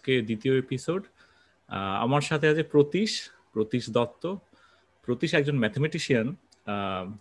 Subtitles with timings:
[0.00, 1.02] আজকে দ্বিতীয় এপিসোড
[2.04, 3.10] আমার সাথে আছে প্রতীশ
[3.54, 4.24] প্রতীশ দত্ত।
[5.06, 6.26] প্রতীশ একজন ম্যাথমেটিশিয়ান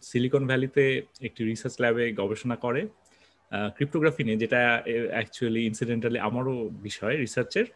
[0.10, 0.84] সিলিকন ভ্যালিতে
[1.28, 2.82] একটি রিসার্চ ল্যাবে গবেষণা করে।
[3.76, 4.60] ক্রিপ্টোগ্রাফি নিয়ে, যেটা
[5.16, 6.56] অ্যাকচুয়ালি ইনসিডেন্টালি আমারও
[6.88, 7.68] বিষয় রিসার্চের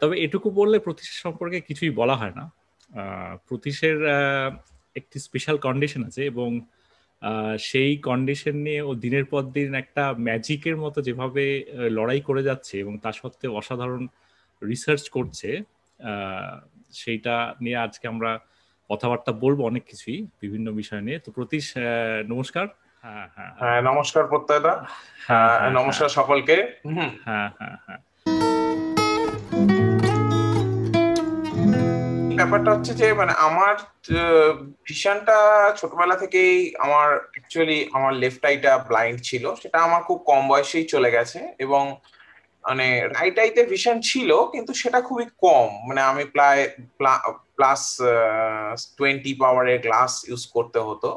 [0.00, 2.44] তবে এটুকু বললে প্রতীশ সম্পর্কে কিছুই বলা হয় না।
[3.48, 3.98] প্রতীশের
[4.98, 6.48] একটি স্পেশাল কন্ডিশন আছে এবং
[7.58, 12.98] সেই কন্ডিশন নিয়ে ও দিনের পর দিন একটা ম্যাজিকের মতো যেভাবে লড়াই করে যাচ্ছে এবং
[12.98, 14.06] তা সত্ত্বেও অসাধারণ
[14.62, 15.62] রিসার্চ করছে
[16.92, 18.38] সেইটা নিয়ে আজকে আমরা
[18.90, 21.74] কথাবার্তা বলব অনেক কিছুই বিভিন্ন বিষয় নিয়ে। তো প্রতীশ
[22.28, 22.66] নমস্কার।
[23.04, 24.72] হ্যাঁ হ্যাঁ হ্যাঁ নমস্কার প্রত্যয়দা।
[25.26, 26.56] হ্যাঁ, হ্যাঁ নমস্কার। সকলকে।
[27.24, 28.00] হ্যাঁ হ্যাঁ হ্যাঁ।
[32.38, 33.74] ব্যাপারটা হচ্ছে যে মানে আমার
[34.88, 35.38] ভিশনটা
[35.80, 36.54] ছোটবেলা থেকেই
[36.84, 41.84] আমার অ্যাকচুয়ালি আমার লেফট আইটা ব্লাইন্ড ছিল। সেটা আমার খুব কম বয়সেই চলে গেছে এবং
[42.64, 46.62] মানে রাইট আইতে ভিশন ছিল কিন্তু সেটা খুবই কম। মানে আমি প্রায়
[47.56, 47.82] প্লাস
[48.98, 51.10] টোয়েন্টি পাওয়ারের গ্লাস ইউজ করতে হতো।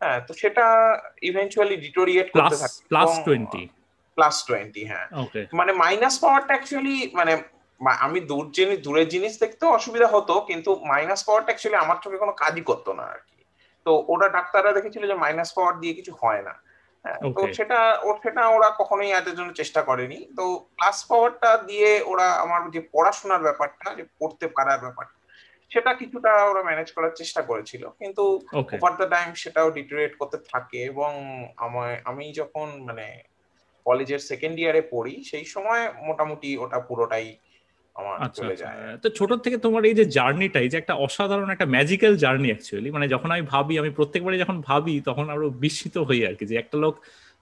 [0.00, 0.66] হ্যাঁ তো সেটা
[1.30, 3.62] ইভেন্চুয়ালি ডিটোরিয়েট করতে থাকে প্লাস টোয়েন্টি
[4.16, 5.06] প্লাস টোয়েন্টি হ্যাঁ।
[5.58, 7.32] মানে মাইনাস পাওয়ারটা অ্যাকচুয়ালি মানে
[7.80, 12.32] আমি দূর জিনিস দূরের জিনিস দেখতেও অসুবিধা হতো কিন্তু মাইনাস পাওয়ারটা অ্যাকচুয়ালি আমার চোখে কোনো
[12.32, 13.38] কাজই করতো না আর কি।
[13.86, 16.54] তো ওরা ডাক্তাররা দেখেছিল যে মাইনাস পাওয়ার দিয়ে কিছু হয় না।
[17.04, 20.44] হ্যাঁ, তো সেটা ওর সেটা ওরা কখনোই এদের জন্য চেষ্টা করেনি। তো
[20.76, 25.16] প্লাস পাওয়ারটা দিয়ে ওরা আমার যে পড়াশোনার ব্যাপারটা যে পড়তে পারার ব্যাপারটা
[25.70, 28.24] সেটা কিছুটা ওরা ম্যানেজ করার চেষ্টা করেছিল। কিন্তু
[28.72, 31.10] ওভার দ্য টাইম সেটাও ডিটোরিয়েট করতে থাকে এবং
[31.56, 33.06] আমায় আমি যখন মানে
[33.86, 37.28] কলেজের সেকেন্ড ইয়ারে পড়ি সেই সময় মোটামুটি ওটা পুরোটাই
[38.18, 38.68] আচ্ছা, আচ্ছা।
[39.02, 42.88] তো ছোট থেকে তোমার এই যে জার্নিটা এই যে একটা অসাধারণ একটা ম্যাজিক্যাল জার্নি অ্যাকচুয়ালি
[42.90, 46.54] মানে যখন আমি ভাবি আমি প্রত্যেকবারে যখন ভাবি তখন আরও বিস্মিত হই আর কি যে
[46.58, 46.94] একটা লোক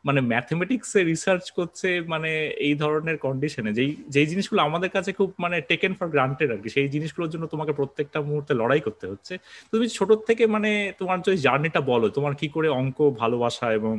[0.04, 5.56] মানে ম্যাথমেটিক্সে রিসার্চ করছে মানে এই ধরনের কন্ডিশনে যেই যেই জিনিসগুলো আমাদের কাছে খুব মানে
[5.70, 9.34] টেকেন ফর গ্রান্টেড আর কি সেই জিনিসগুলোর জন্য তোমাকে প্রত্যেকটা মুহূর্তে লড়াই করতে হচ্ছে
[9.72, 13.94] তুমি ছোট থেকে মানে তোমার যে জার্নিটা বলো তোমার কি করে অঙ্ক ভালোবাসা এবং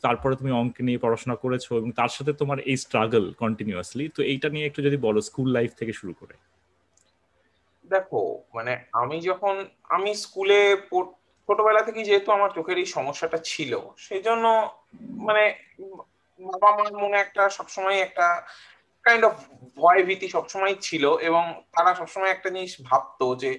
[0.00, 4.48] তারপরে তুমি অঙ্ক নিয়ে পড়াশোনা করেছ এবং তার সাথে তোমার এই স্ট্রাগল কন্টিনিউয়াসলি তো এইটা
[4.48, 6.34] নিয়ে একটু যদি বলো স্কুল লাইফ থেকে শুরু করে।
[7.90, 9.54] দেখো মানে আমি যখন,
[9.88, 10.76] আমি স্কুলে
[11.48, 14.44] ছোটবেলা থেকে যেহেতু আমার চোখের এই সমস্যাটা ছিল সেই জন্য
[14.98, 15.54] মানে
[16.40, 18.26] বাবা মার মনে একটা সবসময় একটা
[19.02, 19.34] কাইন্ড অফ
[19.76, 23.50] ভয় ভীতি সবসময় ছিল এবং তারা সবসময় একটা জিনিস ভাবতো যে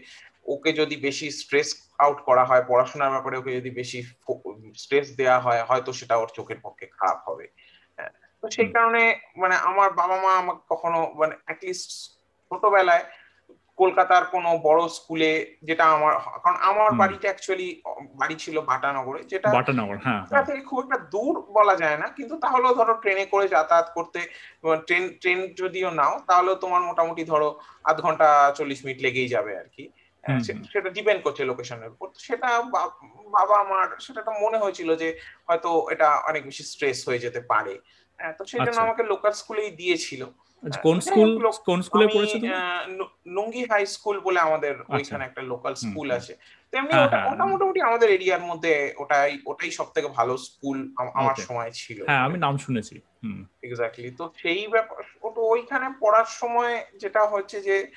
[0.45, 1.69] ওকে যদি বেশি স্ট্রেস
[2.00, 4.00] আউট করা হয় পড়াশোনার ব্যাপারে ওকে যদি বেশি
[4.75, 7.45] স্ট্রেস দেওয়া হয় হয়তো সেটা ওর চোখের পক্ষে খারাপ হবে।
[8.00, 8.11] হ্যাঁ,
[8.44, 9.01] তো সেই কারণে
[9.35, 11.89] মানে আমার বাবা মা আমাকে কখনো মানে অ্যাটলিস্ট
[12.51, 13.06] ছোটবেলায়
[13.79, 15.31] কলকাতার কোনো বড় স্কুলে
[15.63, 16.13] যেটা আমার
[16.44, 17.69] কারণ আমার বাড়িটা অ্যাকচুয়ালি
[18.16, 22.73] বাড়ি ছিল বাটানগরে যেটা বাটানগর হ্যাঁ থেকে খুব একটা দূর বলা যায় না কিন্তু তাহলেও
[22.73, 24.19] ধরো ট্রেনে করে যাতায়াত করতে
[24.88, 27.50] ট্রেন ট্রেন যদিও নাও তাহলেও তোমার মোটামুটি ধরো
[27.85, 30.05] আধ ঘণ্টা চল্লিশ মিনিট লেগেই যাবে আর কি। হ্যাঁ,
[30.72, 32.62] সেটা ডিপেন্ড করছে লোকেশনের উপর। সেটা
[33.31, 37.80] বাবা আমার সেটা মনে হয়েছিল যে হয়তো এটা অনেক বেশি স্ট্রেস হয়ে যেতে পারে।
[38.19, 40.25] হ্যাঁ, তো সেই জন্য আচ্ছা। আমাকে লোকাল স্কুলেই দিয়েছিল।
[40.63, 41.30] আচ্ছা, কোন স্কুল
[41.66, 42.53] কোন স্কুলে পড়েছো তুমি?
[43.28, 46.34] নুঙ্গি হাই স্কুল বলে আমাদের আচ্ছা। ওইখানে একটা লোকাল স্কুল আছে।
[46.72, 50.78] তেমনি হ্যাঁ, ওটা মোটামুটি আমাদের এরিয়ার মধ্যে ওটাই ওটাই সব থেকে ভালো স্কুল
[51.13, 53.02] আমার সময় ছিল। হ্যাঁ আমি নাম শুনেছি।
[53.63, 54.97] এক্স্যাক্টলি তো সেই ব্যাপার
[55.38, 57.92] ওইখানে পড়ার সময় যেটা হচ্ছে যে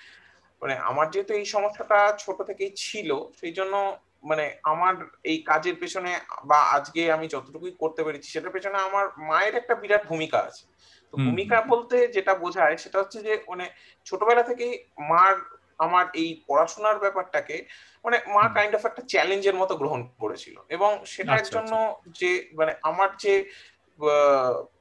[0.63, 3.11] মানে আমার যেহেতু এই সমস্যাটা ছোট থেকেই ছিল
[3.41, 3.75] সেই জন্য
[4.23, 6.11] মানে আমার এই কাজের পেছনে
[6.45, 10.65] বা আজকে আমি যতটুকুই করতে পেরেছি সেটার পেছনে আমার মায়ের একটা বিরাট ভূমিকা আছে।
[11.13, 13.65] তো ভূমিকা বলতে যেটা বোঝায় সেটা হচ্ছে যে মানে
[14.07, 14.73] ছোটবেলা থেকেই
[15.11, 15.35] মার
[15.79, 17.57] আমার এই পড়াশোনার ব্যাপারটাকে
[18.05, 22.31] মানে মা কাইন্ড অফ একটা চ্যালেঞ্জের মতো গ্রহণ করেছিল। এবং সেটার আচ্ছা, জন্য আচ্ছা। যে
[22.55, 23.35] মানে আমার যে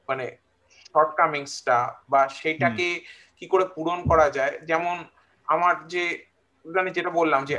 [0.08, 0.26] মানে
[0.94, 1.78] শর্টকামিংসটা
[2.08, 2.88] বা সেইটাকে
[3.38, 4.96] কি করে পূরণ করা যায় যেমন
[5.48, 6.02] আমার যে
[6.64, 7.56] মানে যেটা বললাম যে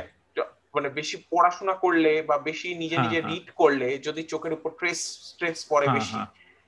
[0.74, 4.70] মানে বেশি পড়াশোনা করলে বা বেশি নিজে হ্যাঁ, নিজে রিড হ্যাঁ। করলে যদি চোখের উপর
[4.70, 6.16] ট্রেস স্ট্রেস পড়ে হ্যাঁ, বেশি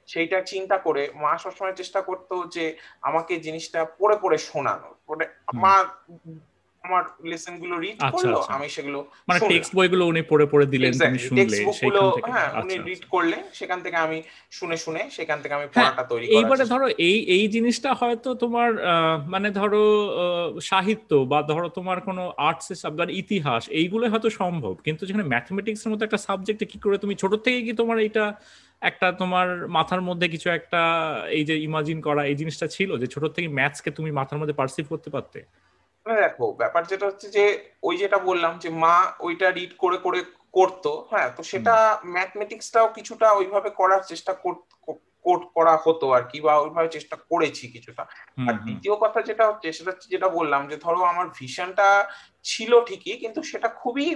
[0.08, 2.64] সেইটা চিন্তা করে মা সবসময় চেষ্টা করতো যে
[3.00, 5.24] আমাকে জিনিসটা পড়ে পড়ে শোনানো মানে
[5.54, 5.74] মা
[6.84, 8.98] আমার লেসনগুলো রিড আচ্ছা, করল আচ্ছা। আমি সেগুলো
[9.28, 13.10] মানে টেক্সট বইগুলো উনি পড়ে পড়ে দিলেন তুমি শুনলে সেইখান থেকে। হ্যাঁ উনি রিড আচ্ছা,
[13.14, 14.18] করলেন সেখান থেকে আমি
[14.50, 18.70] শুনে শুনে সেখান থেকে আমি হ্যাঁ, পড়াটা তৈরি এইবারে ধরো এই এই জিনিসটা হয়তো তোমার
[19.28, 19.82] মানে ধরো
[20.70, 25.82] সাহিত্য বা ধরো তোমার কোনো আর্টস এর সাবজেক্ট ইতিহাস এইগুলো হয়তো সম্ভব। কিন্তু যেখানে ম্যাথমেটিক্স
[25.84, 28.24] এর মতো একটা সাবজেক্টে কি করে তুমি ছোট থেকে কি তোমার এটা
[28.82, 30.80] একটা তোমার মাথার মধ্যে কিছু একটা
[31.28, 34.84] এই যে ইমাজিন করা এই জিনিসটা ছিল যে ছোট থেকে ম্যাথসকে তুমি মাথার মধ্যে পারসিভ
[34.88, 35.40] করতে পারতে?
[36.06, 37.44] দেখো ব্যাপার যেটা হচ্ছে যে
[37.82, 40.20] ওই যেটা বললাম যে মা ওইটা রিড করে করে
[40.52, 44.32] করতো হ্যাঁ তো সেটা ম্যাথমেটিক্সটাও কিছুটা ওইভাবে করার চেষ্টা
[45.24, 48.02] কোড করা হতো আর কি বা ওইভাবে চেষ্টা করেছি কিছুটা।
[48.48, 51.88] আর দ্বিতীয় কথা যেটা হচ্ছে সেটা হচ্ছে যেটা বললাম যে ধরো আমার ভিশনটা
[52.44, 54.06] ছিল ঠিকই কিন্তু সেটা খুবই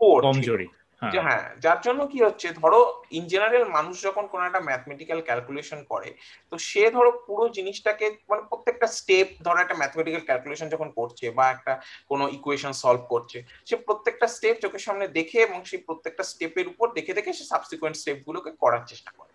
[0.00, 0.66] কমজোরি।
[1.02, 2.80] হ্যাঁ।, হ্যাঁ যার জন্য কি হচ্ছে ধরো
[3.10, 6.08] ইন জেনারেল মানুষ যখন কোনো একটা ম্যাথমেটিক্যাল ক্যালকুলেশন করে
[6.52, 11.44] তো সে ধরো পুরো জিনিসটাকে মানে প্রত্যেকটা স্টেপ ধরো একটা ম্যাথমেটিক্যাল ক্যালকুলেশন যখন করছে বা
[11.50, 11.72] একটা
[12.10, 16.86] কোনো ইকুয়েশন সলভ করছে সে প্রত্যেকটা স্টেপ চোখের সামনে দেখে এবং সেই প্রত্যেকটা স্টেপের উপর
[16.96, 19.32] দেখে দেখে সে সাবসিকুয়েন্ট স্টেপ গুলোকে করার চেষ্টা করে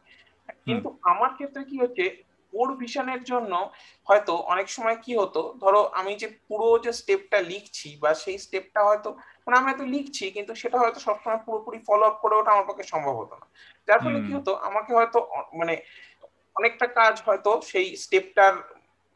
[0.68, 2.04] কিন্তু আমার ক্ষেত্রে কি হচ্ছে
[2.56, 3.54] ওর ভিশনের জন্য
[4.08, 8.82] হয়তো অনেক সময় কি হতো ধরো আমি যে পুরো যে স্টেপটা লিখছি বা সেই স্টেপটা
[8.84, 9.10] হয়তো
[9.44, 12.86] মানে আমি হয়তো লিখছি কিন্তু সেটা হয়তো সবসময় পুরোপুরি ফলো আপ করে ওটা আমার পক্ষে
[12.94, 13.46] সম্ভব হতো না।
[13.88, 15.20] যার ফলে কি হতো আমাকে হয়তো
[15.54, 15.74] মানে
[16.56, 18.54] অনেকটা কাজ হয়তো সেই স্টেপটার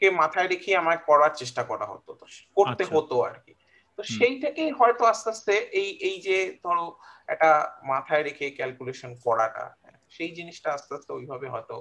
[0.01, 2.12] কে মাথায় রেখে আমায় করার চেষ্টা করা হতো
[2.57, 3.53] করতে আচ্ছা। হতো আর কি।
[3.97, 6.85] তো সেই থেকেই হয়তো আস্তে আস্তে এই এই যে ধরো
[7.27, 7.50] একটা
[7.83, 9.65] মাথায় রেখে ক্যালকুলেশন করাটা
[10.09, 11.75] সেই জিনিসটা আস্তে আস্তে ওইভাবে হয়তো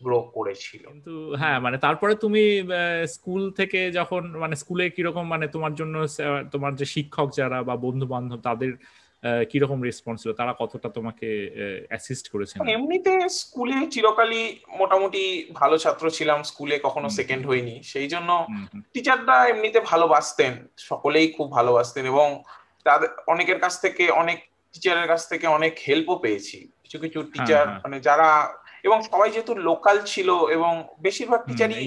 [0.00, 2.68] গ্রো করেছিল। কিন্তু হ্যাঁ মানে তারপরে তুমি
[3.06, 6.06] স্কুল থেকে যখন মানে স্কুলে কীরকম মানে তোমার জন্য
[6.52, 8.72] তোমার যে শিক্ষক যারা বা বন্ধু বান্ধব তাদের
[9.50, 10.32] কীরকম রেসপন্স ছিল?
[10.32, 11.28] তারা কতটা তোমাকে
[11.88, 18.46] অ্যাসিস্ট করেছেন এমনিতে স্কুলে চিরকালই মোটামুটি ভালো ছাত্র ছিলাম। স্কুলে কখনো সেকেন্ড হইনি। সেই জন্য
[18.92, 22.42] টিচাররা এমনিতে ভালোবাসতেন। সকলেই খুব ভালোবাসতেন এবং
[22.84, 24.38] তাদের অনেকের কাছ থেকে অনেক
[24.72, 29.28] টিচারের কাছ থেকে অনেক হেল্পও পেয়েছি। কিছু কিছু টিচার হ্যাঁ, হ্যাঁ। মানে যারা এবং সবাই
[29.30, 31.86] যেহেতু লোকাল ছিল এবং বেশিরভাগ টিচারই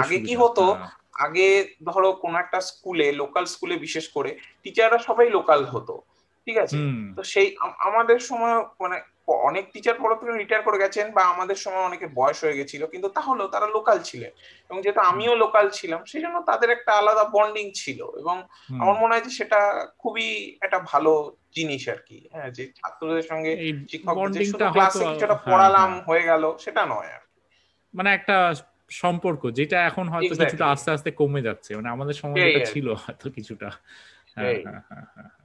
[0.00, 1.48] আগে কি হতো হ্যাঁ। আগে
[1.84, 4.30] ধরো কোন একটা স্কুলে লোকাল স্কুলে বিশেষ করে
[4.62, 5.94] টিচাররা সবাই লোকাল হতো
[6.46, 6.76] ঠিক আছে?
[7.16, 7.48] তো সেই
[7.78, 8.96] আমাদের সময় মানে
[9.34, 13.48] অনেক টিচার পরবর্তীতে রিটায়ার করে গেছেন বা আমাদের সময় অনেকে বয়স হয়ে গেছিল কিন্তু তাহলেও
[13.48, 14.30] তারা লোকাল ছিলেন।
[14.70, 18.42] এবং যেহেতু আমিও লোকাল ছিলাম সেই জন্য তাদের একটা আলাদা বন্ডিং ছিল এবং
[18.80, 23.56] আমার মনে হয় যে সেটা খুবই একটা ভালো জিনিস আর কি। হ্যাঁ যে ছাত্রদের সঙ্গে
[23.88, 24.16] শিক্ষক
[24.72, 27.20] ক্লাসে কিছুটা হ্যাঁ, পড়ালাম হ্যাঁ। হয়ে গেল সেটা নয় আর
[27.94, 28.54] মানে একটা
[28.90, 33.70] সম্পর্ক যেটা এখন হয়তো কিছুটা আস্তে আস্তে কমে যাচ্ছে মানে আমাদের সময় ছিল হয়তো কিছুটা।
[34.34, 35.39] হ্যাঁ হ্যাঁ হ্যাঁ।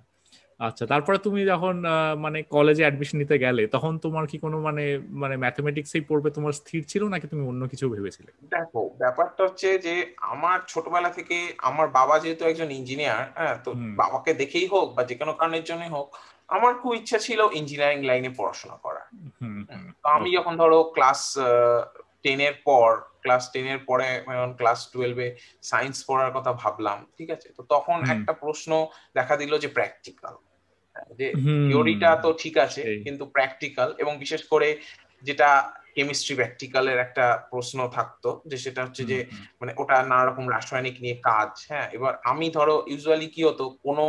[0.60, 1.76] আচ্ছা তারপরে তুমি যখন
[2.18, 4.84] মানে কলেজে অ্যাডমিশন নিতে গেলে তখন তোমার কি কোনো মানে
[5.22, 8.32] মানে ম্যাথমেটিক্সই পড়বে তোমার স্থির ছিল নাকি তুমি অন্য কিছু ভেবেছিলে?
[8.50, 9.94] দেখো ব্যাপারটা হচ্ছে যে
[10.26, 15.16] আমার ছোটবেলা থেকে আমার বাবা যেহেতু একজন ইঞ্জিনিয়ার হ্যাঁ তো বাবাকে দেখেই হোক বা যে
[15.16, 16.08] কোনো কারণের জন্যই হোক
[16.50, 19.04] আমার খুব ইচ্ছা ছিল ইঞ্জিনিয়ারিং লাইনে পড়াশোনা করা
[20.04, 21.22] তো আমি যখন ধরো ক্লাস
[22.24, 22.90] টেনের পর
[23.26, 24.08] ক্লাস টেনের পরে
[24.60, 25.28] ক্লাস টুয়েলভে
[25.64, 27.48] সায়েন্স পড়ার কথা ভাবলাম ঠিক আছে?
[27.58, 28.72] তো তখন একটা প্রশ্ন
[29.16, 30.36] দেখা দিল যে প্র্যাকটিক্যাল
[31.20, 31.28] যে
[31.68, 34.68] থিওরিটা তো ঠিক আছে কিন্তু প্র্যাকটিক্যাল এবং বিশেষ করে
[35.24, 35.50] যেটা
[35.96, 39.18] কেমিস্ট্রি প্র্যাকটিক্যালের একটা প্রশ্ন থাকতো যে সেটা হচ্ছে যে
[39.62, 41.88] মানে ওটা নানা রকম রাসায়নিক নিয়ে কাজ হ্যাঁ?
[41.92, 44.06] এবার আমি ধরো ইউজুয়ালি কি হতো কোনো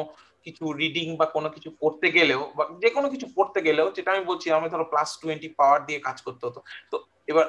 [0.47, 4.25] কিছু রিডিং বা কোনো কিছু করতে গেলেও বা যে কোনো কিছু পড়তে গেলেও যেটা আমি
[4.25, 6.61] বলছি আমি ধরো প্লাস টোয়েন্টি পাওয়ার দিয়ে কাজ করতে হতো।
[6.91, 6.97] তো
[7.27, 7.47] এবার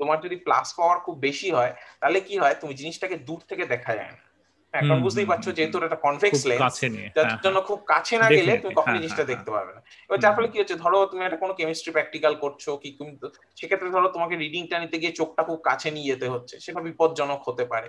[0.00, 2.54] তোমার যদি প্লাস পাওয়ার খুব বেশি হয় তাহলে কি হয়?
[2.54, 4.20] তুমি জিনিসটাকে দূর থেকে দেখা যায় না।
[4.74, 6.74] এখন বুঝতেই পারছ যেহেতু এটা কনভেক্স লেন্স
[7.16, 9.80] যার হ্যাঁ, জন্য হ্যাঁ। খুব কাছে না গেলে তুমি কখনো হ্যাঁ, জিনিসটা দেখতে পারবে না।
[10.06, 10.74] এবার যার ফলে কি হচ্ছে?
[10.74, 12.98] ধরো তুমি একটা কোনো কেমিস্ট্রি প্র্যাকটিক্যাল করছ কি
[13.54, 17.64] সেক্ষেত্রে ধরো তোমাকে রিডিংটা নিতে গিয়ে চোখটা খুব কাছে নিয়ে যেতে হচ্ছে সেটা বিপজ্জনক হতে
[17.64, 17.88] পারে।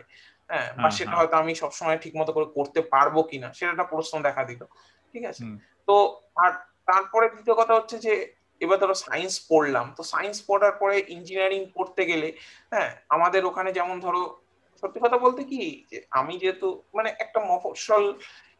[0.50, 4.22] হ্যাঁ বা সেটা হয়তো আমি সবসময় ঠিক মতো করে করতে পারব কিনা সেটা একটা প্রশ্ন
[4.22, 4.62] দেখা দিল।
[5.16, 5.44] ঠিক আছে?
[5.88, 5.96] তো
[6.36, 6.52] আর
[6.86, 8.14] তারপরে দ্বিতীয় কথা হচ্ছে যে
[8.62, 12.28] এবার ধরো সায়েন্স পড়লাম তো সায়েন্স পড়ার পরে ইঞ্জিনিয়ারিং পড়তে গেলে
[12.72, 14.22] হ্যাঁ আমাদের ওখানে যেমন ধরো
[14.84, 15.60] সত্যি কথা বলতে কি
[15.92, 18.06] যে আমি যেহেতু মানে একটা মফস্বল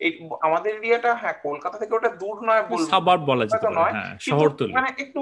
[0.02, 0.12] এই
[0.42, 2.64] আমাদের এরিয়াটা হ্যাঁ কলকাতা থেকে ওটা দূর নয়
[3.26, 5.20] বলা যেতে নয় হ্যাঁ, শহরতলি। মানে একটু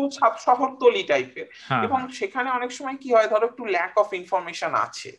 [0.48, 4.72] শহরতলি টাইপের হ্যাঁ, এবং হ্যাঁ। সেখানে অনেক সময় কি হয় ধরো একটু ল্যাক অফ ইনফরমেশন
[4.76, 5.12] আছে।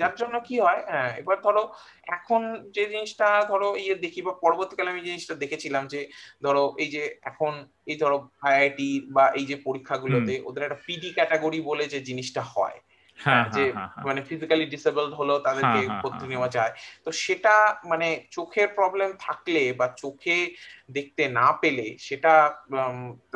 [0.00, 1.62] যার জন্য কি হয় হ্যাঁ এবার ধরো
[2.08, 6.00] এখন যে জিনিসটা ধরো ইয়ে দেখি বা পরবর্তীকালে আমি জিনিসটা দেখেছিলাম যে
[6.42, 7.52] ধরো এই যে এখন
[7.86, 12.78] এই ধরো আইআইটি বা এই যে পরীক্ষাগুলোতে ওদের একটা পিডি ক্যাটাগরি বলে যে জিনিসটা হয়
[12.80, 12.87] হ্যাঁ,
[13.18, 13.44] যে হ্যাঁ,
[13.74, 16.72] হ্যাঁ, মানে ফিজিক্যালি ডিসেবলড হলো তাদেরকে ভর্তি নেওয়া যায়।
[17.04, 20.54] তো সেটা মানে চোখের প্রবলেম থাকলে বা চোখে
[20.90, 22.32] দেখতে না পেলে সেটা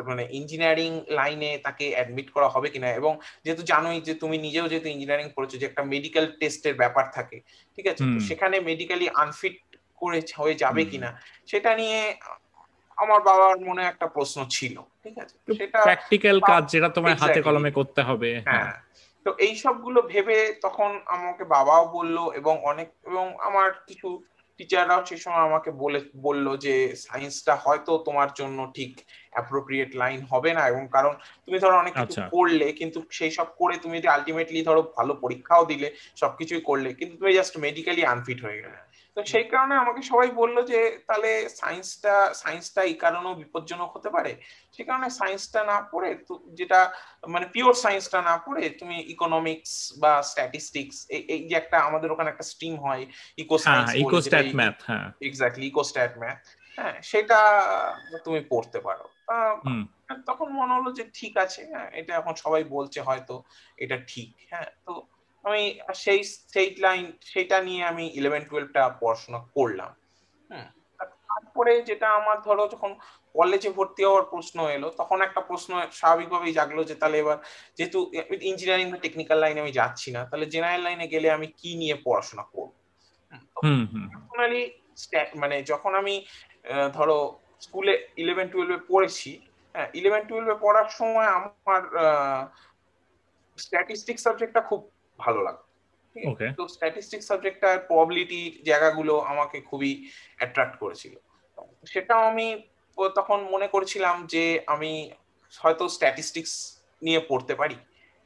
[0.07, 2.89] মানে ইঞ্জিনিয়ারিং লাইনে তাকে অ্যাডমিট করা হবে কিনা?
[2.91, 7.41] এবং যেহেতু জানোই যে তুমি নিজেও যেহেতু ইঞ্জিনিয়ারিং পড়েছো যে একটা মেডিকেল টেস্টের ব্যাপার থাকে
[7.77, 8.03] ঠিক আছে?
[8.29, 9.57] সেখানে মেডিকেলি আনফিট
[9.97, 11.11] করে হয়ে যাবে কিনা?
[11.47, 12.15] সেটা নিয়ে
[12.97, 15.35] আমার বাবার মনে একটা প্রশ্ন ছিল ঠিক আছে?
[15.59, 18.73] সেটা প্র্যাকটিক্যাল কাজ যেটা তোমার হাতে কলমে করতে হবে হ্যাঁ।
[19.27, 24.09] তো এই সবগুলো ভেবে তখন আমাকে বাবাও বলল এবং অনেক এবং আমার কিছু
[24.61, 26.75] টিচাররাও সেই সময় আমাকে বলে বলল যে
[27.05, 28.93] সায়েন্সটা হয়তো তোমার জন্য ঠিক
[29.33, 31.13] অ্যাপ্রোপ্রিয়েট লাইন হবে না এবং কারণ
[31.45, 35.13] তুমি ধরো অনেক কিছু আচ্ছা। করলে কিন্তু সেই সব করে তুমি যদি আলটিমেটলি ধরো ভালো
[35.23, 38.79] পরীক্ষাও দিলে সবকিছুই করলে কিন্তু তুমি জাস্ট মেডিকেলি আনফিট হয়ে গেলে
[39.17, 40.79] তো সেই কারণে আমাকে সবাই বলল যে
[41.09, 44.33] তাহলে সায়েন্সটা সায়েন্সটা এই কারণেও বিপজ্জনক হতে পারে।
[44.75, 46.11] সে কারণে সায়েন্সটা না পড়ে
[46.59, 46.81] যেটা
[47.25, 50.97] মানে পিওর সায়েন্সটা না পড়ে তুমি ইকোনমিক্স বা স্ট্যাটিস্টিক্স
[51.33, 53.03] এই যে একটা আমাদের ওখানে একটা স্ট্রিম হয়
[53.39, 56.43] eco science eco stat math হ্যাঁ। এক্স্যাক্টলি ইকোস্ট্যাট ম্যাথ
[56.79, 57.41] হ্যাঁ সেটা
[58.25, 59.05] তুমি পড়তে পারো।
[60.27, 63.35] তখন মনে হলো যে ঠিক আছে হ্যাঁ এটা এখন সবাই বলছে হয়তো
[63.79, 64.93] এটা ঠিক হ্যাঁ তো
[65.45, 65.63] আমি
[65.95, 66.21] সেই
[66.53, 69.91] সেই লাইন সেটা নিয়ে আমি ইলেভেন টুয়েলভটা পড়াশোনা করলাম।
[71.31, 72.91] তারপরে যেটা আমার ধরো যখন
[73.35, 75.71] কলেজে ভর্তি হওয়ার প্রশ্ন এলো তখন একটা প্রশ্ন
[76.01, 77.37] স্বাভাবিকভাবেই জাগলো যে তাহলে এবার
[77.79, 77.99] যেহেতু
[78.51, 82.45] ইঞ্জিনিয়ারিং বা টেকনিক্যাল লাইনে আমি যাচ্ছি না তাহলে জেনারেল লাইনে গেলে আমি কি নিয়ে পড়াশোনা
[82.53, 82.71] করব?
[83.55, 84.63] পার্সোনালি
[85.35, 86.15] মানে যখন আমি
[86.95, 87.19] ধরো
[87.61, 89.31] স্কুলে ইলেভেন টুয়েলভে পড়েছি
[89.75, 91.81] হ্যাঁ ইলেভেন টুয়েলভে পড়ার সময় আমার
[93.59, 94.81] স্ট্যাটিস্টিক সাবজেক্টটা খুব
[95.25, 95.67] ভালো লাগতো।
[96.59, 99.93] তো স্ট্যাটিস্টিক সাবজেক্টটার প্রবাবিলিটি জায়গাগুলো আমাকে খুবই
[100.39, 101.15] অ্যাট্রাক্ট করেছিল।
[101.93, 102.47] সেটাও আমি
[103.19, 104.93] তখন মনে করেছিলাম যে আমি
[105.63, 106.55] হয়তো স্ট্যাটিস্টিক্স
[107.03, 107.79] নিয়ে পড়তে পারি।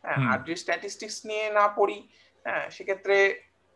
[0.04, 1.98] হ্যাঁ আর যদি স্ট্যাটিস্টিক্স নিয়ে না পড়ি
[2.46, 3.16] হ্যাঁ সেক্ষেত্রে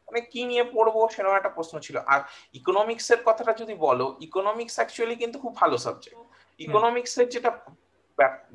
[0.09, 2.21] মানে কি নিয়ে পড়ব সেরকম একটা প্রশ্ন ছিল। আর
[2.61, 6.19] ইকোনমিক্স এর কথাটা যদি বলো ইকোনমিক্স অ্যাকচুয়ালি কিন্তু খুব ভালো সাবজেক্ট
[6.61, 7.50] ইকোনমিক্স এর যেটা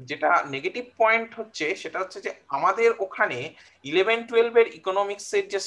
[0.09, 3.37] যেটা নেগেটিভ পয়েন্ট হচ্ছে সেটা হচ্ছে যে আমাদের ওখানে
[3.83, 5.59] ইলেভেন টুয়েলভ এর ইকোনমিক্স এর যে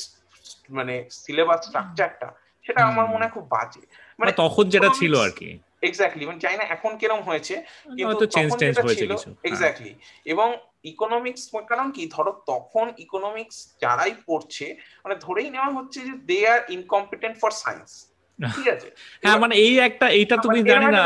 [0.69, 2.29] মানে সিলেবাস স্ট্রাকচারটা
[2.65, 3.83] সেটা আমার মনে হয় খুব বাজে।
[4.21, 5.49] মানে তখন যেটা ছিল আর কি
[5.89, 7.55] এক্স্যাক্টলি মানে জানি না এখন কিরম হয়েছে
[7.99, 9.93] কিন্তু চেঞ্জ চেঞ্জ হয়েছে কিছু। এক্স্যাক্টলি
[10.33, 10.49] এবং
[10.93, 14.67] ইকোনমিক্স কারণ কি ধরো তখন ইকোনমিক্স যারাই পড়ছে
[15.05, 17.91] মানে ধরেই নেওয়া হচ্ছে যে they are incompetent for science
[19.25, 21.03] হ্যাঁ মানে এই একটা এইটা তুমি জানি না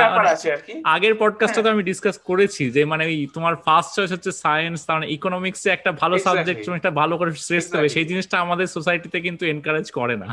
[0.84, 5.60] আগের পডকাস্টে তো আমি ডিসকাস করেছি যে মানে তোমার ফার্স্ট চয়েস হচ্ছে সায়েন্স মানে ইকোনমিক্স
[5.66, 9.86] একটা ভালো সাবজেক্ট তুমি একটা ভালো করে স্ট্রেস দেবে। সেই জিনিসটা আমাদের সোসাইটিতে কিন্তু এনকারেজ
[9.90, 10.28] করে না।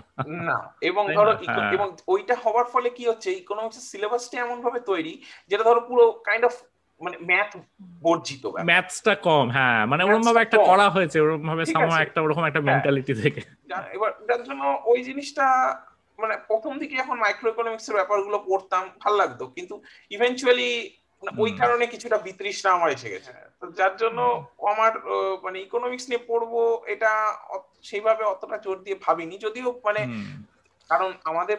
[0.47, 1.31] না এবং ধরো
[1.73, 5.13] এবং ওইটা হওয়ার ফলে কি হচ্ছে ইকোনমিক্স সিলেবাসটা এমন ভাবে তৈরি
[5.51, 6.55] যেটা ধরো পুরো কাইন্ড অফ
[7.01, 7.51] মানে ম্যাথ
[8.01, 12.43] বর্জিত ম্যাথসটা কম হ্যাঁ মানে ওরকম ভাবে একটা করা হয়েছে ওরকম ভাবে সামো একটা ওরকম
[12.45, 13.41] একটা মেন্টালিটি হ্যাঁ। থেকে।
[13.93, 15.45] এবার যার জন্য ওই জিনিসটা
[16.19, 19.75] মানে প্রথম দিকে যখন মাইক্রো ইকোনমিক্স এর ব্যাপারগুলো পড়তাম ভালো লাগতো। কিন্তু
[20.11, 20.69] ইভেনচুয়ালি
[21.23, 24.19] মানে ওই কারণে কিছুটা বিতৃষ্ণা আমার এসে গেছে। তো যার জন্য
[24.73, 24.91] আমার
[25.43, 26.53] মানে ইকোনমিক্স নিয়ে পড়ব
[26.85, 27.11] এটা
[27.83, 30.01] সেইভাবে অতটা জোর দিয়ে ভাবিনি। যদিও মানে
[30.89, 31.57] কারণ আমাদের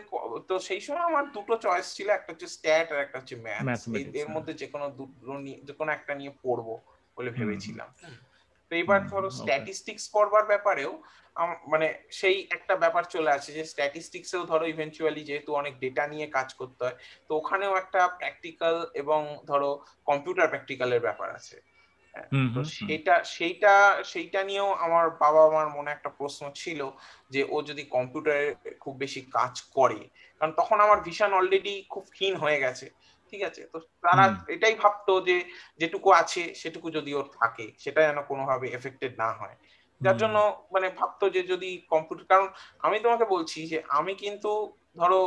[0.49, 4.09] তো সেই সময় আমার দুটো চয়েস ছিল একটা হচ্ছে স্ট্যাট আর একটা হচ্ছে ম্যাথ এর
[4.15, 5.13] হ্যাঁ। মধ্যে যে কোনো দুটো
[5.63, 6.69] যে কোনো একটা নিয়ে পড়ব
[7.17, 7.89] বলে ভেবেছিলাম।
[8.71, 10.93] তো এবার ধরো স্ট্যাটিস্টিক্স পড়বার ব্যাপারেও
[11.67, 16.49] মানে সেই একটা ব্যাপার চলে আসে যে স্ট্যাটিস্টিক্সেও ধরো ইভেনচুয়ালি যেহেতু অনেক ডেটা নিয়ে কাজ
[16.55, 16.97] করতে হয়
[17.29, 19.71] তো ওখানেও একটা প্র্যাকটিক্যাল এবং ধরো
[20.07, 21.57] কম্পিউটার প্র্যাকটিক্যালের ব্যাপার আছে।
[22.15, 23.75] হ্যাঁ, তো সেইটা সেইটা
[24.05, 26.81] সেইটা নিয়েও আমার বাবা আমার মনে একটা প্রশ্ন ছিল
[27.31, 28.47] যে ও যদি কম্পিউটারে
[28.81, 30.01] খুব বেশি কাজ করে
[30.39, 32.87] কারণ তখন আমার ভিশন অলরেডি খুব ক্ষীণ হয়ে গেছে।
[33.31, 33.63] ঠিক আছে?
[33.73, 35.37] তো তারা এটাই ভাবতো যে
[35.81, 39.57] যেটুকু আছে সেটুকু যদি ওর থাকে সেটা যেন কোনোভাবে এফেক্টেড না হয়।
[40.01, 40.37] যার জন্য
[40.73, 44.51] মানে ভাবতো যে যদি কম্পিউটার কারণ আমি তোমাকে বলছি যে আমি কিন্তু
[44.97, 45.21] ধরো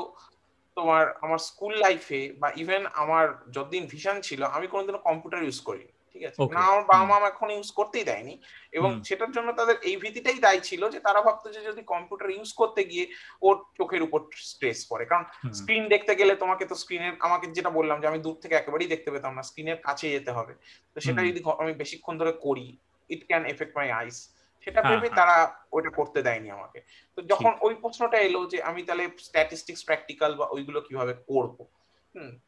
[0.78, 5.86] তোমার আমার স্কুল লাইফে বা ইভেন আমার যতদিন ভিশন ছিল আমি কোনোদিনও কম্পিউটার ইউজ করি
[6.16, 6.38] ঠিক আছে?
[6.54, 8.40] না আমার বাবা মা এখন ইউজ করতেই দেয়নি
[8.72, 12.54] এবং সেটার জন্য তাদের এই ভীতিটাই দায়ী ছিল যে তারা ভাবতো যে যদি কম্পিউটার ইউজ
[12.54, 13.08] করতে গিয়ে
[13.42, 18.02] ওর চোখের উপর স্ট্রেস পড়ে। কারণ স্ক্রিন দেখতে গেলে তোমাকে তো স্ক্রিনের আমাকে যেটা বললাম
[18.02, 20.54] যে আমি দূর থেকে একেবারেই দেখতে পেতাম না স্ক্রিনের কাছে যেতে হবে।
[20.96, 22.78] তো সেটা যদি আমি বেশিক্ষণ ধরে করি
[23.10, 26.82] ইট ক্যান এফেক্ট মাই আইস সেটা হ্যাঁ, ভেবে হ্যাঁ। তারা ওইটা করতে দেয়নি আমাকে।
[27.18, 31.58] তো যখন ওই প্রশ্নটা এলো যে আমি তাহলে স্ট্যাটিস্টিক্স প্র্যাকটিক্যাল বা ওইগুলো কীভাবে করব?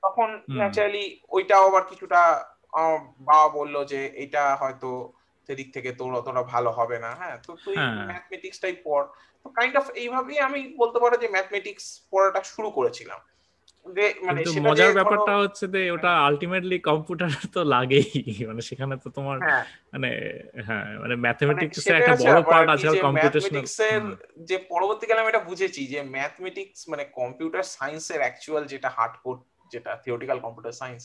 [0.02, 2.46] তখন ন্যাচারালি ওইটাও আবার কিছুটা
[3.20, 5.14] বাবা বলল যে এটা হয়তো
[5.50, 7.38] সেদিক থেকে তোর অতটা ভালো হবে না হ্যাঁ?
[7.48, 7.76] তো তুই
[8.08, 9.06] ম্যাথমেটিক্সটাই হ্যাঁ। পড়।
[9.44, 13.20] তো কাইন্ড অফ এইভাবেই আমি বলতে পারো যে ম্যাথমেটিক্স পড়াটা শুরু করেছিলাম।
[14.26, 18.10] মানে মজার ব্যাপারটা হচ্ছে যে ওটা আলটিমেটলি কম্পিউটার তো লাগেই।
[18.48, 19.64] মানে সেখানে তো তোমার হ্যাঁ।
[19.94, 20.10] মানে
[20.68, 23.66] হ্যাঁ মানে ম্যাথমেটিক্স একটা বড় পার্ট আছে কম্পিউটেশনাল
[24.38, 29.36] যে পরবর্তীকালে আমি এটা বুঝেছি যে ম্যাথমেটিক্স মানে কম্পিউটার সায়েন্সের অ্যাকচুয়াল যেটা হার্ডকোর
[29.72, 31.04] যেটা থিওরিটিক্যাল কম্পিউটার সায়েন্স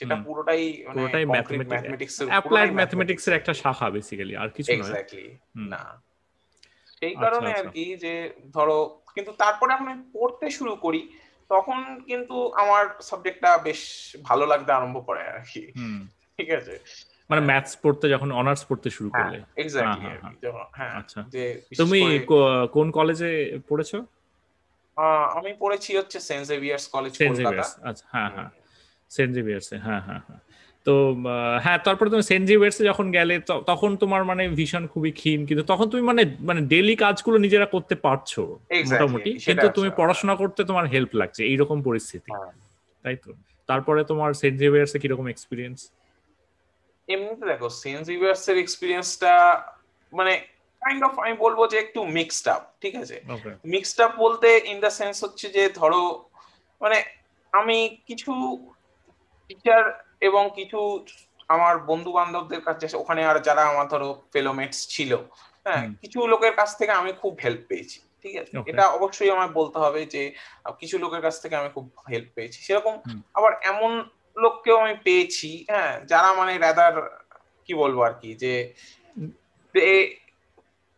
[0.00, 5.26] সেটা পুরোটাই মানে পুরোটাই ম্যাথমেটিক্স অ্যাপ্লাইড ম্যাথমেটিক্স এর একটা শাখা বেসিক্যালি আর কিছু নয়। এক্স্যাক্টলি
[5.72, 5.82] না।
[6.98, 8.12] সেই কারণে আচ্ছা, আর আচ্ছা। কি যে
[8.52, 8.78] ধরো
[9.14, 11.00] কিন্তু তারপরে আমি পড়তে শুরু করি
[11.50, 13.80] তখন কিন্তু আমার সাবজেক্টটা বেশ
[14.22, 15.62] ভালো লাগতে আরম্ভ করে আর কি।
[16.38, 16.74] ঠিক আছে?
[17.30, 20.06] মানে ম্যাথস পড়তে যখন অনার্স পড়তে শুরু হ্যাঁ, করলে। এক্স্যাক্টলি
[20.72, 21.20] হ্যাঁ আচ্ছা।
[21.78, 22.00] তুমি
[22.72, 23.30] কোন কলেজে
[23.68, 23.98] পড়েছো?
[25.38, 28.50] আমি পড়েছি হচ্ছে সেন্ট জেভিয়ার্স কলেজ কলকাতা। আচ্ছা হ্যাঁ হ্যাঁ।
[29.10, 30.40] সেন্ট জেভিয়ার্সে হ্যাঁ হ্যাঁ হ্যাঁ।
[30.86, 30.94] তো
[31.64, 33.34] হ্যাঁ তারপরে তুমি সেন্ট জেভিয়ার্সে যখন গেলে
[33.70, 37.94] তখন তোমার মানে ভীষণ খুবই ক্ষীণ কিন্তু তখন তুমি মানে মানে ডেলি কাজগুলো নিজেরা করতে
[38.04, 38.30] পারছ
[38.84, 42.52] মোটামুটি কিন্তু তুমি পড়াশোনা করতে তোমার হেল্প লাগছে এইরকম পরিস্থিতি হ্যাঁ।
[43.04, 43.30] তাই তো?
[43.68, 45.78] তারপরে তোমার সেন্ট জেভিয়ার্সে কীরকম এক্সপিরিয়েন্স
[47.08, 49.32] এমনিতে দেখো সেন্ট জেভিয়ার্স এর এক্সপিরিয়েন্সটা
[50.12, 50.32] মানে
[50.82, 53.16] কাইন্ড অফ আমি বলব যে একটু মিক্সড আপ ঠিক আছে?
[53.74, 56.02] মিক্সড আপ বলতে ইন দ্য সেন্স হচ্ছে যে ধরো
[56.80, 56.98] মানে
[57.52, 58.30] আমি কিছু
[59.50, 59.82] টিচার
[60.20, 60.78] এবং কিছু
[61.48, 65.12] আমার বন্ধু বান্ধবদের কাছে ওখানে আর যারা আমার ধরো ফেলোমেটস ছিল
[65.66, 68.52] হ্যাঁ কিছু লোকের কাছ থেকে আমি খুব হেল্প পেয়েছি ঠিক আছে?
[68.66, 70.22] এটা অবশ্যই আমার বলতে হবে যে
[70.78, 72.94] কিছু লোকের কাছ থেকে আমি খুব হেল্প পেয়েছি। সেরকম
[73.34, 73.90] আবার এমন
[74.36, 76.94] লোককেও আমি পেয়েছি হ্যাঁ যারা মানে রাদার
[77.68, 78.52] কি বলব আর কি যে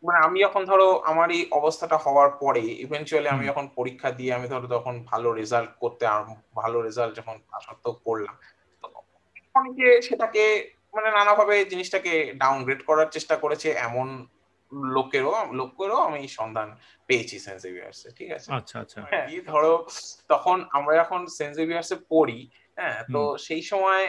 [0.03, 4.47] মানে আমি যখন ধরো আমার এই অবস্থাটা হওয়ার পরে ইভেনচুয়ালি আমি যখন পরীক্ষা দিয়ে আমি
[4.49, 6.05] ধরো তখন ভালো রেজাল্ট করতে
[6.55, 8.35] ভালো রেজাল্ট যখন আসাত্মক করলাম
[9.55, 10.45] অনেকে সেটাকে
[10.95, 14.09] মানে নানাভাবে জিনিসটাকে ডাউনগ্রেড করার চেষ্টা করেছে এমন
[14.93, 16.69] লোকেরও লোকেরও আমি সন্ধান
[17.09, 18.49] পেয়েছি সেন্সেভিয়ার্সে ঠিক আছে?
[18.53, 19.73] আচ্ছা আচ্ছা। হ্যাঁ ধরো
[20.29, 22.41] তখন আমরা যখন সেন্সেভিয়ার্সে পড়ি
[22.77, 24.03] হ্যাঁ তো সেই সময়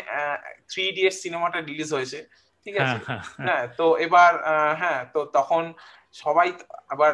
[0.70, 2.20] থ্রি ইডিয়টস সিনেমাটা রিলিজ হয়েছে
[2.66, 2.98] ঠিক আছে?
[2.98, 4.32] হ্যাঁ, হ্যাঁ, হ্যাঁ।, হ্যাঁ তো এবার
[4.78, 5.64] হ্যাঁ তো তখন
[6.16, 6.48] সবাই
[6.90, 7.14] আবার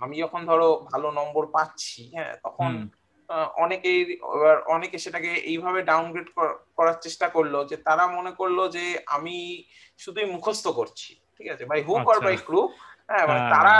[0.00, 2.70] আমি যখন ধরো ভালো নম্বর পাচ্ছি হ্যাঁ তখন
[3.56, 4.00] অনেকেই
[4.36, 6.28] এবার অনেকে সেটাকে এইভাবে ডাউনগ্রেড
[6.76, 9.36] করার চেষ্টা করল যে তারা মনে করল যে আমি
[9.98, 11.64] শুধুই মুখস্থ করছি ঠিক আছে?
[11.64, 12.60] বাই হুক আর বাই ক্রু
[13.10, 13.74] হ্যাঁ মানে তারা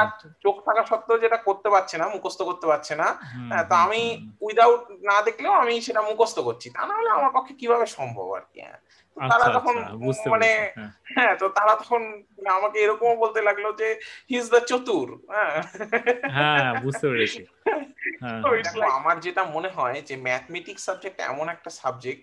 [0.45, 3.09] চোখ থাকা সত্ত্বেও যেটা করতে পারছে না মুখস্থ করতে পারছে না।
[3.51, 4.01] হ্যাঁ তো আমি
[4.41, 8.45] উইদাউট না দেখলেও আমি সেটা মুখস্থ করছি। তা না হলে আমার পক্ষে কীভাবে সম্ভব আর
[8.53, 8.81] কি হ্যাঁ।
[9.17, 9.75] তারা আচ্ছা, তখন
[10.09, 12.03] আচ্ছা, মানে হ্যাঁ।, হ্যাঁ তো তারা তখন
[12.51, 13.89] আমাকে এরকম বলতে লাগল যে
[14.31, 15.57] হি ইজ দ্য চতুর হ্যাঁ।
[16.31, 17.43] হ্যাঁ বুঝতে পেরেছি।
[18.23, 18.41] হ্যাঁ।
[18.91, 22.23] আমার যেটা মনে হয় যে ম্যাথমেটিক্স সাবজেক্ট এমন একটা সাবজেক্ট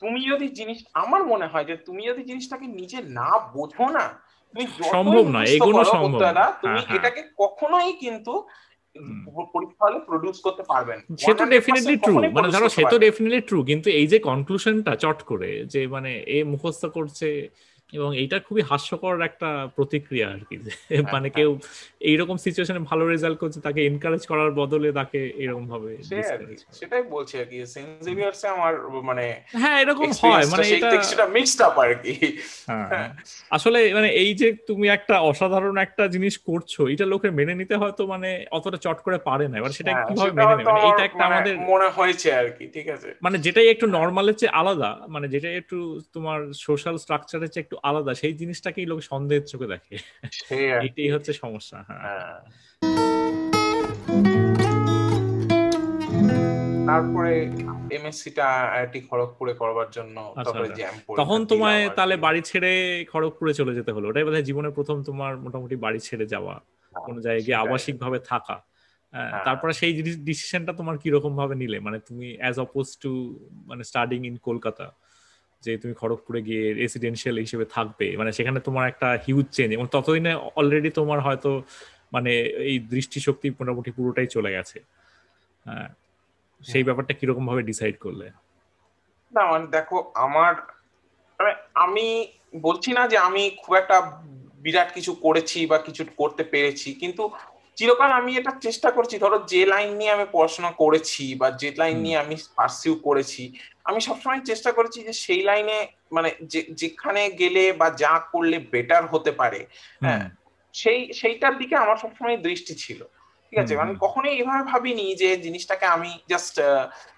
[0.00, 4.06] তুমি যদি জিনিস আমার মনে হয় যে তুমি যদি জিনিসটাকে নিজে না বোঝো না
[4.92, 6.20] সম্ভব নয় এগুলো সম্ভব
[6.60, 8.34] তুমি হ্যাঁ, এটাকে কখনোই কিন্তু
[9.54, 13.58] পরীক্ষা হলে প্রডিউস করতে পারবেন সে তো ডেফিনেটলি ট্রু মানে ধরো সে তো ডেফিনেটলি ট্রু
[13.70, 17.28] কিন্তু এই যে কনক্লুশনটা চট করে যে মানে এ মুখস্থ করছে
[17.92, 20.56] এবং এইটা খুবই হাস্যকর একটা প্রতিক্রিয়া আর কি
[20.90, 21.50] হ্যাঁ, মানে হ্যাঁ। কেউ
[22.02, 25.90] এইরকম সিচুয়েশনে ভালো রেজাল্ট করছে তাকে এনকারেজ করার বদলে তাকে এরকম ভাবে
[26.78, 28.72] সেটাই বলছি আর কি সেনজিভিয়ার্সে আমার
[29.08, 29.24] মানে
[29.62, 32.14] হ্যাঁ এরকম হয় মানে এটা সেটা মিক্সড আপ আর কি।
[32.90, 33.08] হ্যাঁ,
[33.50, 38.02] আসলে মানে এই যে তুমি একটা অসাধারণ একটা জিনিস করছ এটা লোকে মেনে নিতে হয়তো
[38.06, 40.64] মানে অতটা চট করে পারে না এবার সেটা কীভাবে মেনে নেবে?
[40.68, 44.36] মানে এটা একটা মানে আমাদের মনে হয়েছে আর কি ঠিক আছে। মানে যেটাই একটু নর্মালের
[44.40, 45.78] চেয়ে আলাদা মানে যেটাই একটু
[46.14, 49.94] তোমার সোশ্যাল স্ট্রাকচারের চেয়ে একটু আলাদা সেই জিনিসটাকেই লোক সন্দেহের চোখে দেখে।
[50.86, 52.40] এটাই হচ্ছে সমস্যা হ্যাঁ, হ্যাঁ।
[56.88, 57.32] তারপরে
[57.96, 62.72] এমএসসিটা আইআইটি খড়গপুরে করবার জন্য আচ্ছা, তারপরে জ্যাম আচ্ছা। তখন তোমায় তাহলে বাড়ি ছেড়ে
[63.12, 66.54] খড়গপুরে চলে যেতে হলো। ওটাই বোধহয় জীবনের প্রথম তোমার মোটামুটি বাড়ি ছেড়ে যাওয়া
[66.94, 68.56] হ্যাঁ, কোন জায়গায় গিয়ে আবাসিক ভাবে থাকা।
[69.12, 69.92] হ্যাঁ, তারপরে সেই
[70.24, 71.78] ডিসিশনটা তোমার কি রকম ভাবে নিলে?
[71.80, 73.10] মানে তুমি অ্যাজ অপোজ টু
[73.66, 74.86] মানে স্টাডিং ইন কলকাতা?
[75.62, 80.32] যে তুমি খড়গপুরে গিয়ে রেসিডেন্সিয়াল হিসেবে থাকবে মানে সেখানে তোমার একটা হিউজ চেঞ্জ এবং ততদিনে
[80.56, 81.62] অলরেডি তোমার হয়তো
[82.12, 84.80] মানে এই দৃষ্টিশক্তি মোটামুটি পুরোটাই চলে গেছে।
[85.66, 85.88] হ্যাঁ
[86.62, 88.26] সেই ব্যাপারটা কীরকম ভাবে ডিসাইড করলে?
[89.32, 90.52] না মানে দেখো আমার
[91.40, 92.06] মানে আমি
[92.56, 93.96] বলছি না যে আমি খুব একটা
[94.60, 97.22] বিরাট কিছু করেছি বা কিছু করতে পেরেছি কিন্তু
[97.78, 101.96] চিরকাল আমি এটা চেষ্টা করছি ধরো যে লাইন নিয়ে আমি পড়াশোনা করেছি বা যে লাইন
[102.02, 103.42] নিয়ে আমি পার্সিউ করেছি
[103.84, 105.78] আমি সবসময় চেষ্টা করেছি যে সেই লাইনে
[106.12, 106.30] মানে
[106.72, 109.60] যেখানে গেলে বা যা করলে বেটার হতে পারে
[110.02, 110.24] হ্যাঁ?
[110.74, 113.00] সেই সেইটার দিকে আমার সবসময় দৃষ্টি ছিল।
[113.52, 113.74] ঠিক আছে?
[113.76, 116.56] মানে কখনোই এভাবে ভাবিনি যে জিনিসটাকে আমি জাস্ট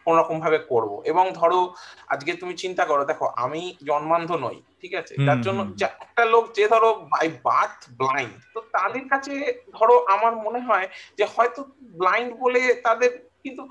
[0.04, 1.60] কোন রকম ভাবে করব। এবং ধরো
[2.08, 5.14] আজকে তুমি চিন্তা করো দেখো আমি জন্মান্ধ নই ঠিক আছে?
[5.26, 9.34] যার জন্য একটা লোক যে ধরো বাই বার্থ ব্লাইন্ড তো তাদের কাছে
[9.72, 10.86] ধরো আমার মনে হয়
[11.18, 11.60] যে হয়তো
[11.98, 13.10] ব্লাইন্ড বলে তাদের
[13.42, 13.62] কিন্তু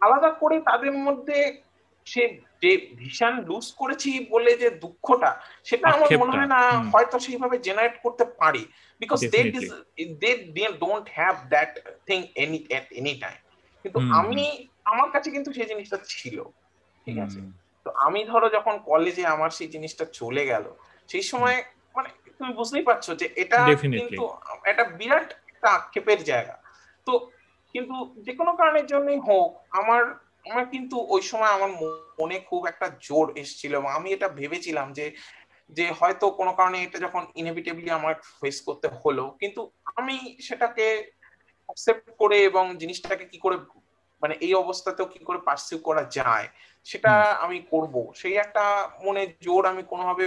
[0.00, 1.38] আলাদা করে তাদের মধ্যে
[2.06, 2.22] সে
[2.62, 5.30] যে ভিশন লুজ করেছি বলে যে দুঃখটা
[5.64, 6.60] সেটা আমার মনে হয় না
[6.92, 8.62] হয়তো সেইভাবে জেনারেট করতে পারি।
[9.00, 9.40] Because they
[10.22, 11.70] they they don't have that
[12.06, 13.38] thing any at any time
[13.84, 14.44] কিন্তু আমি
[14.84, 16.36] আমার কাছে কিন্তু সেই জিনিসটা ছিল।
[17.06, 17.40] ঠিক আছে?
[17.86, 20.64] তো আমি ধরো যখন কলেজে আমার সেই জিনিসটা চলে গেল
[21.08, 21.56] সেই সময়
[21.94, 22.08] মানে
[22.38, 24.24] তুমি বুঝতেই পারছ যে এটা কিন্তু
[24.64, 26.56] একটা বিরাট একটা আক্ষেপের জায়গা।
[27.06, 27.12] তো
[27.74, 27.94] কিন্তু
[28.26, 30.02] যে কোনো কারণের জন্যই হোক আমার
[30.50, 31.70] আমার কিন্তু ওই সময় আমার
[32.20, 35.04] মনে খুব একটা জোর এসেছিল এবং আমি এটা ভেবেছিলাম যে
[35.70, 39.60] যে হয়তো কোনো কারণে এটা যখন ইনএভিটেবলি আমার ফেস করতে হলো কিন্তু
[39.96, 40.86] আমি সেটাকে
[41.68, 43.56] অ্যাকসেপ্ট করে এবং জিনিসটাকে কি করে
[44.22, 46.46] মানে এই অবস্থাতেও কি করে পার্সিউ করা যায়
[46.86, 48.64] সেটা আমি করব। সেই একটা
[49.02, 50.24] মনে জোর আমি কোনোভাবে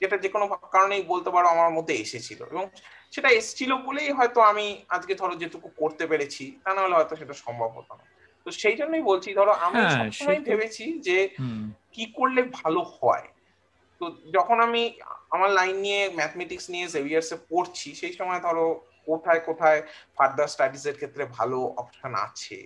[0.00, 2.64] যেটা যে কোনো কারণেই বলতে পারো আমার মধ্যে এসেছিল এবং
[3.12, 7.34] সেটা এসেছিল বলেই হয়তো আমি আজকে ধরো যেটুকু করতে পেরেছি তা না হলে হয়তো সেটা
[7.34, 8.04] সম্ভব হতো না।
[8.46, 11.18] তো সেই জন্যই বলছি ধরো আমি হ্যাঁ, সবসময় ভেবেছি যে
[11.92, 13.26] কি করলে ভালো হয়?
[14.00, 14.04] তো
[14.36, 14.82] যখন আমি
[15.30, 18.66] আমার লাইন নিয়ে ম্যাথমেটিক্স নিয়ে জেভিয়ার্সে পড়ছি সেই সময় ধরো
[19.06, 19.80] কোথায় কোথায়
[20.16, 22.58] ফার্দার স্টাডিজ এর ক্ষেত্রে ভালো অপশন আছে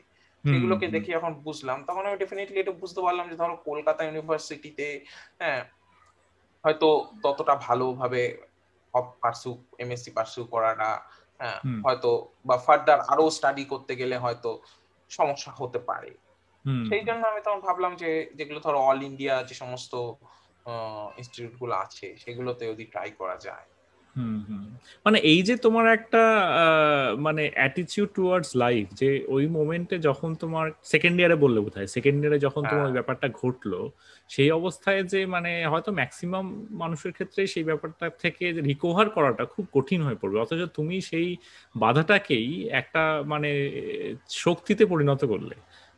[0.45, 4.87] সেগুলোকে দেখে যখন বুঝলাম তখন আমি ডেফিনেটলি এটা বুঝতে পারলাম যে ধরো কলকাতা ইউনিভার্সিটিতে
[5.41, 5.63] হ্যাঁ
[6.65, 6.89] হয়তো
[7.23, 8.23] ততটা ভালোভাবে
[9.23, 10.91] পার্সু এমএসসি পার্সু করাটা
[11.41, 12.11] হ্যাঁ হয়তো
[12.47, 14.51] বা ফার্দার আরও স্টাডি করতে গেলে হয়তো
[15.11, 16.11] সমস্যা হতে পারে।
[16.85, 19.93] সেই জন্য আমি তখন ভাবলাম যে যেগুলো ধরো অল ইন্ডিয়া যে সমস্ত
[21.19, 23.67] ইনস্টিটিউটগুলো আছে সেগুলোতে যদি ট্রাই করা যায়।
[25.07, 26.23] মানে এই যে তোমার একটা
[27.19, 32.39] মানে অ্যাটিটিউড টুয়ার্ডস লাইফ যে ওই মোমেন্টে যখন তোমার সেকেন্ড ইয়ারে বললে বোধহয় সেকেন্ড ইয়ারে
[32.39, 33.81] যখন তোমার ওই হ্যাঁ। ব্যাপারটা ঘটলো
[34.29, 40.03] সেই অবস্থায় যে মানে হয়তো ম্যাক্সিমাম মানুষের ক্ষেত্রে সেই ব্যাপারটা থেকে রিকভার করাটা খুব কঠিন
[40.03, 41.37] হয়ে পড়বে। অথচ তুমি সেই
[41.75, 43.51] বাধাটাকেই একটা মানে
[44.29, 45.55] শক্তিতে পরিণত করলে।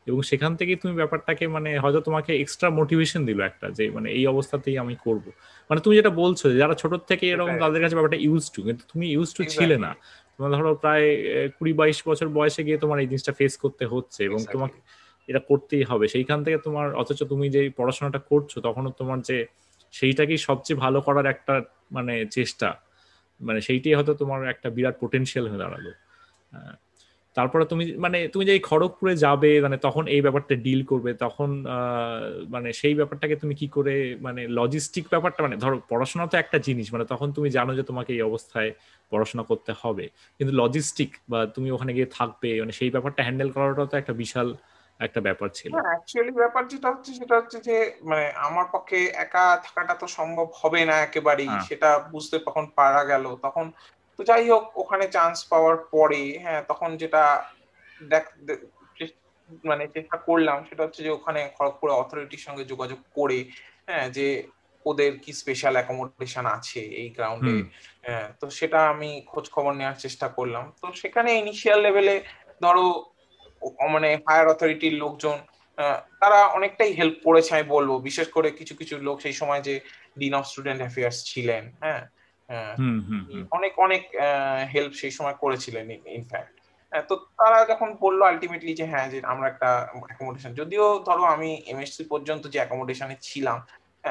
[0.07, 4.25] এবং সেখান থেকে তুমি ব্যাপারটাকে মানে হয়তো তোমাকে এক্সট্রা মোটিভেশন দিল একটা যে মানে এই
[4.27, 5.25] অবস্থাতেই আমি করব।
[5.71, 9.07] মানে তুমি যেটা বলছো যারা ছোট থেকে এরকম তাদের কাছে ব্যাপারটা ইউজ টু কিন্তু তুমি
[9.17, 9.91] ইউজ টু ছিলে না।
[10.35, 11.07] তোমার ধরো প্রায়
[11.57, 14.79] কুড়ি বাইশ বছর বয়সে গিয়ে তোমার এই জিনিসটা ফেস করতে হচ্ছে এবং তোমাকে
[15.29, 19.39] এটা করতেই হবে। সেইখান থেকে তোমার অথচ তুমি যে পড়াশোনাটা করছ তখনও তোমার যে
[19.95, 21.55] সেইটাকেই সবচেয়ে ভালো করার একটা
[21.93, 22.69] মানে চেষ্টা
[23.41, 25.87] মানে সেইটাই হয়তো তোমার একটা বিরাট পোটেনশিয়াল হয়ে দাঁড়াল।
[27.37, 31.51] তারপরে তুমি মানে তুমি যে খড়গপুরে যাবে মানে তখন এই ব্যাপারটা ডিল করবে তখন
[32.49, 36.87] মানে সেই ব্যাপারটাকে তুমি কি করে মানে লজিস্টিক ব্যাপারটা মানে ধরো পড়াশোনা তো একটা জিনিস
[36.93, 38.71] মানে তখন তুমি জানো যে তোমাকে এই অবস্থায়
[39.13, 40.05] পড়াশোনা করতে হবে।
[40.41, 44.49] কিন্তু লজিস্টিক বা তুমি ওখানে গিয়ে থাকবে মানে সেই ব্যাপারটা হ্যান্ডেল করাটা তো একটা বিশাল
[45.01, 49.95] একটা ব্যাপার ছিল। অ্যাকচুয়ালি ব্যাপার যেটা হচ্ছে সেটা হচ্ছে যে মানে আমার পক্ষে একা থাকাটা
[49.95, 53.65] তো সম্ভব হবে না একেবারেই হ্যাঁ। সেটা বুঝতে তখন পারা গেল। তখন
[54.19, 57.45] তো যাই হোক ওখানে চান্স পাওয়ার পরে হ্যাঁ তখন যেটা
[58.01, 58.25] দেখ
[59.65, 63.45] মানে চেষ্টা করলাম সেটা হচ্ছে যে ওখানে খড়গপুর অথরিটির সঙ্গে যোগাযোগ করে
[63.87, 64.49] হ্যাঁ যে
[64.87, 67.57] ওদের কি স্পেশাল অ্যাকোমোডেশন আছে এই গ্রাউন্ডে
[68.03, 72.21] হ্যাঁ তো সেটা আমি খোঁজ খবর নেওয়ার চেষ্টা করলাম। তো সেখানে ইনিশিয়াল লেভেলে
[72.63, 73.13] ধরো
[73.91, 75.39] মানে হায়ার অথরিটির লোকজন
[76.21, 79.81] তারা অনেকটাই হেল্প করেছে আমি বলব। বিশেষ করে কিছু কিছু লোক সেই সময় যে
[80.19, 82.03] ডিন অফ স্টুডেন্ট অ্যাফেয়ার্স ছিলেন হ্যাঁ
[83.51, 84.03] অনেক অনেক
[84.75, 85.85] হেল্প সেই সময় করেছিলেন
[86.19, 86.55] ইনফ্যাক্ট
[87.09, 89.69] তো তারা যখন বলল আলটিমেটলি যে হ্যাঁ যে আমরা একটা
[90.09, 93.59] অ্যাকোমোডেশন যদিও ধরো আমি এমএসসি পর্যন্ত যে অ্যাকোমোডেশনে ছিলাম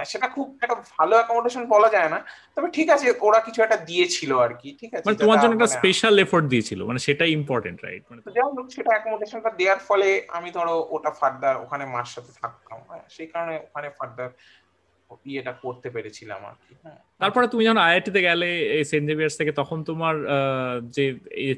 [0.05, 2.19] সেটা খুব একটা ভালো অ্যাকোমোডেশন বলা যায় না।
[2.55, 5.73] তবে ঠিক আছে ওরা কিছু একটা দিয়েছিল আর কি ঠিক আছে মানে তোমার জন্য একটা
[5.77, 10.49] স্পেশাল এফোর্ট দিয়েছিল মানে সেটা ইম্পর্টেন্ট রাইট মানে যাই হোক সেটা অ্যাকোমোডেশনটা দেওয়ার ফলে আমি
[10.51, 14.29] ধরো ওটা ফার্দার ওখানে মার সাথে থাকতাম হ্যাঁ, সেই কারণে ওখানে ফার্দার
[15.25, 19.51] ইয়েটা করতে পেরেছিলাম আর কি হ্যাঁ। তারপরে তুমি যখন আইআইটিতে গেলে এই সেন্ট জেভিয়ার্স থেকে
[19.51, 20.15] তখন তোমার
[20.95, 21.05] যে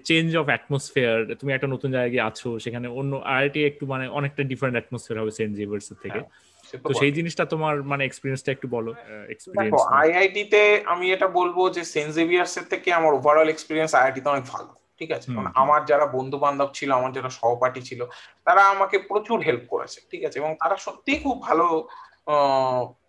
[0.09, 4.75] চেঞ্জ অফ অ্যাটমসফিয়ার তুমি একটা নতুন জায়গায় আছো সেখানে অন্য আইআইটি একটু মানে অনেকটা ডিফারেন্ট
[4.77, 8.91] অ্যাটমসফিয়ার হবে সেন্ট জেভিয়ার্স থেকে। হ্যাঁ, তো সেই জিনিসটা তোমার মানে এক্সপেরিয়েন্সটা একটু বলো
[9.33, 10.61] এক্সপেরিয়েন্স আইআইটি তে
[10.93, 14.71] আমি এটা বলব যে সেন্ট জেভিয়ার্স এর থেকে আমার ওভারঅল এক্সপেরিয়েন্স আইআইটি তে অনেক ভালো
[15.01, 15.27] ঠিক আছে?
[15.63, 18.01] আমার যারা বন্ধু বান্ধব ছিল আমার যারা সহপাঠী ছিল
[18.47, 20.37] তারা আমাকে প্রচুর হেল্প করেছে ঠিক আছে?
[20.41, 21.65] এবং তারা সত্যিই খুব ভালো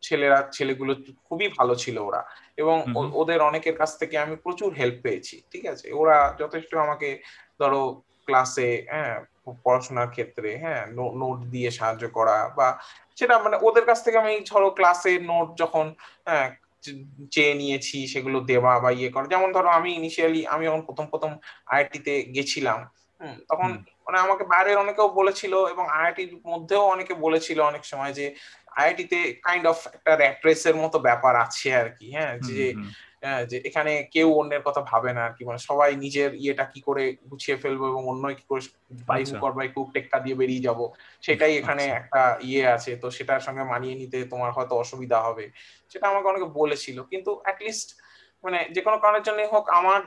[0.03, 0.93] ছেলেরা ছেলেগুলো
[1.27, 2.21] খুবই ভালো ছিল ওরা।
[2.59, 2.77] এবং
[3.21, 5.87] ওদের অনেকের কাছ থেকে আমি প্রচুর হেল্প পেয়েছি ঠিক আছে?
[6.01, 7.09] ওরা যথেষ্ট আমাকে
[7.61, 7.83] ধরো
[8.29, 9.15] ক্লাসে হ্যাঁ
[9.65, 10.83] পড়াশোনার ক্ষেত্রে হ্যাঁ
[11.21, 12.69] নোট দিয়ে সাহায্য করা বা
[13.19, 15.87] সেটা মানে ওদের কাছ থেকে আমি ধরো ক্লাসে নোট যখন
[16.27, 16.49] হ্যাঁ
[17.33, 21.31] চেয়ে নিয়েছি সেগুলো দেওয়া বা ইয়ে করা। যেমন ধরো আমি ইনিশিয়ালি আমি যখন প্রথম প্রথম
[21.69, 22.79] আইআইটি তে গেছিলাম
[23.51, 23.71] তখন
[24.07, 28.27] মানে আমাকে বাইরের অনেকেও বলেছিল এবং আইআইটির মধ্যেও অনেকে বলেছিল অনেক সময় যে
[28.79, 32.65] আইআইটিতে কাইন্ড অফ একটা র্যাট রেসের মতো ব্যাপার আছে আর কি হ্যাঁ যে
[33.51, 37.05] যে এখানে কেউ অন্যের কথা ভাবে না আর কি মানে সবাই নিজের ইয়েটা কি করে
[37.31, 38.63] গুছিয়ে ফেলব এবং অন্য কি করে
[39.07, 40.81] বাই কর বাই কুক টেক্কা দিয়ে বেরিয়ে যাব
[41.23, 45.45] সেটাই এখানে আচ্ছা। একটা ইয়ে আছে। তো সেটার সঙ্গে মানিয়ে নিতে তোমার হয়তো অসুবিধা হবে।
[45.91, 47.89] সেটা আমাকে অনেকে বলেছিল। কিন্তু অ্যাটলিস্ট
[48.45, 50.01] মানে যে কোনো কারণের জন্য হোক আমার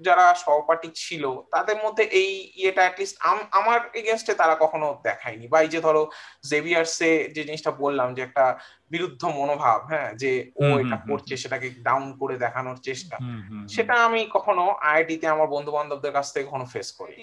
[0.00, 2.30] যারা সহপাঠী ছিল তাদের মধ্যে এই
[2.60, 3.16] ইয়েটা অ্যাটলিস্ট
[3.58, 6.02] আমার এগেনস্টে তারা কখনো দেখায়নি। বা এই যে ধরো
[6.50, 8.44] জেভিয়ার্সে যে জিনিসটা বললাম যে একটা
[8.90, 10.30] বিরুদ্ধ মনোভাব হ্যাঁ যে
[10.62, 13.16] ও এটা করছে সেটাকে ডাউন করে দেখানোর চেষ্টা।
[13.74, 17.16] সেটা আমি কখনো আইআইটিতে আমার বন্ধু বান্ধবদের কাছ থেকে কখনো ফেস করি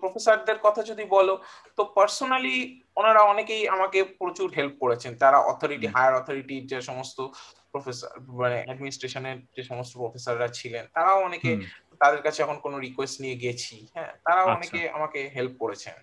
[0.00, 1.34] প্রফেসরদের কথা যদি বলো
[1.78, 2.56] তো পার্সোনালি
[2.96, 7.18] ওনারা অনেকেই আমাকে প্রচুর হেল্প করেছেন। তারা অথরিটি হায়ার অথরিটি যে সমস্ত
[7.72, 8.08] প্রফেসর
[8.40, 11.50] মানে অ্যাডমিনিস্ট্রেশনের যে সমস্ত প্রফেসররা ছিলেন তারাও অনেকে
[12.02, 15.96] তাদের কাছে এখন কোনো রিকোয়েস্ট নিয়ে গেছি হ্যাঁ তারাও আচ্ছা। অনেকে আমাকে হেল্প করেছেন।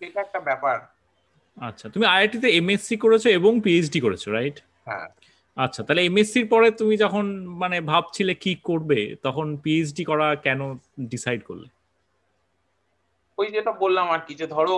[0.00, 0.76] এটা একটা ব্যাপার।
[1.56, 4.56] আচ্ছা তুমি আইআইটি তে এমএসসি করেছ এবং পিএইচডি করেছ রাইট
[4.88, 5.06] হ্যাঁ।
[5.56, 7.24] আচ্ছা তাহলে এমএসসির পরে তুমি যখন
[7.62, 10.60] মানে ভাবছিলে কি করবে তখন পিএইচডি করা কেন
[11.12, 11.68] ডিসাইড করলে?
[13.38, 14.76] ওই যেটা বললাম আর কি যে ধরো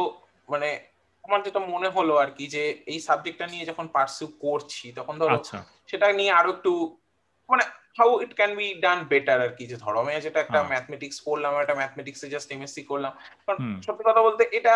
[0.48, 0.68] মানে
[1.24, 5.36] আমার যেটা মনে হলো আর কি যে এই সাবজেক্টটা নিয়ে যখন পার্সিউ করছি তখন ধরো
[5.38, 6.72] আচ্ছা। সেটা নিয়ে আরও একটু
[7.52, 7.64] মানে
[7.98, 11.52] how it can be done better আর কি যে ধরো আমি যেটা একটা ম্যাথমেটিক্স পড়লাম
[11.62, 13.12] একটা ম্যাথমেটিক্সে জাস্ট এমএসসি করলাম।
[13.44, 14.74] কারণ সত্যি কথা বলতে এটা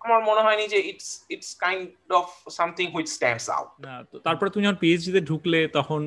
[0.00, 1.86] আমার মনে হয়নি যে it's it's kind
[2.20, 2.26] of
[2.58, 3.68] something which stands out
[4.26, 6.00] তারপরে তুমি যখন পিএইচডি তে ঢুকলে তখন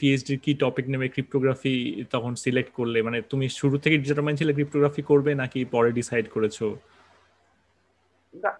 [0.00, 1.06] পিএইচডি কি টপিক নেবে?
[1.14, 1.74] ক্রিপ্টোগ্রাফি
[2.14, 6.58] তখন সিলেক্ট করলে মানে তুমি শুরু থেকে ডিটারমাইন ছিলে ক্রিপ্টোগ্রাফি করবে নাকি পরে ডিসাইড করেছ?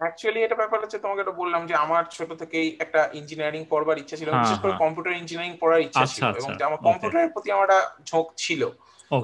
[0.01, 4.17] অ্যাকচুয়ালি এটা ব্যাপার হচ্ছে তোমাকে এটা বললাম যে আমার ছোট থেকেই একটা ইঞ্জিনিয়ারিং পড়বার ইচ্ছা
[4.17, 7.67] ছিল বিশেষ করে কম্পিউটার ইঞ্জিনিয়ারিং পড়ার ইচ্ছা আচ্ছা, ছিল এবং আচ্ছা, আমার কম্পিউটারের প্রতি আমার
[7.67, 8.61] একটা ঝোঁক ছিল।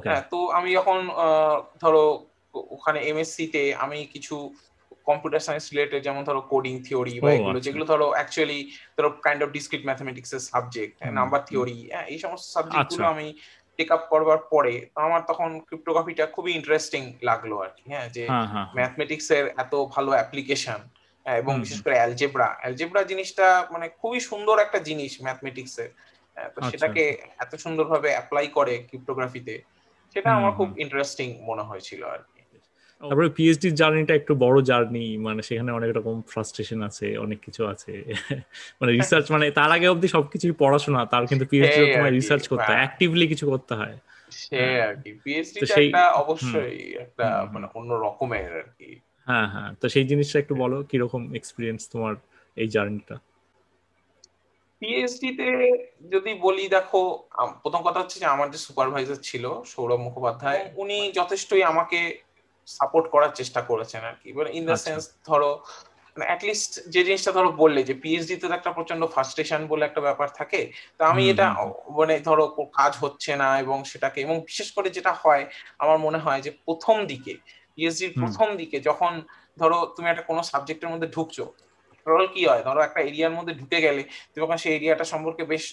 [0.06, 1.00] হ্যাঁ তো আমি যখন
[1.82, 2.04] ধরো
[2.72, 4.36] ওখানে এমএসসি তে আমি কিছু
[5.08, 8.60] কম্পিউটার সায়েন্স রিলেটেড যেমন ধরো কোডিং থিওরি বা এগুলো আচ্ছা। যেগুলো ধরো অ্যাকচুয়ালি
[8.98, 13.28] ধরো কাইন্ড অফ ডিসক্রিট ম্যাথমেটিক্স এর সাবজেক্ট নাম্বার থিওরি হ্যাঁ এই সমস্ত সাবজেক্টগুলো আচ্ছা। আমি
[13.80, 18.24] টেক আপ করবার পরে আমার তখন ক্রিপ্টোগ্রাফিটা খুবই ইন্টারেস্টিং লাগল আর কি হ্যাঁ যে
[18.78, 20.80] ম্যাথমেটিক্স এর এত ভালো অ্যাপ্লিকেশন
[21.26, 25.90] এবং বিশেষ করে অ্যালজেব্রা অ্যালজেব্রা জিনিসটা মানে খুবই সুন্দর একটা জিনিস ম্যাথমেটিক্স এর
[26.48, 27.04] তো আচ্ছা, সেটাকে
[27.40, 29.56] এত সুন্দরভাবে অ্যাপ্লাই করে ক্রিপ্টোগ্রাফিতে
[30.16, 32.41] সেটা আমার খুব ইন্টারেস্টিং মনে হয়েছিল আর কি
[33.02, 37.92] তারপরে পিএইচডি জার্নিটা একটু বড় জার্নি মানে সেখানে অনেক রকম ফ্রাস্ট্রেশন আছে অনেক কিছু আছে।
[38.80, 42.82] মানে রিসার্চ মানে তার আগে অবধি সবকিছুই পড়াশোনা তার কিন্তু পিএইচডি তোমায় রিসার্চ করতে হয়
[42.82, 43.96] অ্যাক্টিভলি কিছু করতে হয়।
[44.42, 48.90] সে আর কি পিএইচডি একটা অবশ্যই একটা মানে অন্য রকমের আর কি।
[49.28, 52.14] হ্যাঁ হ্যাঁ। তো সেই জিনিসটা একটু বলো কীরকম এক্সপিরিয়েন্স তোমার
[52.58, 53.16] এই জার্নিটা
[54.82, 55.50] পিএইচডি তে
[56.12, 57.02] যদি বলি দেখো
[57.64, 62.00] প্রথম কথা হচ্ছে যে আমার যে সুপারভাইজার ছিল সৌরভ মুখোপাধ্যায় উনি যথেষ্টই আমাকে
[62.68, 65.50] সাপোর্ট করার চেষ্টা করেছেন আর কি। মানে ইন দ্য সেন্স ধরো
[66.18, 70.28] মানে অ্যাটলিস্ট যে জিনিসটা ধরো বললে যে পিএইচডি তে একটা প্রচণ্ড ফার্স্টেশন বলে একটা ব্যাপার
[70.40, 70.62] থাকে
[70.98, 71.46] তো আমি এটা
[72.00, 75.44] মানে ধরো কাজ হচ্ছে না এবং সেটাকে এবং বিশেষ করে যেটা হয়
[75.80, 77.34] আমার মনে হয় যে প্রথম দিকে
[77.76, 79.12] পিএইচডির প্রথম দিকে যখন
[79.58, 81.44] ধরো তুমি একটা কোনো সাবজেক্টের মধ্যে ঢুকছো
[82.06, 82.62] টোটাল কি হয়?
[82.68, 84.02] ধরো একটা এরিয়ার মধ্যে ঢুকে গেলে
[84.34, 85.64] তুমি সেই এরিয়াটা সম্পর্কে বেশ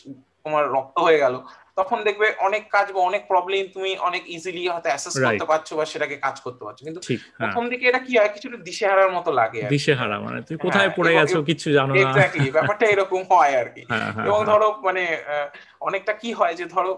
[0.45, 1.35] তোমার রক্ত হয়ে গেল
[1.79, 5.85] তখন দেখবে অনেক কাজ বা অনেক প্রবলেম তুমি অনেক ইজিলি হয়তো অ্যাসেস করতে পারছ বা
[5.93, 8.31] সেটাকে কাজ করতে পারছ। কিন্তু হ্যাঁ। প্রথম দিকে এটা কি হয়?
[8.35, 12.85] কিছুটা দিশেহারার মতো লাগে দিশেহারা মানে তুমি কোথায় পড়ে গেছো কিছু জানো না। এক্স্যাক্টলি ব্যাপারটা
[12.87, 15.05] এরকম হয় আর কি। হ্যাঁ, হ্যাঁ, এবং ধরো মানে
[15.81, 16.93] অনেকটা কি হয় যে ধরো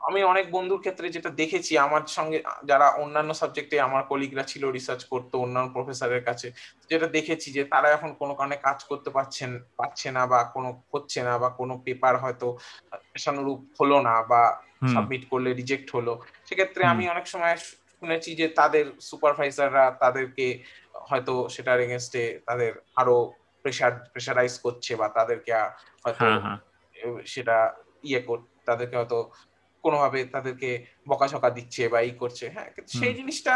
[0.00, 5.02] আমি অনেক বন্ধুর ক্ষেত্রে যেটা দেখেছি আমার সঙ্গে যারা অন্যান্য সাবজেক্টে আমার কলিগরা ছিল রিসার্চ
[5.04, 6.48] করতো অন্যান্য প্রফেসরের কাছে
[6.90, 11.20] যেটা দেখেছি যে তারা এখন কোনো কারণে কাজ করতে পারছেন পারছে না বা কোনো হচ্ছে
[11.22, 12.46] না বা কোনো পেপার হয়তো
[13.16, 14.42] আশানুরূপ হলো না বা
[14.86, 16.12] সাবমিট করলে রিজেক্ট হলো।
[16.46, 17.56] সেক্ষেত্রে আমি অনেক সময়
[18.02, 20.46] শুনেছি যে তাদের সুপারভাইজাররা তাদেরকে
[21.08, 23.16] হয়তো সেটার এগেনস্টে তাদের আরও
[23.64, 25.52] প্রেশার প্রেশারাইজ করছে বা তাদেরকে
[26.04, 26.26] হয়তো
[27.24, 27.56] সেটা
[28.04, 29.18] ইয়ে কর তাদেরকে হয়তো
[29.84, 30.70] কোনোভাবে তাদেরকে
[31.08, 32.68] বকাঝকা দিচ্ছে বা এই করছে হ্যাঁ?
[33.00, 33.54] সেই জিনিসটা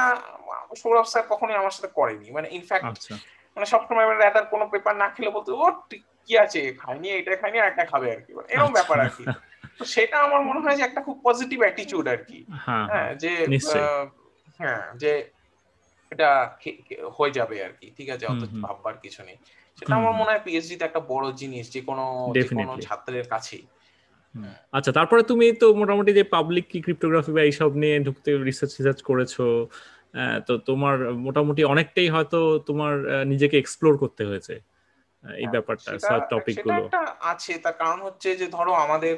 [0.77, 3.15] সৌরভ স্যার কখনোই আমার সাথে করেনি। মানে ইনফ্যাক্ট আচ্ছা।
[3.57, 5.67] মানে সবসময় মানে কোনো পেপার না খেলে বলতো ও
[6.27, 6.61] কি আছে?
[6.73, 9.25] খাইনি এটা খাইনি আর একটা খাবে আর কি এরকম আচ্ছা। ব্যাপার আর কি
[9.79, 13.33] তো সেটা আমার মনে হয় যে একটা খুব পজিটিভ অ্যাটিটিউড আর কি হ্যাঁ, হ্যাঁ যে
[14.61, 15.13] হ্যাঁ। যে
[16.13, 16.31] এটা
[17.19, 18.25] হয়ে যাবে আর কি ঠিক আছে?
[18.27, 19.37] অত ভাববার কিছু নেই।
[19.79, 23.65] সেটা আমার মনে হয় পিএইচডি তে একটা বড় জিনিস যে কোনো যে কোনো ছাত্রের কাছেই।
[24.73, 29.01] আচ্ছা তারপরে তুমি তো মোটামুটি যে পাবলিক কি ক্রিপ্টোগ্রাফি বা এইসব নিয়ে ঢুকতে রিসার্চ রিসার্চ
[29.03, 29.35] করেছ
[30.47, 32.95] তো তোমার মোটামুটি অনেকটাই হয়তো তোমার
[33.27, 34.55] নিজেকে এক্সপ্লোর করতে হয়েছে
[35.25, 36.83] এই ব্যাপারটা সব টপিকগুলো।
[37.25, 39.15] আছে তার কারণ হচ্ছে যে ধরো আমাদের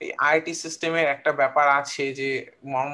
[0.00, 2.28] এই আইআইটি সিস্টেমের একটা ব্যাপার আছে যে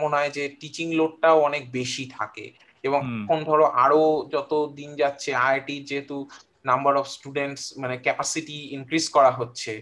[0.00, 2.46] মনে হয় যে টিচিং লোডটাও অনেক বেশি থাকে
[2.84, 6.16] এবং এখন ধরো আরও যত দিন যাচ্ছে আইআইটি যেহেতু
[6.64, 9.72] নাম্বার অফ স্টুডেন্টস মানে ক্যাপাসিটি ইনক্রিজ করা হচ্ছে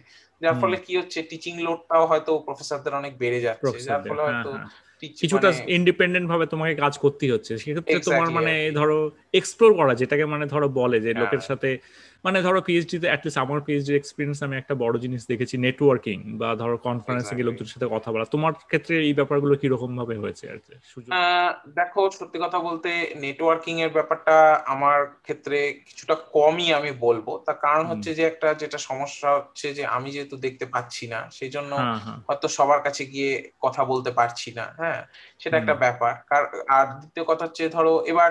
[0.41, 4.51] যার ফলে কি হচ্ছে টিচিং লোডটাও হয়তো প্রফেসরদের অনেক বেড়ে যাচ্ছে যার ফলে হয়তো
[5.17, 5.49] কিছুটা
[5.79, 8.99] ইন্ডিপেন্ডেন্ট ভাবে তোমাকে কাজ করতেই হচ্ছে। সেক্ষেত্রে তোমার মানে ধরো
[9.33, 11.71] এক্সপ্লোর করা যেটাকে মানে ধরো বলে যে লোকের সাথে
[12.25, 16.49] মানে ধরো পিএইচডি তে অ্যাটলিস্ট আমার পিএইচডি এক্সপিরিয়েন্স আমি একটা বড় জিনিস দেখেছি নেটওয়ার্কিং বা
[16.63, 20.45] ধরো কনফারেন্সে গিয়ে লোকদের সাথে কথা বলা। তোমার ক্ষেত্রে এই ব্যাপারগুলো কি রকম ভাবে হয়েছে
[20.53, 20.73] আর কি?
[21.79, 22.91] দেখো সত্যি কথা বলতে
[23.25, 24.37] নেটওয়ার্কিং এর ব্যাপারটা
[24.75, 29.83] আমার ক্ষেত্রে কিছুটা কমই আমি বলব। তার কারণ হচ্ছে যে একটা যেটা সমস্যা হচ্ছে যে
[29.97, 31.73] আমি যেহেতু দেখতে পাচ্ছি না সেই জন্য
[32.29, 35.01] হয়তো সবার কাছে গিয়ে কথা বলতে পারছি না হ্যাঁ?
[35.41, 36.13] সেটা একটা ব্যাপার।
[36.77, 38.31] আর দ্বিতীয় কথা হচ্ছে ধরো এবার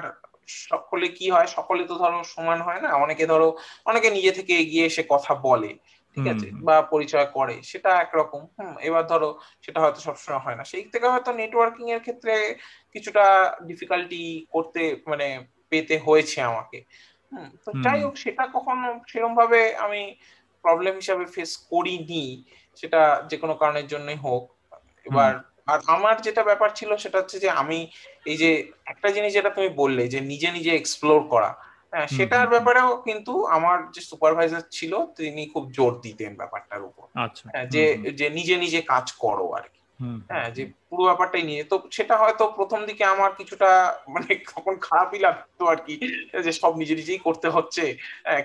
[0.64, 1.48] সকলে কি হয়?
[1.58, 2.90] সকলে তো ধরো সমান হয় না?
[3.04, 3.48] অনেকে ধরো
[3.86, 5.72] অনেকে নিজে থেকে এগিয়ে এসে কথা বলে
[6.18, 6.48] ঠিক আছে?
[6.68, 9.30] বা পরিচয় করে সেটা একরকম। হম এবার ধরো
[9.66, 12.34] সেটা হয়তো সবসময় হয় না। সেই থেকে হয়তো নেটওয়ার্কিং এর ক্ষেত্রে
[12.96, 13.26] কিছুটা
[13.68, 15.28] ডিফিকাল্টি করতে মানে
[15.72, 16.78] পেতে হয়েছে আমাকে।
[17.64, 20.02] তো যাই হোক সেটা কখনো সেরকম ভাবে আমি
[20.64, 22.26] প্রবলেম হিসাবে ফেস করিনি।
[22.80, 24.44] সেটা যে কোনো কারণের জন্যই হোক।
[25.06, 25.32] এবার
[25.70, 27.80] আর আমার যেটা ব্যাপার ছিল সেটা হচ্ছে যে আমি
[28.26, 28.50] এই যে
[28.86, 31.52] একটা জিনিস যেটা তুমি বললে যে নিজে নিজে এক্সপ্লোর করা
[31.94, 37.46] হ্যাঁ সেটার ব্যাপারেও কিন্তু আমার যে সুপারভাইজার ছিল তিনি খুব জোর দিতেন ব্যাপারটার উপর। আচ্ছা।
[37.50, 39.79] হ্যাঁ, যে যে নিজে নিজে কাজ করো আর কি।
[40.30, 45.20] হ্যাঁ যে পুরো ব্যাপারটাই নিয়ে। তো সেটা হয়তো প্রথম দিকে আমার কিছুটা মানে তখন খারাপই
[45.20, 45.94] লাগতো আর কি
[46.44, 47.98] যে সব নিজে নিজেই করতে হচ্ছে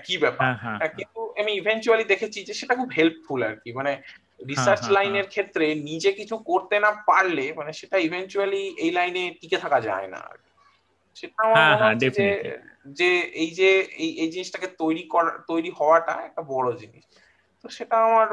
[0.03, 0.45] কি ব্যাপার?
[0.45, 4.01] হ্যাঁ, হ্যাঁ, কিন্তু আমি ইভেন্চুয়ালি দেখেছি যে সেটা খুব হেল্পফুল আর কি। মানে
[4.47, 9.81] রিসার্চ লাইনের ক্ষেত্রে নিজে কিছু করতে না পারলে মানে সেটা ইভেন্চুয়ালি এই লাইনে টিকে থাকা
[9.81, 10.37] যায় না আর
[11.15, 12.27] সেটা আমার মনে হচ্ছে যে
[12.85, 13.69] যে এই যে
[14.21, 17.03] এই জিনিসটাকে তৈরি করা তৈরি হওয়াটা একটা বড় জিনিস।
[17.63, 18.27] তো সেটা আমার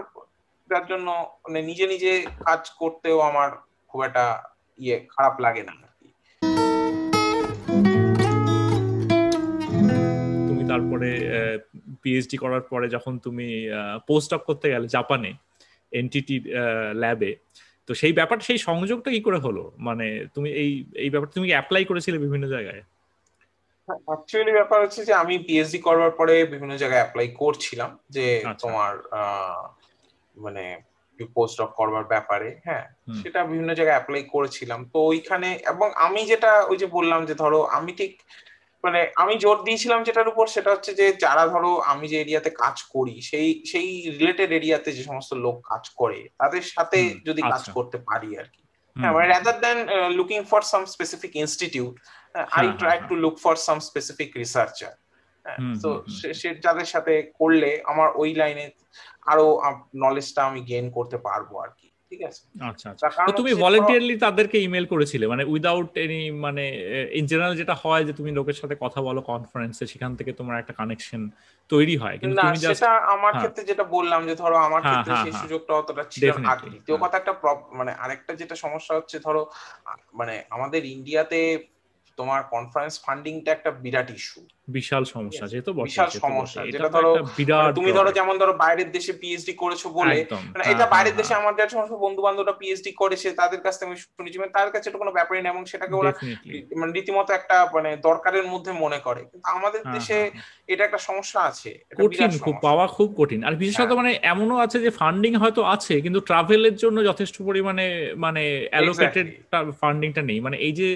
[0.71, 1.09] যার জন্য
[1.45, 3.49] মানে নিজে নিজে কাজ করতেও আমার
[3.91, 4.25] খুব একটা
[4.79, 5.75] ইয়ে খারাপ লাগে না
[10.49, 11.09] তুমি তারপরে
[12.03, 13.47] পিএইচডি করার পরে যখন তুমি
[14.07, 15.31] পোস্ট অফ করতে গেলে জাপানে
[15.93, 16.37] এনটিটি
[16.95, 17.31] ল্যাবে
[17.89, 19.65] তো সেই ব্যাপারটা সেই সংযোগটা কি করে হলো?
[19.79, 22.83] মানে তুমি এই এই ব্যাপারটা তুমি অ্যাপ্লাই করেছিলে বিভিন্ন জায়গায়?
[24.09, 28.93] অ্যাকচুয়ালি ব্যাপার হচ্ছে যে আমি পিএইচডি করবার পরে বিভিন্ন জায়গায় অ্যাপ্লাই করছিলাম যে আচ্ছা। তোমার
[30.37, 30.65] মানে
[31.37, 32.85] পোস্ট অফ করবার ব্যাপারে হ্যাঁ?
[33.21, 37.61] সেটা বিভিন্ন জায়গায় অ্যাপ্লাই করেছিলাম। তো ওইখানে এবং আমি যেটা ওই যে বললাম যে ধরো
[37.69, 38.13] আমি ঠিক
[38.85, 42.77] মানে আমি জোর দিয়েছিলাম যেটার উপর সেটা হচ্ছে যে যারা ধরো আমি যে এরিয়াতে কাজ
[42.95, 47.73] করি সেই সেই রিলেটেড এরিয়াতে যে সমস্ত লোক কাজ করে তাদের সাথে যদি কাজ আচ্ছা।
[47.73, 48.63] করতে পারি আর কি।
[48.97, 49.79] হ্যাঁ মানে rather than
[50.19, 51.95] looking for some specific institute
[52.53, 54.93] I try to look for some specific researcher
[55.83, 55.91] তো
[56.41, 58.67] সে যাদের সাথে করলে আমার ওই লাইনে
[59.27, 59.47] আরও
[59.95, 62.43] নলেজটা আমি গেইন করতে পারব আর কি ঠিক আছে?
[62.71, 63.07] আচ্ছা আচ্ছা।
[63.41, 66.65] তুমি ভলান্টিয়ারলি তাদেরকে ইমেল করেছিলে মানে উইদাউট এনি মানে
[67.13, 70.75] ইন জেনারেল যেটা হয় যে তুমি লোকের সাথে কথা বলো কনফারেন্সে সেখান থেকে তোমার একটা
[70.79, 71.23] কানেকশন
[71.71, 75.13] তৈরি হয় কিন্তু তুমি সেটা আমার হ্যাঁ। ক্ষেত্রে যেটা বললাম যে ধরো আমার হ্যাঁ, ক্ষেত্রে
[75.13, 77.33] হ্যাঁ, সেই সুযোগটা অতটা ছিল না। দ্বিতীয় কথা একটা
[77.73, 79.43] মানে আরেকটা যেটা সমস্যা হচ্ছে ধরো
[80.15, 81.41] মানে আমাদের ইন্ডিয়াতে
[82.19, 87.11] তোমার কনফারেন্স ফান্ডিংটা একটা বিরাট ইস্যু বিশাল সমস্যা যেহেতু বিশাল সমস্যা। যেটা ধরো
[87.61, 90.17] মানে তুমি ধরো যেমন ধরো বাইরের দেশে পিএইচডি করেছ বলে
[90.53, 93.61] মানে এটা হ্যাঁ, বাইরের হ্যাঁ, দেশে হ্যাঁ। আমার যারা সমস্ত বন্ধু বান্ধবরা পিএইচডি করেছে তাদের
[93.65, 96.11] কাছ থেকে আমি শুনেছি মানে তাদের কাছে এটা কোনো ব্যাপারই না এবং সেটাকে ওরা
[96.81, 100.19] মানে রীতিমতো একটা মানে দরকারের মধ্যে মনে করে। কিন্তু আমাদের দেশে
[100.73, 101.71] এটা একটা সমস্যা আছে
[102.01, 106.21] কঠিন খুব পাওয়া খুব কঠিন। আর বিশেষত মানে এমনও আছে যে ফান্ডিং হয়তো আছে কিন্তু
[106.29, 107.87] ট্রাভেলের জন্য যথেষ্ট পরিমাণে
[108.25, 109.27] মানে অ্যালোকেটেড
[109.81, 110.89] ফান্ডিংটা নেই। মানে এই যে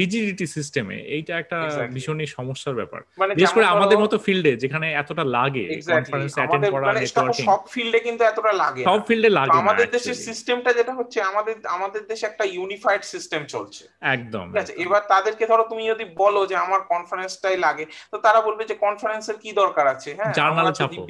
[0.00, 1.58] রিজিডিটি সিস্টেমে এইটা একটা
[1.94, 6.86] ভীষণই সমস্যার ব্যাপার। মানে বিশেষ করে আমাদের মতো ফিল্ডে যেখানে এতটা লাগে কনফারেন্স অ্যাটেন্ড করা
[6.94, 11.54] নেটওয়ার্কিং সব ফিল্ডে কিন্তু এতটা লাগে সব ফিল্ডে লাগে আমাদের দেশের সিস্টেমটা যেটা হচ্ছে আমাদের
[11.76, 13.82] আমাদের দেশে একটা ইউনিফাইড সিস্টেম চলছে।
[14.14, 14.72] একদম ঠিক আছে?
[14.84, 19.36] এবার তাদেরকে ধরো তুমি যদি বলো যে আমার কনফারেন্সটাই লাগে তো তারা বলবে যে কনফারেন্সের
[19.42, 20.10] কি দরকার আছে?
[20.18, 21.02] হ্যাঁ জার্নালে ছাপো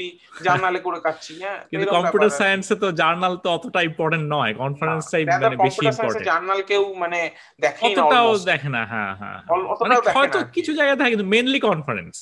[0.47, 5.57] জার্নালে করে কাটছি হ্যাঁ কিন্তু কম্পিউটার সায়েন্সে তো জার্নাল তো অতটা ইম্পর্টেন্ট নয় কনফারেন্সটাই মানে
[5.67, 7.19] বেশি ইম্পর্টেন্ট জার্নাল কেউ মানে
[7.65, 9.39] দেখে না অতটাও দেখে না হ্যাঁ হ্যাঁ।
[9.83, 12.15] মানে হয়তো কিছু জায়গায় থাকে কিন্তু মেইনলি কনফারেন্স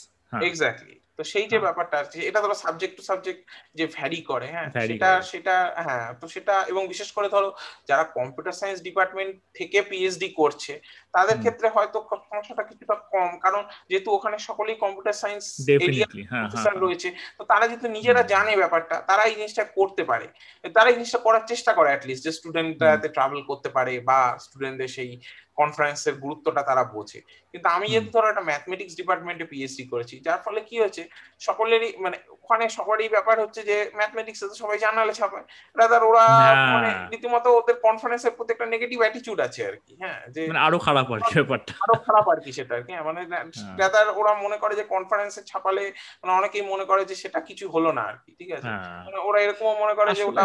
[0.42, 3.40] এক্স্যাক্টলি তো সেই যে হ্যাঁ। ব্যাপারটা আছে এটা ধরো সাবজেক্ট টু সাবজেক্ট
[3.74, 7.48] যে ভ্যারি করে হ্যাঁ সেটা সেটা হ্যাঁ তো সেটা এবং বিশেষ করে ধরো
[7.88, 10.72] যারা কম্পিউটার সায়েন্স ডিপার্টমেন্ট থেকে পিএইচডি করছে
[11.14, 15.44] তাদের ক্ষেত্রে হয়তো সমস্যাটা কিছুটা কম। কারণ যেহেতু ওখানে সকলেই কম্পিউটার সায়েন্স
[16.42, 20.26] প্রফেসর রয়েছে তো তারা যেহেতু নিজেরা জানে ব্যাপারটা তারা এই জিনিসটা করতে পারে।
[20.76, 25.10] তারা এই জিনিসটা করার চেষ্টা করে অ্যাটলিস্ট যে স্টুডেন্টরা ট্রাভেল করতে পারে বা স্টুডেন্টদের সেই
[25.60, 27.20] কনফারেন্সের গুরুত্বটা তারা বোঝে।
[27.52, 31.02] কিন্তু আমি যেহেতু ধরো একটা ম্যাথমেটিক্স ডিপার্টমেন্টে পিএইচডি করেছি যার ফলে কি হয়েছে
[31.46, 35.46] সকলেরই মানে ওখানে সবারই ব্যাপার হচ্ছে যে ম্যাথমেটিক্স তো সবাই জানালে ছাপায়।
[35.76, 36.24] রাদার ওরা
[36.74, 40.78] মানে রীতিমতো ওদের কনফারেন্সের প্রতি একটা নেগেটিভ অ্যাটিটিউড আছে আর কি হ্যাঁ যে মানে আরও
[40.86, 43.20] খারাপ আর কি ব্যাপারটা আরও খারাপ আর কি সেটা আর কি হ্যাঁ, মানে
[43.78, 45.84] রাদার হ্যাঁ। ওরা মনে করে যে কনফারেন্সে ছাপালে
[46.20, 49.18] মানে অনেকেই মনে করে যে সেটা কিছু হলো না আর কি ঠিক আছে হ্যাঁ। মানে
[49.28, 50.42] ওরা এরকমও মনে করে যে ওটা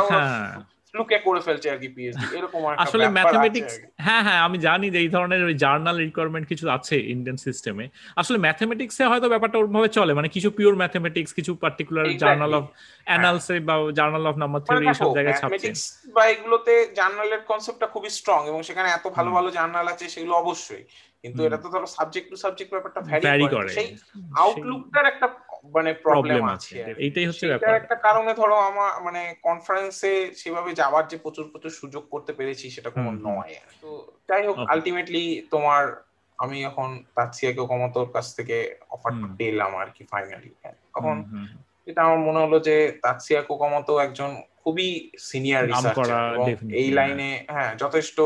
[0.96, 3.74] লুকে করে ফেলছে আর কি পিএইচডি এরকম আসলে ম্যাথমেটিক্স
[4.06, 7.86] হ্যাঁ হ্যাঁ আমি জানি যে এই ধরনের ওই জার্নাল রিকোয়ারমেন্ট কিছু আছে ইন্ডিয়ান সিস্টেমে
[8.22, 12.66] আসলে ম্যাথমেটিক্সে হয়তো ব্যাপারটা ওরভাবে চলে মানে কিছু পিওর ম্যাথমেটিক্স কিছু পার্টিকুলার জার্নাল অফ
[13.08, 15.72] অ্যানালসে বা জার্নাল অফ নাম্বার থিওরি সব জায়গায় ছাপছে।
[16.16, 20.86] বা এগুলোতে জার্নালের কনসেপ্টটা খুবই স্ট্রং এবং সেখানে এত ভালো ভালো জার্নাল আছে সেগুলো অবশ্যই।
[21.24, 23.88] কিন্তু এটা তো ধরো সাবজেক্ট টু সাবজেক্ট ব্যাপারটা ভ্যারি করে। সেই
[24.44, 25.28] আউটলুকটার একটা
[25.74, 31.18] মানে প্রবলেম আছে এইটাই হচ্ছে ব্যাপার। একটা কারণে ধরো আমার মানে কনফারেন্সে সেভাবে যাওয়ার যে
[31.18, 33.90] প্রচুর প্রচুর সুযোগ করতে পেরেছি সেটা কোনো নয়। তো
[34.30, 35.84] যাই হোক আলটিমেটলি তোমার
[36.40, 38.58] আমি এখন তাৎসিয়াকে কমতোর কাছ থেকে
[38.90, 40.52] অফারটা পেলাম আর কি ফাইনালি
[40.98, 41.16] এখন
[41.88, 44.90] এটা আমার মনে হলো যে তাৎসিয়া কোকামতো একজন খুবই
[45.20, 46.22] সিনিয়র রিসার্চার
[46.82, 48.18] এই লাইনে হ্যাঁ। যথেষ্ট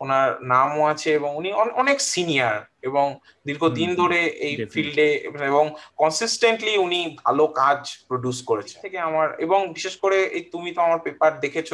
[0.00, 1.50] ওনার নামও আছে এবং উনি
[1.82, 3.06] অনেক সিনিয়র এবং
[3.46, 5.08] দীর্ঘদিন ধরে এই ফিল্ডে
[5.46, 5.64] এবং
[5.96, 10.98] কনসিস্টেন্টলি উনি ভালো কাজ প্রডিউস করেছে থেকে আমার এবং বিশেষ করে এই তুমি তো আমার
[10.98, 11.70] পেপার দেখেছ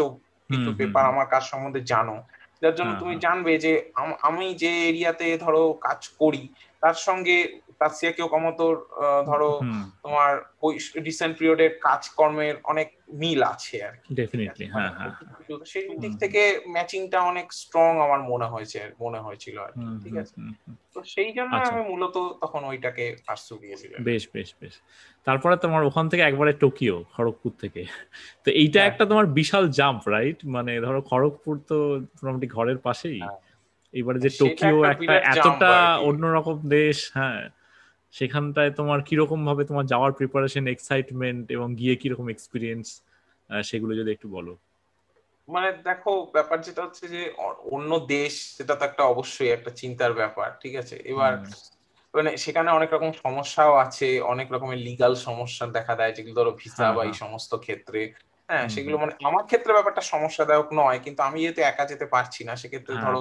[0.51, 2.17] কিন্তু পেপার আমার কাজ সম্বন্ধে জানো।
[2.63, 3.73] যার জন্য হ্যাঁ, তুমি হ্যাঁ। জানবে যে
[4.23, 6.49] আমি যে এরিয়াতে ধরো কাজ করি
[6.83, 7.37] তার সঙ্গে
[8.12, 8.74] কেউ কমতোর
[9.26, 9.61] ধরো
[10.03, 15.12] তোমার ওই রিসেন্ট পিরিয়ডের কাজকর্মের অনেক মিল আছে আর কি। ডেফিনেটলি হ্যাঁ হ্যাঁ।
[15.64, 20.35] সেই দিক থেকে ম্যাচিংটা অনেক স্ট্রং আমার মনে হয়েছে মনে হয়েছিল আর কি ঠিক আছে?
[20.95, 24.74] তো সেই জন্য আচ্ছা। আমি মূলত তখন ওইটাকে পার্সু দিয়েছিলাম বেশ বেশ বেশ।
[25.24, 27.82] তারপরে তোমার ওখান থেকে একবারে টোকিও খড়গপুর থেকে।
[28.47, 33.20] তো এইটা হ্যাঁ। একটা তোমার বিশাল জাম্প রাইট মানে ধরো খড়গপুর তো মোটামুটি ঘরের পাশেই।
[33.95, 37.43] এবারে যে টোকিও একটা এতটা অন্যরকম দেশ হ্যাঁ।
[38.15, 42.87] সেখানটায় তোমার কীরকম ভাবে তোমার যাওয়ার প্রিপারেশন এক্সাইটমেন্ট এবং গিয়ে কীরকম এক্সপিরিয়েন্স
[43.65, 44.53] সেগুলো যদি একটু বলো।
[45.49, 47.23] মানে দেখো ব্যাপার যেটা হচ্ছে যে
[47.71, 50.97] অন্য দেশ সেটা তো একটা অবশ্যই একটা চিন্তার ব্যাপার ঠিক আছে?
[51.05, 51.33] এবার
[52.15, 56.77] মানে সেখানে অনেক রকম সমস্যাও আছে অনেক রকমের লিগাল সমস্যা দেখা দেয় যেগুলো ধরো ভিসা
[56.77, 58.01] হ্যাঁ, বা এই হ্যাঁ। সমস্ত ক্ষেত্রে।
[58.49, 62.53] হ্যাঁ সেগুলো মানে আমার ক্ষেত্রে ব্যাপারটা সমস্যাদায়ক নয় কিন্তু আমি যেহেতু একা যেতে পারছি না
[62.57, 63.19] সেক্ষেত্রে হ্যাঁ, ধরো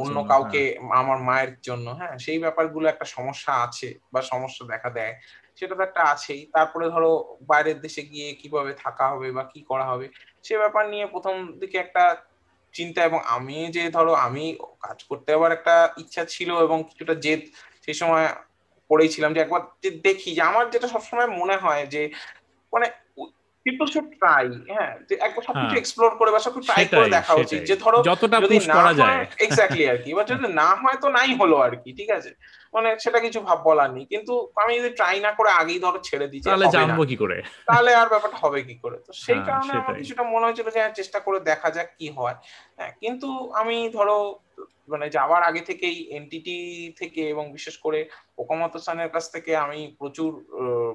[0.00, 4.90] অন্য কাউকে হ্যাঁ। আমার মায়ের জন্য হ্যাঁ সেই ব্যাপারগুলো একটা সমস্যা আছে বা সমস্যা দেখা
[4.90, 5.14] দেয়
[5.58, 7.10] সেটা তো একটা আছেই তারপরে ধরো
[7.42, 10.06] বাইরের দেশে গিয়ে কীভাবে থাকা হবে বা কি করা হবে
[10.44, 12.04] সে ব্যাপার নিয়ে প্রথম দিকে একটা
[12.74, 14.44] চিন্তা এবং আমি যে ধরো আমি
[14.80, 17.42] কাজ করতে আবার একটা ইচ্ছা ছিল এবং কিছুটা জেদ
[17.84, 18.26] সেই সময়
[18.90, 19.62] পড়েছিলাম যে একবার
[20.04, 22.02] দেখি যে আমার যেটা সবসময় মনে হয় যে
[22.72, 22.86] মানে
[23.66, 27.34] পিপল শুড ট্রাই হ্যাঁ যে একবার সবকিছু এক্সপ্লোর হ্যাঁ। করে বা সবকিছু ট্রাই করে দেখা
[27.34, 31.08] উচিত যে ধরো যতটা পুশ করা যায়। এক্স্যাক্টলি আর কি। এবার যদি না হয় তো
[31.08, 32.30] নাই হলো আর কি ঠিক আছে?
[32.74, 36.26] মানে সেটা কিছু ভাব বলার নেই। কিন্তু আমি যদি ট্রাই না করে আগেই ধরো ছেড়ে
[36.28, 37.36] দিই তাহলে জানব কি করে?
[37.66, 38.96] তাহলে আর ব্যাপারটা হবে কি করে?
[39.06, 42.08] তো সেই হ্যাঁ, কারণে আমার কিছুটা মনে হয়েছিল যে হ্যাঁ, চেষ্টা করে দেখা যাক কি
[42.10, 42.36] হয়।
[42.76, 44.16] হ্যাঁ কিন্তু আমি ধরো
[44.92, 46.56] মানে যাওয়ার আগে থেকেই এনটিটি
[46.96, 48.00] থেকে এবং বিশেষ করে
[48.38, 50.30] ওকামতো সানের কাছ থেকে আমি প্রচুর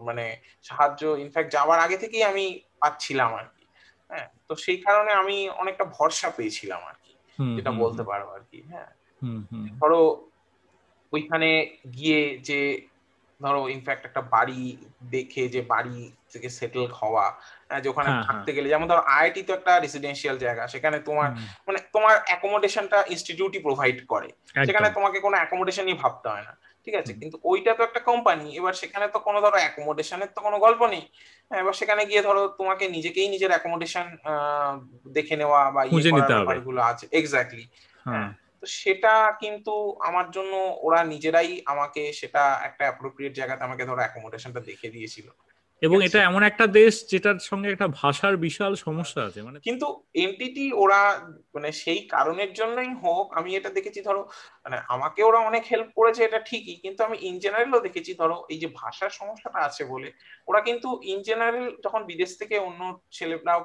[0.01, 0.25] মানে
[0.65, 2.45] সাহায্য ইনফ্যাক্ট যাওয়ার আগে থেকেই আমি
[2.81, 3.63] পাচ্ছিলাম আর কি।
[4.09, 7.13] হ্যাঁ তো সেই কারণে আমি অনেকটা ভরসা পেয়েছিলাম আর কি
[7.57, 8.89] যেটা বলতে পারব আর কি হ্যাঁ।
[9.79, 10.01] ধরো
[11.13, 11.49] ওইখানে
[11.91, 12.59] গিয়ে যে
[13.41, 14.61] ধরো ইনফ্যাক্ট একটা বাড়ি
[15.11, 15.97] দেখে যে বাড়ি
[16.31, 17.25] থেকে সেটেল হওয়া
[17.83, 21.31] যে ওখানে হ্যাঁ, থাকতে হ্যাঁ। গেলে। যেমন ধরো আইআইটি তো একটা রেসিডেন্সিয়াল জায়গা। সেখানে তোমার
[21.67, 24.29] মানে তোমার অ্যাকোমোডেশনটা ইনস্টিটিউটই প্রোভাইড করে।
[24.65, 25.37] সেখানে তোমাকে কোনো
[25.93, 27.13] ভাবতে হয় না। ঠিক আছে?
[27.13, 31.09] কিন্তু ওইটা তো একটা কোম্পানি এবার সেখানে তো কোনো ধরো অ্যাকোমোডেশনের তো কোনো গল্প নেই।
[31.51, 34.17] এবার সেখানে গিয়ে ধরো তোমাকে নিজেকেই নিজের অ্যাকোমোডেশন
[35.07, 37.67] দেখে নেওয়া বা ইয়ে গুলো আছে। এক্স্যাক্টলি
[38.05, 43.95] হ্যাঁ। তো সেটা কিন্তু আমার জন্য ওরা নিজেরাই আমাকে সেটা একটা অ্যাপ্রোপ্রিয়েট জায়গাতে আমাকে ধরো
[43.95, 45.29] অ্যাকোমোডেশনটা দেখে দিয়েছিল।
[45.81, 50.65] এবং এটা এমন একটা দেশ যেটার সঙ্গে একটা ভাষার বিশাল সমস্যা আছে মানে কিন্তু এনটিটি
[50.73, 51.01] ওরা
[51.55, 54.21] মানে সেই কারণের জন্যই হোক আমি এটা দেখেছি ধরো
[54.63, 58.59] মানে আমাকে ওরা অনেক হেল্প করেছে এটা ঠিকই কিন্তু আমি ইন জেনারেলও দেখেছি ধরো এই
[58.59, 60.09] যে ভাষার সমস্যাটা আছে বলে
[60.47, 63.61] ওরা কিন্তু ইন জেনারেল যখন বিদেশ থেকে অন্য ছেলেরাও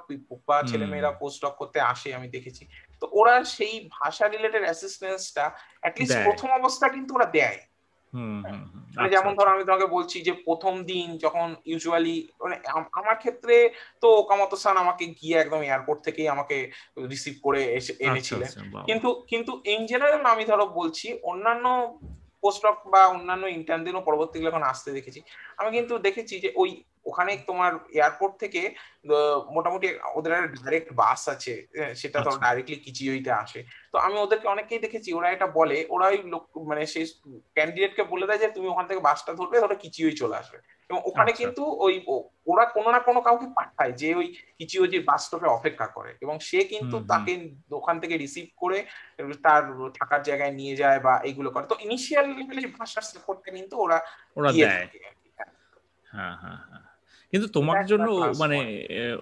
[0.49, 2.63] বা ছেলেমেয়েরা পোস্ট ডক করতে আসে আমি দেখেছি
[3.03, 5.45] তো ওরা সেই ভাষা রিলেটেড অ্যাসিস্ট্যান্সটা
[5.83, 7.59] অ্যাটলিস্ট প্রথম অবস্থা কিন্তু ওরা দেয়।
[9.13, 12.57] যেমন ধরো আচ্ছা। আমি তোমাকে বলছি যে প্রথম দিন যখন ইউজুয়ালি মানে
[12.93, 16.57] আমার ক্ষেত্রে তো ওকামতো সান আমাকে গিয়ে একদম এয়ারপোর্ট থেকেই আমাকে
[17.09, 18.51] রিসিভ করে আচ্ছা, এনেছিলেন।
[18.85, 21.67] কিন্তু কিন্তু ইন জেনারেল আমি ধরো বলছি অন্যান্য
[22.43, 25.21] পোস্ট অফ বা অন্যান্য ইন্টার্নদেরও পরবর্তীকালে এখন আসতে দেখেছি।
[25.57, 26.71] আমি কিন্তু দেখেছি যে ওই
[27.07, 28.61] ওখানে তোমার এয়ারপোর্ট থেকে
[29.50, 31.55] মোটামুটি ওদের একটা ডাইরেক্ট বাস আছে
[31.94, 33.61] সেটা তো ডাইরেক্টলি কিচিওইতে আসে।
[33.92, 37.07] তো আমি ওদেরকে অনেকেই দেখেছি ওরা এটা বলে ওরা ওই লোক মানে সেই
[37.57, 40.59] ক্যান্ডিডেটকে বলে দেয় যে তুমি ওখান থেকে বাসটা ধরবে ধরো কিচিওই চলে আসবে।
[40.90, 41.94] এবং ওখানে আচ্ছা। কিন্তু ওই
[42.46, 44.26] ওরা কোনো না কোনো কাউকে পাঠায় যে ওই
[44.59, 47.32] কিচিও যে বাস স্টপে অপেক্ষা করে। এবং সে কিন্তু তাকে
[47.70, 48.78] ওখান থেকে রিসিভ করে
[49.42, 49.62] তার
[50.00, 53.98] থাকার জায়গায় নিয়ে যায় বা এইগুলো করে। তো ইনিশিয়াল লেভেলে ভাষার সাপোর্টটা কিন্তু ওরা
[54.36, 54.86] ওরা দেয়
[56.07, 56.82] হ্যাঁ হ্যাঁ হ্যাঁ।
[57.33, 58.09] কিন্তু তোমার জন্য
[58.39, 58.59] মানে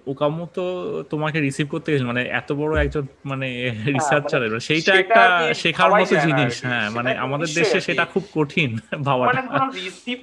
[0.05, 0.65] ওকামো তো
[1.09, 3.47] তোমাকে রিসিভ করতে গেছিল। মানে এত বড় একজন মানে
[3.85, 8.79] রিসার্চার হ্যাঁ, মানে সেইটা একটা শেখার মতো জিনিস। হ্যাঁ মানে আমাদের দেশে সেটা খুব কঠিন
[9.07, 9.41] ভাবাটা।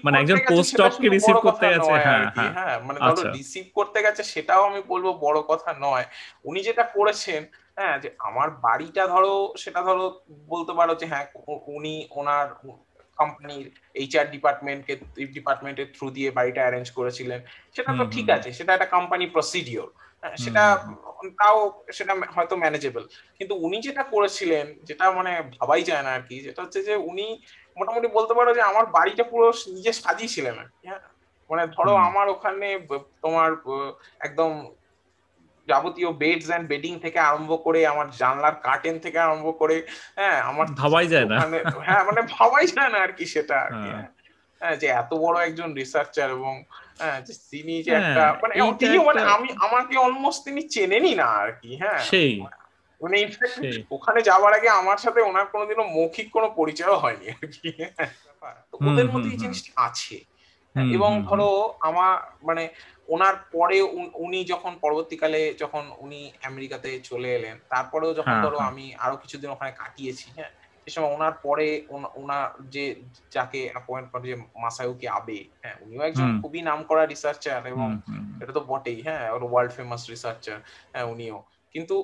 [0.04, 4.02] মানে একজন পোস্ট কে রিসিভ করতে গেছে। হ্যাঁ হ্যাঁ, হ্যাঁ মানে ধরো রিসিভ আচ্ছা। করতে
[4.02, 6.04] গেছে সেটাও আমি বলব বড় কথা নয়।
[6.44, 7.42] উনি যেটা করেছেন
[7.76, 10.04] হ্যাঁ যে আমার বাড়িটা ধরো সেটা ধরো
[10.46, 11.26] বলতে পারো যে হ্যাঁ
[11.66, 12.46] উনি ওনার
[13.18, 14.94] কোম্পানির এইচআর ডিপার্টমেন্টকে
[15.36, 17.40] ডিপার্টমেন্টের থ্রু দিয়ে বাড়িটা অ্যারেঞ্জ করেছিলেন।
[17.76, 19.88] সেটা তো ঠিক আছে সেটা একটা কোম্পানি প্রসিডিওর
[20.36, 20.64] সেটা
[21.38, 21.58] তাও
[21.92, 23.04] সেটা হয়তো ম্যানেজেবল
[23.40, 27.26] কিন্তু উনি যেটা করেছিলেন যেটা মানে ভাবাই যায় না আর কি যেটা হচ্ছে যে উনি
[27.76, 29.46] মোটামুটি বলতে পারো যে আমার বাড়িটা পুরো
[29.76, 31.02] নিজে সাজিয়েছিলেন আর কি হ্যাঁ।
[31.50, 32.68] মানে ধরো আমার ওখানে
[33.22, 33.50] তোমার
[34.20, 34.50] একদম
[35.68, 39.76] যাবতীয় বেডস এন্ড বেডিং থেকে আরম্ভ করে আমার জানলার কার্টেন থেকে আরম্ভ করে
[40.16, 41.36] হ্যাঁ আমার ভাবাই যায় না।
[41.86, 44.08] হ্যাঁ মানে ভাবাই যায় না আর কি সেটা আর কি হ্যাঁ,
[44.60, 46.54] হ্যাঁ। যে এত বড় একজন রিসার্চার এবং
[47.00, 47.18] হ্যাঁ
[47.52, 51.70] তিনি যে হ্যাঁ, একটা মানে তিনি মানে আমি আমাকে অলমোস্ট তিনি চেনেনই না আর কি
[51.76, 52.32] হ্যাঁ। সেই
[53.00, 53.56] মানে ইনফ্যাক্ট
[53.90, 57.68] ওখানে যাওয়ার আগে আমার সাথে ওনার কোনোদিনও মৌখিক কোনো পরিচয় হয়নি আর কি
[58.80, 60.16] ওদের মধ্যে এই জিনিসটা আছে
[60.92, 61.48] এবং ধরো
[61.80, 62.12] আমার
[62.42, 62.64] মানে
[63.08, 63.76] ওনার পরে
[64.16, 69.16] উনি যখন পরবর্তীকালে যখন উনি আমেরিকাতে চলে এলেন তারপরেও যখন হ্যাঁ, ধরো হ্যাঁ। আমি আরও
[69.16, 70.52] কিছুদিন ওখানে কাটিয়েছি হ্যাঁ
[70.82, 71.66] সে সময় ওনার পরে
[72.14, 72.84] ওনার যে
[73.30, 77.88] যাকে অ্যাপয়েন্ট করে যে মাসায়ুকি আবে হ্যাঁ উনিও একজন খুবই নাম করা রিসার্চার এবং
[78.40, 80.56] এটা তো বটেই হ্যাঁ ওর ওয়ার্ল্ড ফেমাস রিসার্চার
[80.92, 81.38] হ্যাঁ উনিও।
[81.74, 81.94] কিন্তু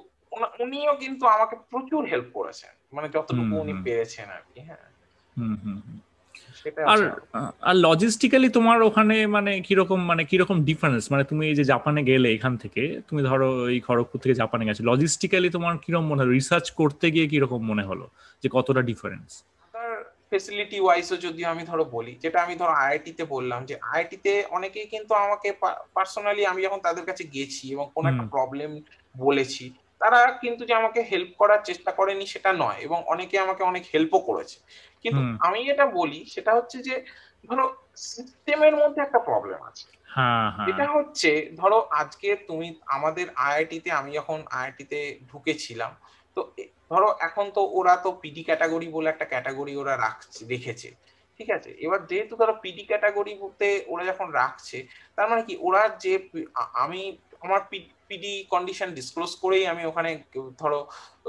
[0.61, 4.85] উনিও কিন্তু আমাকে প্রচুর হেল্প করেছেন মানে যতটুকু উনি পেরেছেন আর কি হ্যাঁ।
[6.87, 7.01] আর
[7.63, 12.29] আর লজিস্টিক্যালি তোমার ওখানে মানে কীরকম মানে কীরকম ডিফারেন্স মানে তুমি এই যে জাপানে গেলে
[12.33, 16.33] এখান থেকে তুমি ধরো এই খড়গপুর থেকে জাপানে গেছো লজিস্টিক্যালি তোমার কীরকম মনে হলো?
[16.33, 18.07] রিসার্চ করতে গিয়ে কীরকম মনে হলো
[18.43, 19.29] যে কতটা ডিফারেন্স
[20.31, 24.33] ফেসিলিটি ওয়াইজও যদি আমি ধরো বলি যেটা আমি ধরো আইআইটি তে বললাম যে আইআইটি তে
[24.51, 25.49] অনেকেই কিন্তু আমাকে
[25.95, 28.71] পার্সোনালি আমি যখন তাদের কাছে গেছি এবং কোনো একটা প্রবলেম
[29.19, 29.65] বলেছি
[30.05, 34.21] তারা কিন্তু যে আমাকে হেল্প করার চেষ্টা করেনি সেটা নয় এবং অনেকে আমাকে অনেক হেল্পও
[34.21, 34.57] করেছে।
[35.05, 36.95] কিন্তু আমি যেটা বলি সেটা হচ্ছে যে
[37.45, 37.65] ধরো
[38.07, 43.91] সিস্টেমের মধ্যে একটা প্রবলেম আছে। হ্যাঁ, হ্যাঁ। এটা হচ্ছে ধরো আজকে তুমি আমাদের আইআইটি তে
[43.93, 45.01] আমি যখন আইআইটি তে
[45.31, 45.93] ঢুকেছিলাম
[46.37, 46.41] তো
[46.91, 50.89] ধরো এখন তো ওরা তো পিডি ক্যাটাগরি বলে একটা ক্যাটাগরি ওরা রাখছে রেখেছে।
[51.41, 51.71] ঠিক আছে?
[51.81, 54.79] এবার যেহেতু ধরো পিডি ক্যাটাগরি বলতে ওরা যখন রাখছে
[55.17, 55.55] তার মানে কি?
[55.61, 56.13] ওরা যে
[56.75, 57.01] আমি
[57.41, 57.61] আমার
[58.09, 60.11] পিডি কন্ডিশন ডিসক্লোজ করেই আমি ওখানে
[60.59, 60.81] ধরো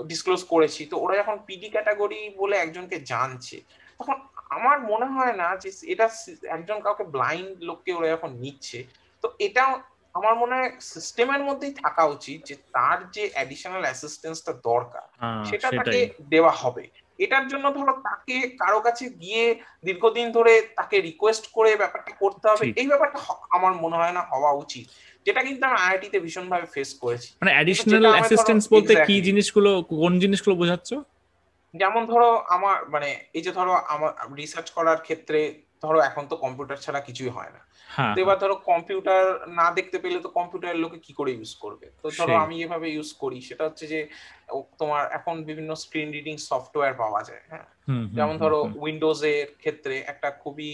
[0.04, 3.58] ডিসক্লোজ করেছি। তো ওরা যখন পিডি ক্যাটাগরি বলে একজনকে জানছে
[4.00, 4.16] তখন
[4.50, 6.06] আমার মনে হয় না যে এটা
[6.50, 8.80] একজন কাউকে ব্লাইন্ড লোককে ওরা যখন নিচ্ছে
[9.24, 9.64] তো এটা
[10.16, 15.68] আমার মনে হয় সিস্টেমের মধ্যেই থাকা উচিত যে তার যে অ্যাডিশনাল অ্যাসিস্ট্যান্সটা দরকার হ্যাঁ, সেটা
[15.80, 16.00] তাকে
[16.30, 16.86] দেওয়া হবে।
[17.20, 19.46] এটার জন্য ধরো তাকে কারও কাছে গিয়ে
[19.84, 23.20] দীর্ঘদিন ধরে তাকে রিকোয়েস্ট করে ব্যাপারটা করতে হবে এই ব্যাপারটা
[23.52, 24.86] আমার মনে হয় না হওয়া উচিত।
[25.26, 29.72] যেটা কিন্তু আমি আইআইটি তে ভীষণ ভাবে ফেস করেছি। মানে অ্যাডিশনাল অ্যাসিস্ট্যান্স বলতে কি জিনিসগুলো
[29.94, 30.90] কোন জিনিসগুলো বোঝাচ্ছ?
[31.74, 35.40] যেমন ধরো আমার মানে এই যে ধরো আমার রিসার্চ করার ক্ষেত্রে
[35.84, 39.24] ধরো এখন তো কম্পিউটার ছাড়া কিছুই হয় না। হ্যাঁ, তো এবার। ধরো কম্পিউটার
[39.60, 41.88] না দেখতে পেলে তো কম্পিউটারের লোকে কি করে ইউজ করবে?
[42.04, 44.00] তো ধরো আমি এভাবে ইউজ করি সেটা হচ্ছে যে
[44.78, 47.66] তোমার এখন বিভিন্ন স্ক্রিন রিডিং সফটওয়্যার পাওয়া যায় হ্যাঁ?
[48.18, 50.70] যেমন ধরো উইন্ডোজ এর ক্ষেত্রে একটা খুবই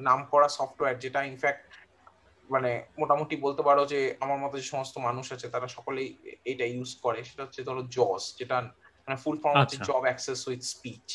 [0.00, 1.62] নাম করা সফটওয়্যার যেটা ইনফ্যাক্ট
[2.50, 6.08] মানে মোটামুটি বলতে পারো যে আমার মতো যে সমস্ত মানুষ আছে তারা সকলেই
[6.44, 8.56] এটা ইউজ করে সেটা হচ্ছে ধরো জস যেটা
[9.08, 11.08] মানে ফুল ফর্ম হচ্ছে জব অ্যাক্সেস উইথ স্পিচ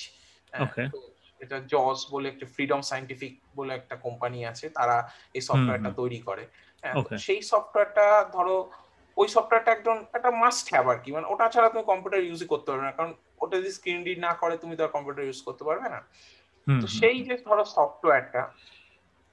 [1.41, 6.43] এটা জস বলে একটা ফ্রিডম সাইন্টিফিক বলে একটা কোম্পানি আছে তারা এই সফটওয়্যারটা তৈরি করে।
[6.83, 8.71] হ্যাঁ, সেই সফটওয়্যারটা ধরো
[9.17, 12.71] ওই সফটওয়্যারটা একদম একটা মাস্ট হ্যাভ আর কি। মানে ওটা ছাড়া তুমি কম্পিউটার ইউজই করতে
[12.71, 15.63] পারবে না কারণ ওটা যদি স্ক্রিন রিড না করে তুমি তো আর কম্পিউটার ইউজ করতে
[15.63, 15.99] পারবে না।
[16.67, 18.41] তো সেই যে ধরো সফটওয়্যারটা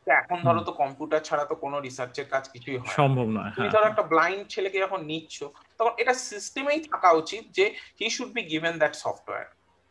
[0.06, 3.74] এখন ধরো তো কম্পিউটার ছাড়া তো কোনো রিসার্চের কাজ কিছুই হয় সম্ভব নয় তুমি হ্যাঁ,
[3.74, 5.36] ধরো। একটা ব্লাইন্ড ছেলেকে যখন নিচ্ছ
[5.80, 7.64] তখন এটা সিস্টেমেই থাকা উচিত যে
[8.00, 9.46] he should be given that software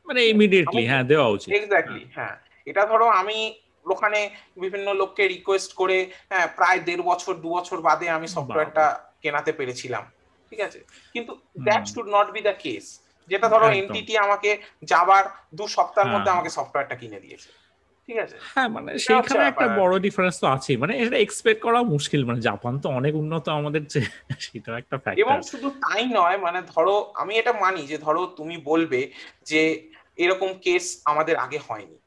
[0.07, 2.35] মানে ইমিডিয়েটলি হ্যাঁ দেওয়া উচিত। এক্স্যাক্টলি হ্যাঁ।
[2.67, 3.37] এটা ধরো আমি
[3.85, 4.19] ওখানে
[4.57, 5.97] বিভিন্ন লোককে রিকোয়েস্ট করে
[6.31, 8.85] হ্যাঁ প্রায় দেড় বছর দু বছর বাদে আমি সফটওয়্যারটা
[9.23, 10.03] কেনাতে পেরেছিলাম
[10.51, 10.79] ঠিক আছে?
[11.15, 11.31] কিন্তু
[11.67, 12.85] that should not be the case
[13.29, 14.49] যেটা ধরো এনটিটি আমাকে
[14.83, 17.49] যাবার দু সপ্তাহের মধ্যে হ্যাঁ। আমাকে সফটওয়্যারটা কিনে দিয়েছে।
[18.09, 18.35] ঠিক আছে?
[18.55, 22.79] হ্যাঁ মানে সেইখানে একটা বড় ডিফারেন্স তো আছে মানে এটা এক্সপেক্ট করা মুশকিল। মানে জাপান
[22.79, 23.81] তো অনেক উন্নত আমাদের
[24.39, 28.57] সেটা একটা ফ্যাক্টর এবং শুধু তাই নয় মানে ধরো আমি এটা মানি যে ধরো তুমি
[28.57, 29.11] বলবে
[29.45, 29.61] যে
[30.17, 31.97] এরকম কেস আমাদের আগে হয়নি।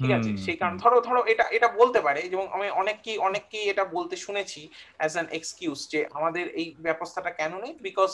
[0.00, 0.36] ঠিক আছে?
[0.36, 4.68] সেই কারণ ধরো ধরো এটা এটা বলতে পারে। এবং আমি অনেককেই অনেককেই এটা বলতে শুনেছি
[4.98, 7.72] অ্যাজ অ্যান এক্সকিউজ যে আমাদের এই ব্যবস্থাটা কেন নেই?
[7.80, 8.10] Because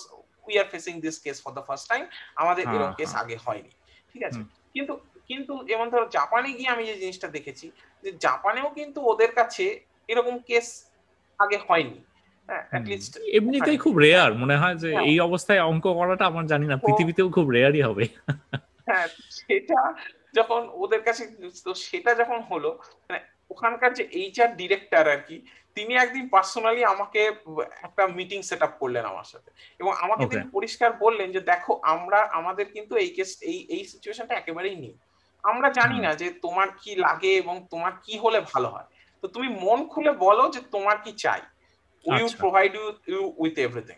[0.47, 2.03] we are facing this case for the first time
[2.37, 3.71] আমাদের হ্যাঁ, এরকম কেস হ্যাঁ। আগে হয়নি।
[4.13, 4.41] ঠিক আছে?
[4.75, 4.93] কিন্তু
[5.31, 7.67] কিন্তু যেমন ধরো জাপানে গিয়ে আমি যে জিনিসটা দেখেছি
[8.05, 9.65] যে জাপানেও কিন্তু ওদের কাছে
[10.09, 10.67] এরকম কেস
[11.39, 11.99] আগে হয়নি।
[12.49, 12.65] হ্যাঁ,
[13.39, 17.47] এমনিতেই খুব রেয়ার মনে হয় যে এই অবস্থায় অঙ্ক করাটা আমার জানি না পৃথিবীতেও খুব
[17.51, 18.05] রেয়ারই হবে।
[18.89, 19.81] হ্যাঁ সেটা
[20.35, 21.23] যখন ওদের কাছে
[21.65, 22.71] তো সেটা যখন হলো
[23.09, 23.21] মানে
[23.51, 25.37] ওখানকার যে এইচআর ডিরেক্টর আর কি
[25.77, 27.21] তিনি একদিন পার্সোনালি আমাকে
[27.83, 29.51] একটা মিটিং সেট আপ করলেন আমার সাথে।
[29.81, 34.35] এবং আমাকে তিনি পরিষ্কার বললেন যে দেখো আমরা আমাদের কিন্তু এই কেস এই এই সিচুয়েশনটা
[34.35, 34.95] একেবারেই নেই।
[35.45, 38.89] আমরা জানি না যে তোমার কি লাগে এবং তোমার কি হলে ভালো হয়।
[39.23, 41.43] তো তুমি মন খুলে বলো যে তোমার কি চাই।
[42.05, 43.97] We provide you you with everything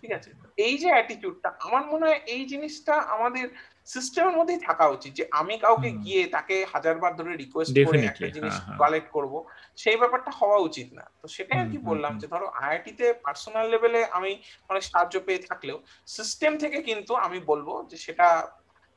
[0.00, 0.30] ঠিক আছে?
[0.58, 3.46] এই যে অ্যাটিটিউডটা আমার মনে হয় এই জিনিসটা আমাদের
[3.86, 8.54] সিস্টেমের মধ্যেই থাকা উচিত যে আমি কাউকে গিয়ে তাকে হাজারবার ধরে রিকোয়েস্ট করে একটা জিনিস
[8.80, 9.32] কালেক্ট হ্যাঁ, হ্যাঁ। করব
[9.76, 13.66] সেই ব্যাপারটা হওয়া উচিত না। তো সেটাই আর কি বললাম যে ধরো আইআইটি তে পার্সোনাল
[13.68, 14.32] লেভেলে আমি
[14.68, 15.76] অনেক সাহায্য পেয়ে থাকলেও
[16.06, 18.26] সিস্টেম থেকে কিন্তু আমি বলব যে সেটা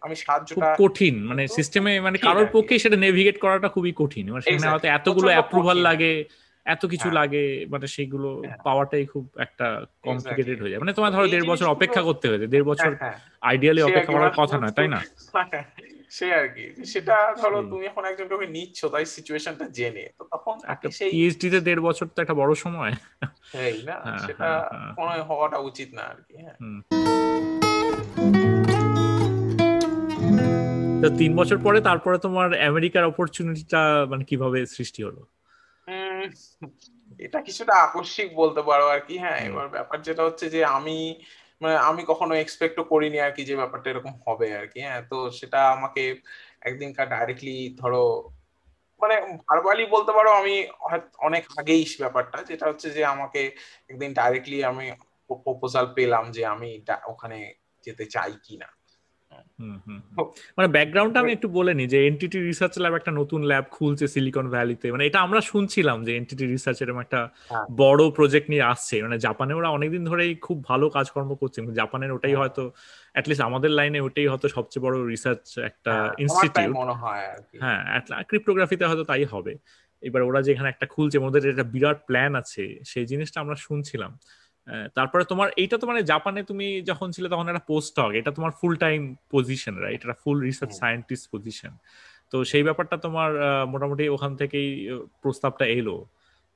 [0.01, 4.71] আমি সাহায্যটা কঠিন মানে সিস্টেমে মানে কারোর পক্ষে সেটা নেভিগেট করাটা খুবই কঠিন মানে সেখানে
[4.71, 6.11] হয়তো এতগুলো অ্যাপ্রুভাল লাগে
[6.65, 9.67] এত কিছু হ্যাঁ। লাগে মানে সেগুলো হ্যাঁ। পাওয়াটাই খুব একটা
[10.03, 12.91] কমপ্লিকেটেড হয়ে যায়। মানে তোমার ধরো দেড় বছর অপেক্ষা করতে হয়েছে দেড় বছর
[13.41, 14.99] আইডিয়ালি হ্যাঁ, অপেক্ষা করার কথা নয় তাই না?
[16.11, 20.55] সে আর কি। সেটা ধরো তুমি এখন একজন কাউকে নিচ্ছ তাই সিচুয়েশনটা জেনে তো তখন
[20.67, 22.93] একটা পিএইচডি তে দেড় বছর তো একটা বড় সময়।
[23.51, 24.47] সেই না সেটা
[24.97, 26.57] কোনো হওয়াটা উচিত না আর কি হ্যাঁ।
[31.05, 35.21] তো তিন বছর পরে তারপরে তোমার আমেরিকার অপরচুনিটিটা মানে কীভাবে সৃষ্টি হলো?
[37.19, 40.97] এটা কিছুটা আকস্মিক বলতে পারো আর কি হ্যাঁ এবার ব্যাপার যেটা হচ্ছে যে আমি
[41.61, 45.17] মানে আমি কখনো এক্সপেক্টও করিনি আর কি যে ব্যাপারটা এরকম হবে আর কি হ্যাঁ তো
[45.31, 46.03] সেটা আমাকে
[46.61, 48.03] একদিনকার ডাইরেক্টলি ধরো
[49.01, 49.15] মানে
[49.47, 50.55] ভার্বালি বলতে পারো আমি
[51.19, 53.41] অনেক আগেই ব্যাপারটা যেটা হচ্ছে যে আমাকে
[53.89, 54.85] একদিন ডাইরেক্টলি আমি
[55.43, 56.69] প্রপোজাল পেলাম যে আমি
[57.07, 57.37] ওখানে
[57.83, 58.67] যেতে চাই কিনা।
[60.57, 64.49] মানে ব্যাকগ্রাউন্ডটা আমি একটু বলে নি যে এনটিটি রিসার্চ ল্যাব একটা নতুন ল্যাব খুলছে সিলিকন
[64.49, 69.01] ভ্যালিতে মানে এটা আমরা শুনছিলাম যে এনটিটি রিসার্চ এরকম একটা হ্যাঁ। বড় প্রজেক্ট নিয়ে আসছে।
[69.01, 72.71] মানে জাপানে ওরা অনেকদিন ধরেই খুব ভালো কাজকর্ম করছে। জাপানের ওটাই হ্যাঁ। হয়তো
[73.13, 76.75] অ্যাটলিস্ট আমাদের লাইনে ওটাই হয়তো সবচেয়ে বড় রিসার্চ একটা ইনস্টিটিউট
[77.61, 79.55] হ্যাঁ ক্রিপ্টোগ্রাফিতে হ্যাঁ, হয়তো তাই হবে।
[80.01, 84.17] এবার ওরা যেখানে একটা খুলছে ওদের একটা বিরাট প্ল্যান আছে সেই জিনিসটা আমরা শুনছিলাম।
[84.93, 88.51] তারপরে তোমার এইটা তো মানে জাপানে তুমি যখন ছিলে তখন একটা পোস্ট হক এটা তোমার
[88.51, 88.99] ফুল টাইম
[89.31, 91.73] পজিশন রাইট এটা ফুল রিসার্চ সায়েন্টিস্ট পজিশন
[92.33, 93.29] তো সেই ব্যাপারটা তোমার
[93.67, 94.69] মোটামুটি ওখান থেকেই
[95.21, 95.97] প্রস্তাবটা এলো।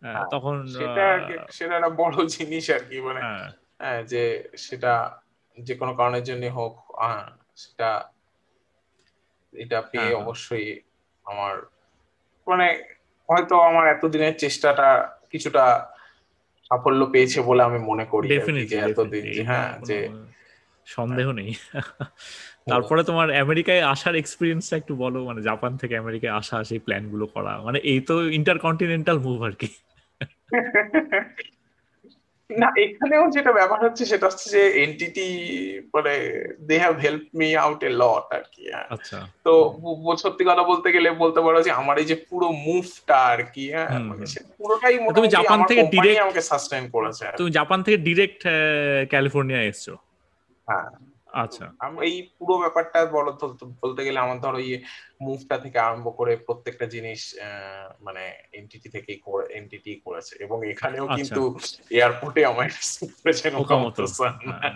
[0.01, 1.05] হ্যাঁ, তখন সেটা
[1.49, 3.49] সেটা একটা বড় জিনিস আর কি মানে হ্যাঁ।
[3.79, 4.23] হ্যাঁ, যে
[4.57, 4.93] সেটা
[5.57, 6.73] যে কোনো কারণের জন্য হোক
[7.55, 7.89] সেটা
[9.53, 10.67] এটা পেয়ে অবশ্যই
[11.25, 11.53] আমার
[12.47, 12.67] মানে
[13.29, 14.89] হয়তো আমার এতদিনের চেষ্টাটা
[15.29, 15.65] কিছুটা
[16.71, 20.09] সাফল্য পেয়েছে বলে আমি মনে করি এতদিন হ্যাঁ যে
[20.85, 21.53] সন্দেহ নেই।
[22.69, 27.53] তারপরে তোমার আমেরিকায় আসার এক্সপিরিয়েন্সটা একটু বলো মানে জাপান থেকে আমেরিকায় আসা সেই প্ল্যানগুলো করা
[27.63, 29.69] মানে এই তো ইন্টারকন্টিনেন্টাল মুভ আর কি।
[32.49, 35.27] না এখানেও যেটা ব্যাপার হচ্ছে সেটা হচ্ছে যে এনটিটি
[35.93, 36.13] মানে
[36.59, 38.63] they have help me out a lot আর কি
[39.43, 39.53] তো
[40.17, 43.89] সত্যি কথা বলতে গেলে বলতে পারো যে আমার এই যে পুরো মুভটা আর কি হ্যাঁ
[43.99, 44.25] মানে
[44.59, 48.41] পুরোটাই তুমি জাপান থেকে ডিরেক্ট আমাকে সাস্টেইন করেছে তুমি জাপান থেকে ডিরেক্ট
[49.09, 49.93] ক্যালিফোর্নিয়া এসছো।
[50.67, 50.89] হ্যাঁ।
[51.33, 51.65] আচ্ছা।
[52.01, 53.31] এই পুরো ব্যাপারটা বলো
[53.83, 54.79] বলতে গেলে আমার ধরো ইয়ে
[55.21, 57.35] মুভটা থেকে আরম্ভ করে প্রত্যেকটা জিনিস
[58.01, 61.59] মানে এনটিটি থেকেই এনটিটি করেছে। এবং এখানেও আচ্ছা। কিন্তু
[61.91, 62.67] এয়ারপোর্টে আমার
[63.23, 63.51] করেছেন
[64.51, 64.73] হ্যাঁ।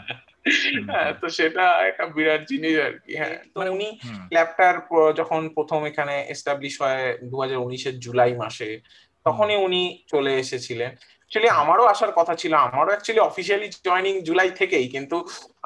[0.87, 3.99] হ্যাঁ তো সেটা একটা বিরাট জিনিস আর কি হ্যাঁ। তো মানে উনি
[4.31, 4.75] ল্যাপটার
[5.15, 8.79] যখন প্রথম এখানে এস্টাবলিশ হয় দু হাজার উনিশের জুলাই মাসে
[9.25, 10.95] তখনই উনি চলে এসেছিলেন।
[11.33, 15.17] অ্যাকচুয়ালি আমারও আসার কথা ছিল আমারও অ্যাকচুয়ালি অফিসিয়ালি জয়নিং জুলাই থেকেই কিন্তু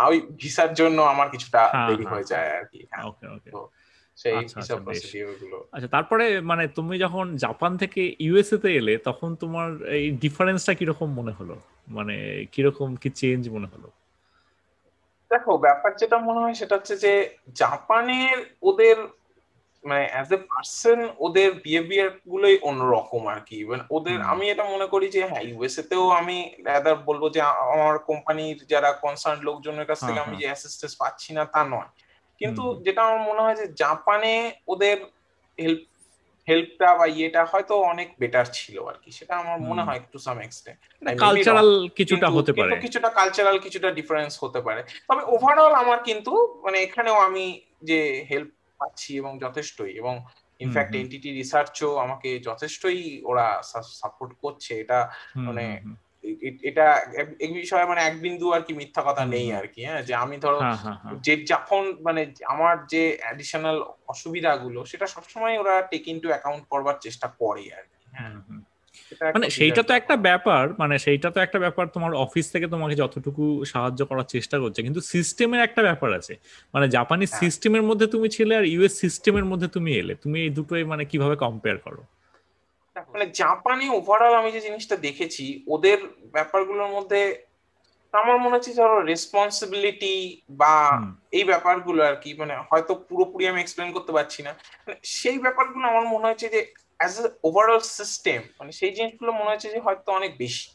[0.04, 3.04] ওই ভিসার জন্য আমার কিছুটা হ্যাঁ, দেরি হ্যাঁ, হয়ে যায় আর কি হ্যাঁ।
[4.40, 4.74] আচ্ছা, আচ্ছা,
[5.74, 11.10] আচ্ছা তারপরে মানে তুমি যখন জাপান থেকে ইউএসএ তে এলে তখন তোমার এই ডিফারেন্সটা কীরকম
[11.14, 11.56] মনে হলো?
[11.88, 12.16] মানে
[12.52, 13.88] কীরকম কি চেঞ্জ মনে হলো?
[15.32, 17.14] দেখো ব্যাপার যেটা মনে হয় সেটা হচ্ছে যে
[17.56, 18.98] জাপানের ওদের
[19.84, 24.88] মানে অ্যাজ এ পার্সন ওদের বিহেভিয়ার গুলোই অন্যরকম আর কি মানে ওদের আমি এটা মনে
[24.88, 27.42] করি যে হ্যাঁ ইউএসএ তেও আমি রাদার বলব যে
[27.76, 31.90] আমার কোম্পানির যারা কনসার্ন লোকজনের কাছ থেকে আমি যে অ্যাসিস্ট্যান্স পাচ্ছি না তা নয়।
[32.42, 34.34] কিন্তু যেটা আমার মনে হয় যে জাপানে
[34.68, 34.98] ওদের
[35.58, 35.82] হেল্প
[36.48, 40.38] হেল্পটা বা ইয়েটা হয়তো অনেক বেটার ছিল আর কি সেটা আমার মনে হয় একটু সাম
[40.42, 40.80] এক্সটেন্ট
[41.20, 46.78] কালচারাল কিছুটা হতে পারে। কিছুটা কালচারাল কিছুটা ডিফারেন্স হতে পারে। তবে ওভারঅল আমার কিন্তু মানে
[46.82, 47.46] এখানেও আমি
[47.84, 48.00] যে
[48.32, 50.14] হেল্প পাচ্ছি এবং যথেষ্টই। এবং
[50.60, 53.48] ইনফ্যাক্ট এনটিটি রিসার্চও আমাকে যথেষ্টই ওরা
[54.02, 55.00] সাপোর্ট করছে। এটা
[55.36, 55.66] মানে
[56.62, 56.86] এটা
[57.40, 60.02] এই বিষয়ে মানে এক বিন্দু আর কি মিথ্যা কথা নেই আর কি হ্যাঁ?
[60.04, 65.56] যে আমি ধরো হ্যাঁ, হ্যাঁ, হ্যাঁ। যে যখন মানে আমার যে অ্যাডিশনাল অসুবিধাগুলো সেটা সবসময়
[65.60, 68.32] ওরা টেক ইনটু অ্যাকাউন্ট করবার চেষ্টা করে আর কি হ্যাঁ
[69.34, 73.44] মানে সেইটা তো একটা ব্যাপার মানে সেইটা তো একটা ব্যাপার তোমার অফিস থেকে তোমাকে যতটুকু
[73.66, 76.34] সাহায্য করার চেষ্টা করছে কিন্তু সিস্টেমের একটা ব্যাপার আছে।
[76.74, 80.84] মানে জাপানি সিস্টেমের মধ্যে তুমি ছিলে আর ইউএস সিস্টেমের মধ্যে তুমি এলে তুমি এই দুটোই
[80.84, 82.02] মানে কীভাবে কম্পেয়ার করো?
[82.96, 85.98] মানে জাপানি ওভারঅল আমি যে জিনিসটা দেখেছি ওদের
[86.34, 87.22] ব্যাপারগুলোর মধ্যে
[88.14, 90.76] আমার মনে হচ্ছে ধরো রেসপন্সিবিলিটি বা
[91.32, 94.52] এই ব্যাপারগুলো আর কি মানে হয়তো পুরোপুরি আমি এক্সপ্লেন করতে পারছি না।
[94.86, 96.62] মানে সেই ব্যাপারগুলো আমার মনে হচ্ছে যে
[97.00, 100.68] অ্যাজ এ ওভারঅল সিস্টেম মানে সেই জিনিসগুলো মনে হচ্ছে যে হয়তো অনেক বেশি।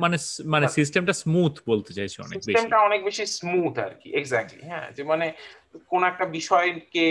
[0.00, 4.62] মানে মানে সিস্টেমটা স্মুথ বলতে চাইছো অনেক বেশি। সিস্টেমটা অনেক বেশি স্মুথ আর কি এক্স্যাক্টলি
[4.70, 5.26] হ্যাঁ যে মানে
[5.90, 7.06] কোন একটা বিষয়কে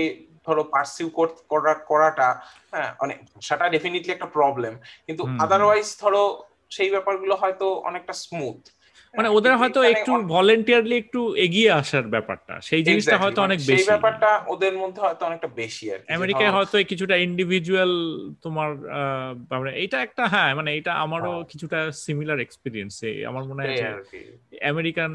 [0.48, 1.08] ধরো পারসিউ
[1.50, 2.30] করা করাটা
[2.72, 4.74] হ্যাঁ অনেক সেটা ডেফিনেটলি একটা প্রবলেম
[5.08, 6.24] কিন্তু আদারওয়াইজ ধরো
[6.72, 8.60] সেই ব্যাপারগুলো হয়তো অনেকটা স্মুথ
[9.14, 13.90] মানে ওদের হয়তো একটু ভলেন্টিয়ারলি একটু এগিয়ে আসার ব্যাপারটা। সেই জিনিসটা হয়তো অনেক বেশি। সেই
[13.94, 17.92] ব্যাপারটা ওদের মধ্যে হয়তো অনেকটা বেশি আর আমেরিকায় হয়তো কিছুটা ইন্ডিভিজুয়াল
[18.42, 18.70] তোমার
[19.52, 22.94] মানে এটা একটা হ্যাঁ মানে এটা আমারও হ্যাঁ। কিছুটা সিমিলার এক্সপিরিয়েন্স
[23.30, 23.78] আমার মনে হয়
[24.72, 25.12] আমেরিকান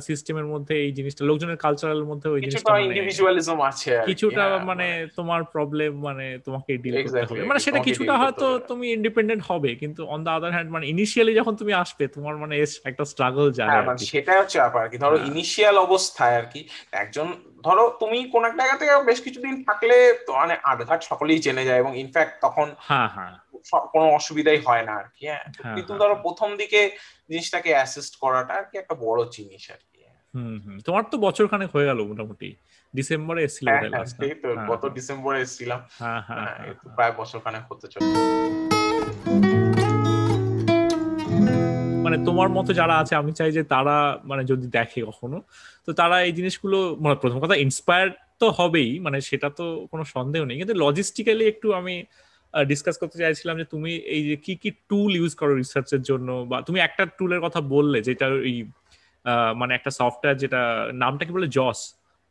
[0.00, 4.86] সিস্টেমের মধ্যে এই জিনিসটা লোকজনের কালচারাল মধ্যে ওই জিনিসটা ইন্ডিভিজুয়ালিজম মানে আছে কিছুটা মানে, মানে
[5.16, 10.00] তোমার প্রবলেম মানে তোমাকে ডিল করতে হবে। মানে সেটা কিছুটা হয়তো তুমি ইন্ডিপেন্ডেন্ট হবে কিন্তু
[10.14, 12.54] অন দা আদার হ্যান্ড মানে ইনিশিয়ালি যখন তুমি আসবে তোমার মানে
[12.90, 16.46] একটা স্ট্রাগল জানে হ্যাঁ, মানে সেটা হচ্ছে ব্যাপার আর কি। ধরো ইনিশিয়াল হ্যাঁ। অবস্থায় আর
[16.52, 16.60] কি
[16.94, 17.26] একজন
[17.64, 19.96] ধরো তুমি কোন একটা জায়গা থেকে বেশ কিছুদিন থাকলে
[20.36, 23.34] মানে আটঘাট সকলেই জেনে যায় এবং ইনফ্যাক্ট তখন হ্যাঁ হ্যাঁ।
[23.92, 26.80] কোনো অসুবিধাই হয় না আর কি হ্যাঁ, হ্যাঁ কিন্তু ধরো প্রথম দিকে
[27.30, 29.94] জিনিসটাকে অ্যাসিস্ট করাটা আর কি একটা বড় জিনিস আর কি
[30.34, 32.48] হুম হুম। তোমার তো বছর খানেক হয়ে গেল মোটামুটি।
[32.94, 33.66] ডিসেম্বরে এসেছিল
[34.70, 36.52] গত ডিসেম্বরে এসেছিলাম। হ্যাঁ হ্যাঁ
[36.96, 38.06] প্রায় বছর খানেক হতে চলে
[42.06, 43.96] মানে তোমার মতো যারা আছে, আমি চাই যে তারা
[44.30, 45.38] মানে যদি দেখে কখনো,
[45.86, 48.08] তো তারা এই জিনিসগুলো মানে প্রথম কথা ইন্সপায়ার
[48.40, 51.94] তো হবেই মানে সেটা তো কোনো সন্দেহ নেই। কিন্তু লজিস্টিক্যালি একটু আমি
[52.54, 56.56] ডিসকাস করতে চাইছিলাম যে তুমি এই যে কি কি টুল ইউজ করো রিসার্চের জন্য, বা
[56.66, 58.56] তুমি একটা টুলের কথা বললে যেটা ওই
[59.60, 60.60] মানে একটা সফটওয়্যার যেটা,
[61.02, 61.48] নামটা কি বলে?
[61.58, 61.80] জস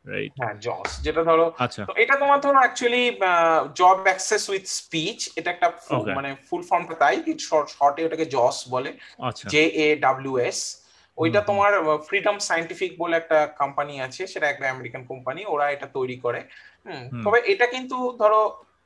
[0.06, 3.04] রাইট হ্যাঁ জস যেটা ধরো আচ্ছা। এটা তোমার ধরো actually
[3.80, 5.68] job access with speech এটা একটা
[6.18, 7.16] মানে ফুল ফর্মটা তাই
[7.74, 8.90] শর্টে ওটাকে জস বলে
[9.52, 10.58] জে এ ডাব্লিউ এস
[11.18, 11.72] ওইটা তোমার
[12.08, 16.40] ফ্রিডম সাইন্টিফিক বলে একটা কোম্পানি আছে সেটা একটা আমেরিকান কোম্পানি ওরা এটা তৈরি করে
[17.24, 18.40] তবে এটা কিন্তু ধরো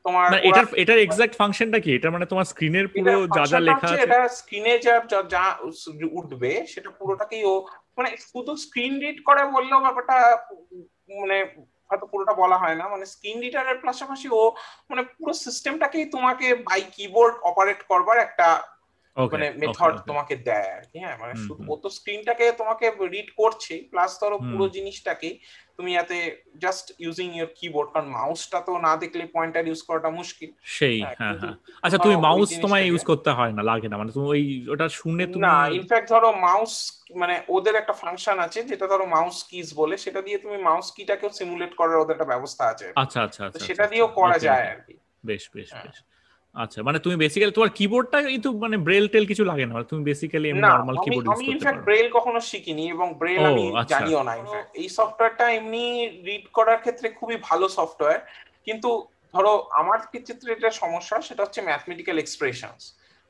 [0.05, 1.91] তোমার মানে এটার এটার এক্সাক্ট ফাংশনটা কি?
[1.95, 4.03] এটা মানে তোমার স্ক্রিনের পুরো যা যা লেখা আছে?
[4.07, 4.95] এটা স্ক্রিনে যা
[5.35, 5.45] যা
[6.19, 7.55] উঠবে সেটা পুরোটাকেই ও
[7.99, 10.17] মানে শুধু স্ক্রিন রিড করে বললেও ব্যাপারটা
[11.11, 11.37] মানে
[11.91, 14.43] হয়তো পুরোটা বলা হয় না মানে স্ক্রিন রিডারের পাশাপাশি ও
[14.91, 18.49] মানে পুরো সিস্টেমটাকেই তোমাকে বাই কিবোর্ড অপারেট করবার একটা
[19.17, 23.75] মানে মেথড তোমাকে দেয় আর কি হ্যাঁ মানে শুধু ও তো স্ক্রিনটাকে তোমাকে রিড করছে
[23.91, 25.31] প্লাস ধরো পুরো জিনিসটাকে
[25.81, 26.19] তুমি এতে
[26.59, 31.17] জাস্ট ইউজিং ইওর কিবোর্ড কারণ মাউসটা তো না দেখলে পয়েন্টার ইউজ করাটা মুশকিল। সেই হ্যাঁ,
[31.19, 34.43] হ্যাঁ হ্যাঁ। আচ্ছা তুমি মাউস তোমায় ইউজ করতে হয় না লাগে না। মানে তুমি ওই
[34.69, 36.75] ওটা শুনে তুমি না ইনফ্যাক্ট ধরো মাউস
[37.15, 41.31] মানে ওদের একটা ফাংশন আছে যেটা ধরো মাউস কিজ বলে সেটা দিয়ে তুমি মাউস কিটাকেও
[41.31, 44.81] সিমুলেট করার ওদের একটা ব্যবস্থা আছে। আচ্ছা আচ্ছা আচ্ছা সেটা আচ্ছা, দিয়েও করা যায় আর
[44.87, 44.95] কি।
[45.27, 45.99] বেশ বেশ হ্যাঁ। বেশ।
[46.55, 50.47] আচ্ছা মানে তুমি বেসিক্যালি তোমার কিবোর্ডটা কিন্তু মানে ব্রেল টেল কিছু লাগে না তুমি বেসিক্যালি
[50.49, 53.93] এমনি নরমাল কিবোর্ড ইউজ করতে পারো আমি ইনফ্যাক্ট ব্রেল কখনো শিখিনি এবং ব্রেল আমি আচ্ছা।
[53.93, 54.35] জানিও না
[54.75, 55.85] এই সফটওয়্যারটা এমনি
[56.27, 58.21] রিড করার ক্ষেত্রে খুবই ভালো সফটওয়্যার
[58.67, 58.91] কিন্তু
[59.35, 62.83] ধরো আমার ক্ষেত্রে এটা সমস্যা সেটা হচ্ছে ম্যাথমেটিক্যাল এক্সপ্রেশনস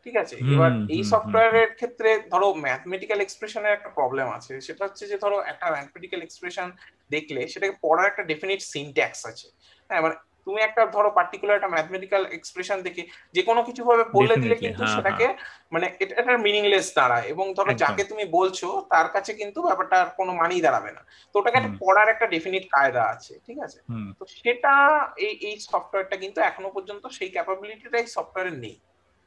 [0.06, 0.36] ঠিক আছে?
[0.54, 5.66] এবার এই সফটওয়্যারের ক্ষেত্রে ধরো ম্যাথমেটিক্যাল এক্সপ্রেশনের একটা প্রবলেম আছে সেটা হচ্ছে যে ধরো একটা
[5.70, 6.68] ম্যাথমেটিক্যাল এক্সপ্রেশন
[7.10, 9.46] দেখলে সেটাকে পড়ার একটা ডেফিনিট সিনট্যাক্স আছে।
[9.90, 10.14] হ্যাঁ মানে
[10.50, 13.02] তুমি একটা ধরো পার্টিকুলার একটা ম্যাথমেটিক্যাল এক্সপ্রেশন দেখে
[13.34, 15.36] যে কোনো কিছু ভাবে বলে দিলে কিন্তু হ্যাঁ, সেটাকে হ্যাঁ।
[15.72, 20.08] মানে এটা একটা মিনিংলেস দাঁড়ায় এবং ধরো যাকে তুমি বলছো তার কাছে কিন্তু ব্যাপারটা আর
[20.16, 23.78] কোনো মানেই দাঁড়াবে না। তো ওটাকে একটা পড়ার একটা ডেফিনিট কায়দা আছে ঠিক আছে?
[24.18, 24.74] তো সেটা
[25.16, 28.76] এই এই সফটওয়্যারটা কিন্তু এখনও পর্যন্ত সেই ক্যাপাবিলিটিটা এই সফটওয়্যারে নেই।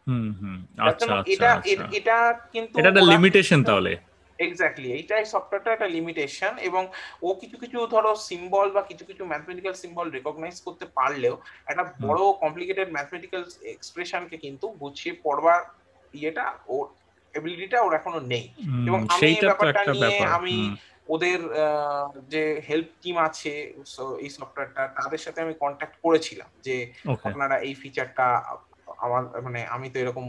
[0.07, 0.57] হুম হুম।
[0.87, 2.17] আচ্ছা এটা আচ্ছা। এটা
[2.51, 3.91] কিন্তু এটা একটা লিমিটেশন তাহলে।
[4.45, 6.83] এক্স্যাক্টলি এইটাই সফটওয়্যারটা একটা লিমিটেশন এবং
[7.21, 11.35] ও কিছু কিছু ধরো সিম্বল বা কিছু কিছু ম্যাথমেটিক্যাল সিম্বল রেকগনাইজ করতে পারলেও
[11.67, 15.59] একটা বড় কমপ্লিকেটেড ম্যাথমেটিক্যাল এক্সপ্রেশনকে কিন্তু গুছিয়ে পড়বার
[16.13, 16.85] ইয়েটা ওর
[17.33, 18.45] এবিলিটিটা ওর এখনও নেই।
[18.87, 20.55] এবং আমি ব্যাপারটা নিয়ে আমি
[21.09, 21.39] ওদের
[22.29, 23.51] যে হেল্প টিম আছে
[24.19, 26.75] এই সফটওয়্যারটা তাদের সাথে আমি কন্ট্যাক্ট করেছিলাম যে
[27.23, 28.25] আপনারা এই ফিচারটা
[28.97, 30.25] আমার মানে আমি তো এরকম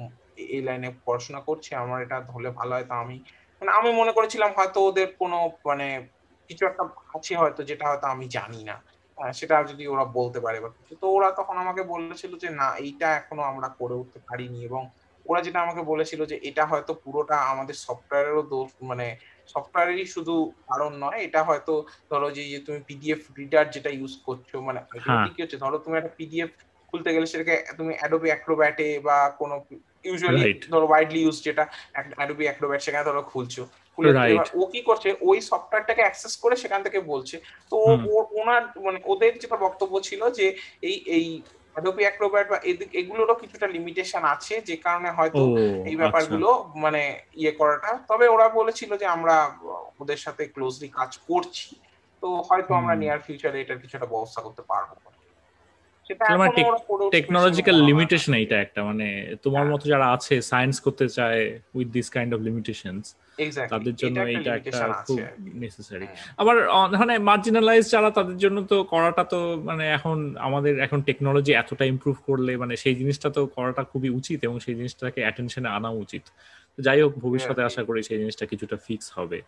[0.55, 3.17] এই লাইনে পড়াশোনা করছি আমার এটা হলে ভালো হয় তো আমি
[3.65, 5.37] মানে আমি মনে করেছিলাম হয়তো ওদের কোনো
[5.69, 5.87] মানে
[6.51, 6.83] কিছু একটা
[7.17, 8.77] আছে হয়তো যেটা হয়তো আমি জানি না।
[9.33, 13.07] সেটা যদি ওরা বলতে পারে বা কিছু। তো ওরা তখন আমাকে বলেছিল যে না এইটা
[13.21, 14.83] এখনও আমরা করে উঠতে পারিনি। এবং
[15.27, 19.07] ওরা যেটা আমাকে বলেছিল যে এটা হয়তো পুরোটা আমাদের সফটওয়্যারেরও দোষ মানে
[19.49, 20.35] সফটওয়্যারেরই শুধু
[20.69, 21.73] কারণ নয়। এটা হয়তো
[22.11, 25.59] ধরো যে তুমি পিডিএফ রিডার যেটা ইউজ করছ মানে হ্যাঁ। কি হচ্ছে?
[25.65, 26.51] ধরো তুমি একটা পিডিএফ
[26.91, 29.55] খুলতে গেলে সেটাকে তুমি অ্যাডোবি অ্যাক্রোব্যাটে বা কোনো
[30.09, 30.43] ইউজুয়ালি
[30.73, 31.65] ধরো ওয়াইডলি ইউজ যেটা
[32.19, 33.63] অ্যাডোবি অ্যাক্রোব্যাট সেখানে ধরো খুলছো।
[33.95, 34.11] খুলে
[34.61, 35.09] ও কি করছে?
[35.29, 37.37] ওই সফটওয়্যারটাকে অ্যাক্সেস করে সেখান থেকে বলছে।
[37.71, 37.77] তো
[38.41, 40.47] ওনার মানে ওদের যেটা বক্তব্য ছিল যে
[40.89, 41.27] এই এই
[41.75, 42.59] অ্যাডোবি অ্যাক্রোব্যাট বা
[43.01, 45.43] এগুলোরও কিছুটা লিমিটেশন আছে যে কারণে হয়তো
[45.91, 47.03] এই ব্যাপারগুলো আচ্ছা। মানে
[47.41, 49.37] ইয়ে করাটা। তবে ওরা বলেছিল যে আমরা
[50.03, 51.71] ওদের সাথে ক্লোজলি কাজ করছি।
[52.23, 54.91] তো হয়তো আমরা নিয়ার ফিউচারে এটার কিছুটা ব্যবস্থা করতে পারব।
[57.13, 59.07] টেকনোলজিক্যাল লিমিটেশন এইটা একটা মানে
[59.43, 61.41] তোমার হ্যাঁ। মতো যারা আছে সায়েন্স করতে চায়
[61.75, 63.07] with this kind of limitations
[63.73, 65.19] তাদের জন্য এটা একটা খুব
[65.55, 66.07] নেসেসারি
[66.39, 66.57] আবার
[67.01, 72.17] মানে মার্জিনালাইজ যারা তাদের জন্য তো করাটা তো মানে এখন আমাদের এখন টেকনোলজি এতটা ইমপ্রুভ
[72.27, 76.25] করলে মানে সেই জিনিসটা তো করাটা খুবই উচিত এবং সেই জিনিসটাকে অ্যাটেনশনে আনা উচিত।
[76.79, 79.39] যাই হোক ভবিষ্যতে আশা করি সেই জিনিসটা কিছুটা ফিক্স হবে।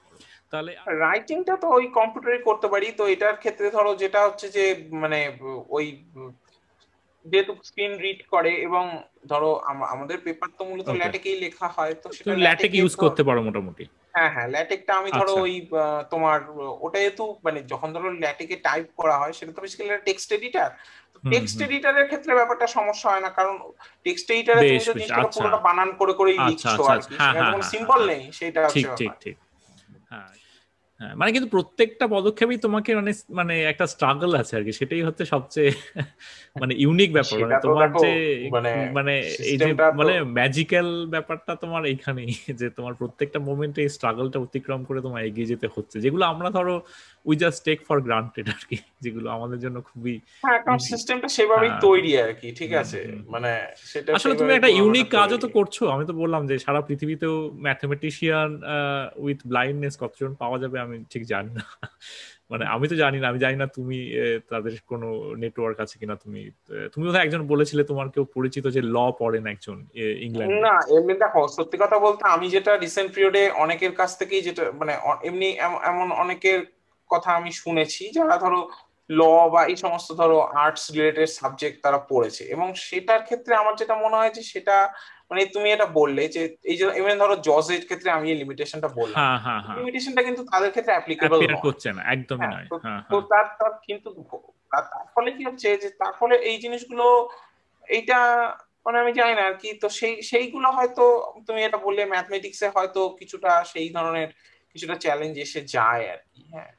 [0.53, 4.65] তাহলে রাইটিংটা তো ওই কম্পিউটারে করতে পারি তো এটার ক্ষেত্রে ধরো যেটা হচ্ছে যে
[5.03, 5.19] মানে
[5.69, 5.87] ওই
[7.27, 8.85] যেহেতু স্ক্রিন রিড করে এবং
[9.29, 9.51] ধরো
[9.87, 14.31] আমাদের পেপার তো মূলত ল্যাটেকেই লেখা হয় তো সেটা ল্যাটেক ইউজ করতে পারো মোটামুটি। হ্যাঁ
[14.35, 15.55] হ্যাঁ ল্যাটেকটা আমি ধরো আচ্ছা। ওই
[16.11, 16.39] তোমার
[16.81, 20.69] ওটা যেহেতু মানে যখন ধরো ল্যাটেকে টাইপ করা হয় সেটা তো বেসিক্যালি টেক্সট এডিটার
[21.25, 23.55] টেক্সট এডিটরের ক্ষেত্রে ব্যাপারটা সমস্যা হয় না কারণ
[24.07, 27.35] টেক্সট এডিটরে তুমি যদি জিনিসটা পুরোটা বানান করে করেই আচ্ছা, লিখছো আচ্ছা, আর কি। হ্যাঁ,
[27.35, 29.37] হ্যাঁ, সিম্বল হ্যাঁ, নেই সেটা ঠিক ঠিক ঠিক।
[30.11, 30.29] হ্যাঁ
[31.01, 35.25] হ্যাঁ মানে কিন্তু প্রত্যেকটা পদক্ষেপেই তোমাকে মানে মানে একটা স্ট্রাগল আছে আর কি। সেটাই হচ্ছে
[35.25, 35.71] সবচেয়ে
[36.63, 38.13] মানে ইউনিক ব্যাপার। মানে তোমার যে
[38.51, 39.15] মানে, মানে
[39.51, 39.69] এই যে
[40.01, 42.31] মানে ম্যাজিক্যাল ব্যাপারটা তোমার এইখানেই
[42.61, 46.75] যে তোমার প্রত্যেকটা মোমেন্টে এই স্ট্রাগলটা অতিক্রম করে তোমার এগিয়ে যেতে হচ্ছে। যেগুলো আমরা ধরো
[47.27, 51.71] we just take for granted আর কি যেগুলো আমাদের জন্য খুবই হ্যাঁ কারণ সিস্টেমটা সেভাবেই
[51.71, 53.01] হ্যাঁ। তৈরি আর কি ঠিক আছে?
[53.29, 53.51] মানে
[53.93, 57.35] সেটা আসলে তুমি একটা ইউনিক কাজও তো করছ। আমি তো বললাম যে সারা পৃথিবীতেও
[57.67, 58.51] ম্যাথমেটিশিয়ান
[59.17, 61.65] উইথ ব্লাইন্ডনেস কতজন পাওয়া যাবে আমি ঠিক জানি না।
[62.51, 63.99] মানে আমি তো জানি না, আমি জানি না তুমি
[64.51, 65.09] তাদের কোনো
[65.43, 66.41] নেটওয়ার্ক আছে কিনা তুমি
[66.93, 69.77] তুমি বোধহয় একজন বলেছিলে তোমার কেউ পরিচিত যে ল পড়েন একজন
[70.27, 74.63] ইংল্যান্ড না, এমনি দেখো, সত্যি কথা বলতে আমি যেটা রিসেন্ট পিরিয়ডে অনেকের কাছ থেকেই যেটা
[74.81, 74.93] মানে
[75.29, 75.49] এমনি
[75.91, 76.61] এমন অনেকের
[77.11, 78.61] কথা আমি শুনেছি যারা ধরো
[79.11, 79.21] ল
[79.55, 84.19] বা এই সমস্ত ধরো আর্টস রিলেটেড সাবজেক্ট তারা পড়েছে। এবং সেটার ক্ষেত্রে আমার যেটা মনে
[84.21, 84.77] হয় যে সেটা
[85.31, 88.89] মানে তুমি এটা বললে যে এই যে ইভেন ধরো জজ এর ক্ষেত্রে আমি এই লিমিটেশনটা
[88.99, 89.19] বললাম।
[89.79, 92.67] লিমিটেশনটা কিন্তু তাদের ক্ষেত্রে অ্যাপ্লিকেবল করছে না একদমই হ্যাঁ, নয়।
[93.11, 94.09] তো তার তার কিন্তু
[94.73, 97.07] তার ফলে কি হচ্ছে যে তার ফলে এই জিনিসগুলো
[97.89, 98.19] এইটা
[98.87, 101.05] মানে আমি জানি না আর কি তো সেই সেইগুলো হয়তো
[101.47, 104.29] তুমি এটা বললে ম্যাথমেটিক্সে হয়তো কিছুটা সেই ধরনের
[104.77, 106.71] কিছুটা চ্যালেঞ্জ এসে যায় আর কি হ্যাঁ।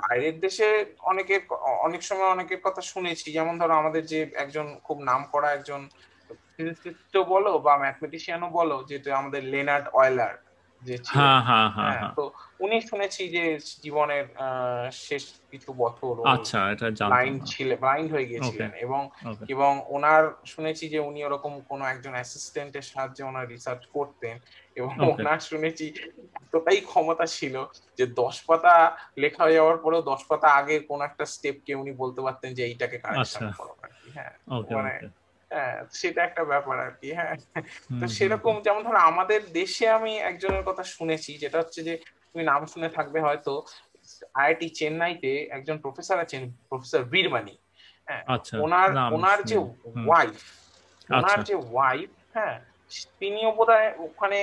[0.00, 0.68] বাইরের দেশে
[1.02, 1.42] অনেকের
[1.80, 5.80] অনেক সময় অনেকের কথা শুনেছি যেমন ধরো আমাদের যে একজন খুব নাম করা একজন
[6.60, 10.34] ফিজিসিস্ট বলো বা ম্যাথমেটিশিয়ানও বলো যেটা আমাদের লেনার্ড অয়েলার
[10.82, 14.26] যে হ্যাঁ, হ্যাঁ, হ্যাঁ, তো উনি শুনেছি যে জীবনের
[14.92, 19.10] শেষ কিছু বছর আচ্ছা এটা ব্লাইন্ড ছিলেন ব্লাইন্ড হয়ে গিয়েছিলেন। এবং
[19.48, 24.38] এবং ওনার শুনেছি যে উনি ওরকম কোনো একজন অ্যাসিস্ট্যান্টের সাহায্যে ওনার রিসার্চ করতেন।
[24.76, 25.92] এবং ওনার শুনেছি
[26.42, 27.64] এতটাই ক্ষমতা ছিল
[27.98, 32.20] যে দশ পাতা লেখা হয়ে যাওয়ার পরেও দশ পাতা আগে কোন একটা স্টেপকে উনি বলতে
[32.22, 33.74] পারতেন যে এইটাকে কারেকশন আচ্ছা। করো
[34.14, 35.19] হ্যাঁ। মানে
[35.50, 37.34] হ্যাঁ সেটা একটা ব্যাপার আর কি হ্যাঁ।
[38.00, 41.94] তো সেরকম যেমন ধরো আমাদের দেশে আমি একজনের কথা শুনেছি যেটা হচ্ছে যে
[42.30, 43.52] তুমি নাম শুনে থাকবে হয়তো
[44.34, 47.54] আইআইটি চেন্নাইতে একজন প্রফেসর আছেন প্রফেসর বীরমানি
[48.08, 49.56] হ্যাঁ। আচ্ছা, ওনার ওনার যে
[50.06, 50.36] ওয়াইফ
[51.10, 52.56] ওনার আচ্ছা। যে ওয়াইফ হ্যাঁ
[53.20, 53.70] তিনিও বোধ
[54.06, 54.38] ওখানে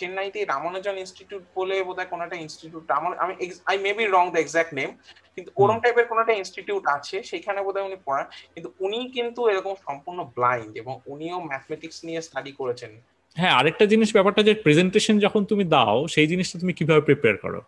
[0.00, 3.32] চেন্নাইতে রামানুজন ইনস্টিটিউট বলে বোধ হয় কোনো একটা ইনস্টিটিউট আমার আমি
[3.70, 4.90] I may be wrong the exact name
[5.34, 9.74] কিন্তু ওরম টাইপের কোনো একটা ইনস্টিটিউট আছে সেখানে বোধহয় উনি পড়ান কিন্তু উনি কিন্তু এরকম
[9.86, 12.92] সম্পূর্ণ ব্লাইন্ড এবং উনিও ম্যাথমেটিক্স নিয়ে স্টাডি করেছেন।
[13.36, 17.60] হ্যাঁ আরেকটা জিনিস ব্যাপারটা যে প্রেজেন্টেশন যখন তুমি দাও সেই জিনিসটা তুমি কীভাবে প্রিপেয়ার করো?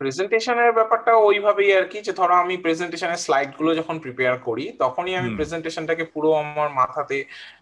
[0.00, 5.28] প্রেজেন্টেশনের ব্যাপারটা ওইভাবেই আর কি যে ধরো আমি প্রেজেন্টেশনের স্লাইডগুলো যখন প্রিপেয়ার করি তখনই আমি
[5.38, 7.16] প্রেজেন্টেশনটাকে পুরো আমার মাথাতে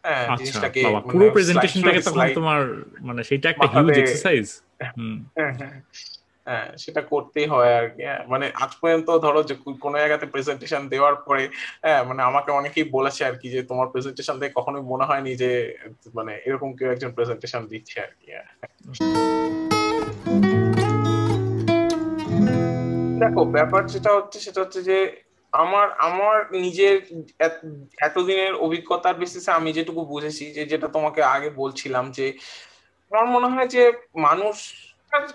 [0.04, 2.60] হ্যাঁ, আচ্ছা, জিনিসটাকে পুরো প্রেজেন্টেশনটাকে তখন তোমার
[3.00, 4.46] মানে সেটা একটা হিউজ এক্সারসাইজ
[6.46, 10.82] হ্যাঁ সেটা করতেই হয় আর কি হ্যাঁ, মানে আজ পর্যন্ত ধরো যে কোনো জায়গাতে প্রেজেন্টেশন
[10.92, 11.44] দেওয়ার পরে
[11.84, 15.50] হ্যাঁ মানে আমাকে অনেকেই বলেছে আর কি যে তোমার প্রেজেন্টেশন দেখে কখনোই মনে হয়নি যে
[16.14, 18.46] মানে এরকম কেউ একজন প্রেজেন্টেশন দিচ্ছে আর কি হ্যাঁ।
[23.16, 24.98] দেখো ব্যাপার যেটা হচ্ছে সেটা হচ্ছে যে
[25.52, 26.96] আমার আমার নিজের
[28.00, 32.26] এতদিনের অভিজ্ঞতার বেসিসে আমি যেটুকু বুঝেছি যে যেটা তোমাকে আগে বলছিলাম যে
[33.12, 33.82] আমার মনে হয় যে
[34.26, 34.56] মানুষ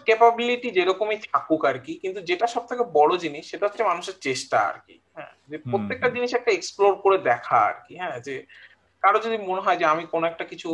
[0.07, 4.57] ক্যাপাবিলিটি যেরকমই থাকুক আর কি কিন্তু যেটা সব থেকে বড় জিনিস সেটা হচ্ছে মানুষের চেষ্টা
[4.69, 5.33] আর কি হ্যাঁ?
[5.49, 8.17] যে প্রত্যেকটা জিনিস একটা এক্সপ্লোর করে দেখা আর কি হ্যাঁ?
[8.19, 8.35] যে
[9.03, 10.69] কারও যদি মনে হয় যে আমি কোনো একটা কিছু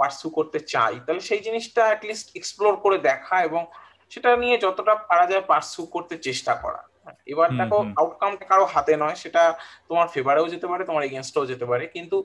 [0.00, 3.62] পার্সু করতে চাই তাহলে সেই জিনিসটা অ্যাটলিস্ট এক্সপ্লোর করে দেখা এবং
[4.10, 6.80] সেটা নিয়ে যতটা পারা যায় পার্সু করতে চেষ্টা করা।
[7.26, 9.42] এবার দেখো আউটকামটা কারও হাতে নয় সেটা
[9.88, 12.16] তোমার ফেভারেও যেতে পারে তোমার এগেনস্টও যেতে পারে। কিন্তু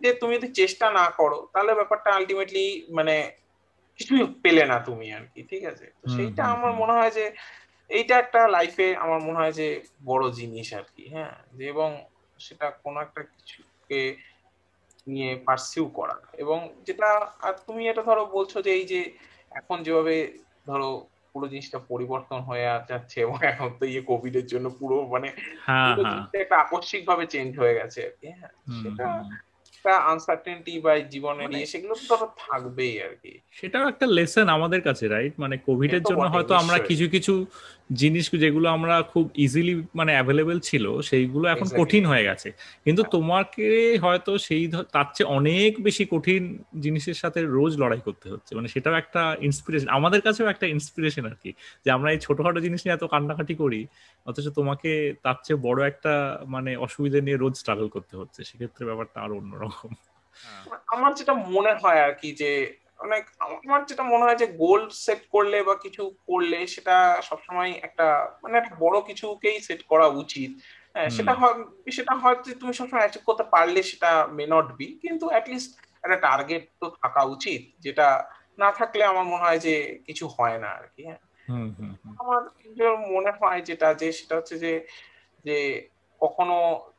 [0.00, 3.32] যে তুমি যদি চেষ্টা না করো তাহলে ব্যাপারটা আলটিমেটলি মানে
[3.98, 5.86] কিছুই পেলে না তুমি আর কি ঠিক আছে?
[6.00, 7.32] তো সেইটা আমার মনে হয় যে
[7.90, 9.68] এইটা একটা লাইফে আমার মনে হয় যে
[10.04, 11.34] বড় জিনিস আর কি হ্যাঁ?
[11.52, 11.88] যে এবং
[12.38, 14.16] সেটা কোনো একটা কিছুকে
[15.06, 17.08] নিয়ে পার্সিউ করা। এবং যেটা
[17.40, 19.00] আর তুমি এটা ধরো বলছো যে এই যে
[19.50, 20.16] এখন যেভাবে
[20.66, 20.90] ধরো
[21.34, 25.28] পুরো জিনিসটা পরিবর্তন হয়ে যাচ্ছে এবং এখন তো ইয়ে কোভিড এর জন্য পুরো মানে
[25.66, 29.04] হ্যাঁ হ্যাঁ। একটা আকস্মিক ভাবে চেঞ্জ হয়ে গেছে আর কি হ্যাঁ। সেটা
[30.06, 35.04] আনসার্টেনটি বা জীবনের মানে- ইয়ে সেগুলো তো থাকবেই আর কি। সেটাও একটা লেসন আমাদের কাছে
[35.08, 37.34] রাইট মানে কোভিড এর জন্য হয়তো আমরা কিছু কিছু
[37.90, 42.52] জিনিস যেগুলো আমরা খুব ইজিলি মানে অ্যাভেলেবেল ছিল সেইগুলো এখন কঠিন হয়ে গেছে।
[42.84, 48.54] কিন্তু। তোমাকে হয়তো সেই তার চেয়ে অনেক বেশি কঠিন জিনিসের সাথে রোজ লড়াই করতে হচ্ছে।
[48.54, 51.52] মানে সেটাও একটা ইন্সপিরেশন আমাদের কাছেও একটা ইন্সপিরেশন আর কি
[51.84, 53.86] যে আমরা এই ছোটখাটো জিনিস নিয়ে এত কান্নাকাটি করি
[54.26, 59.20] অথচ তোমাকে তার চেয়ে বড় একটা মানে অসুবিধা নিয়ে রোজ স্ট্রাগল করতে হচ্ছে। সেক্ষেত্রে ব্যাপারটা
[59.20, 59.94] আরও অন্যরকম।
[60.86, 65.22] আমার যেটা মনে হয় আর কি যে অনেক আমার যেটা মনে হয় যে গোল সেট
[65.30, 68.06] করলে বা কিছু করলে সেটা সবসময় একটা
[68.42, 70.50] মানে একটা বড় কিছুকেই সেট করা উচিত।
[70.94, 71.56] হ্যাঁ, সেটা হয়
[71.90, 75.70] সেটা হয়তো তুমি সবসময় অ্যাচিভ করতে পারলে সেটা মে নট বি কিন্তু অ্যাটলিস্ট
[76.04, 78.08] একটা টার্গেট তো থাকা উচিত যেটা
[78.58, 79.74] না থাকলে আমার মনে হয় যে
[80.06, 81.20] কিছু হয় না আর কি হ্যাঁ
[82.20, 82.42] আমার
[83.14, 84.72] মনে হয় যেটা যে সেটা হচ্ছে যে
[85.44, 85.56] যে
[86.20, 86.56] কখনো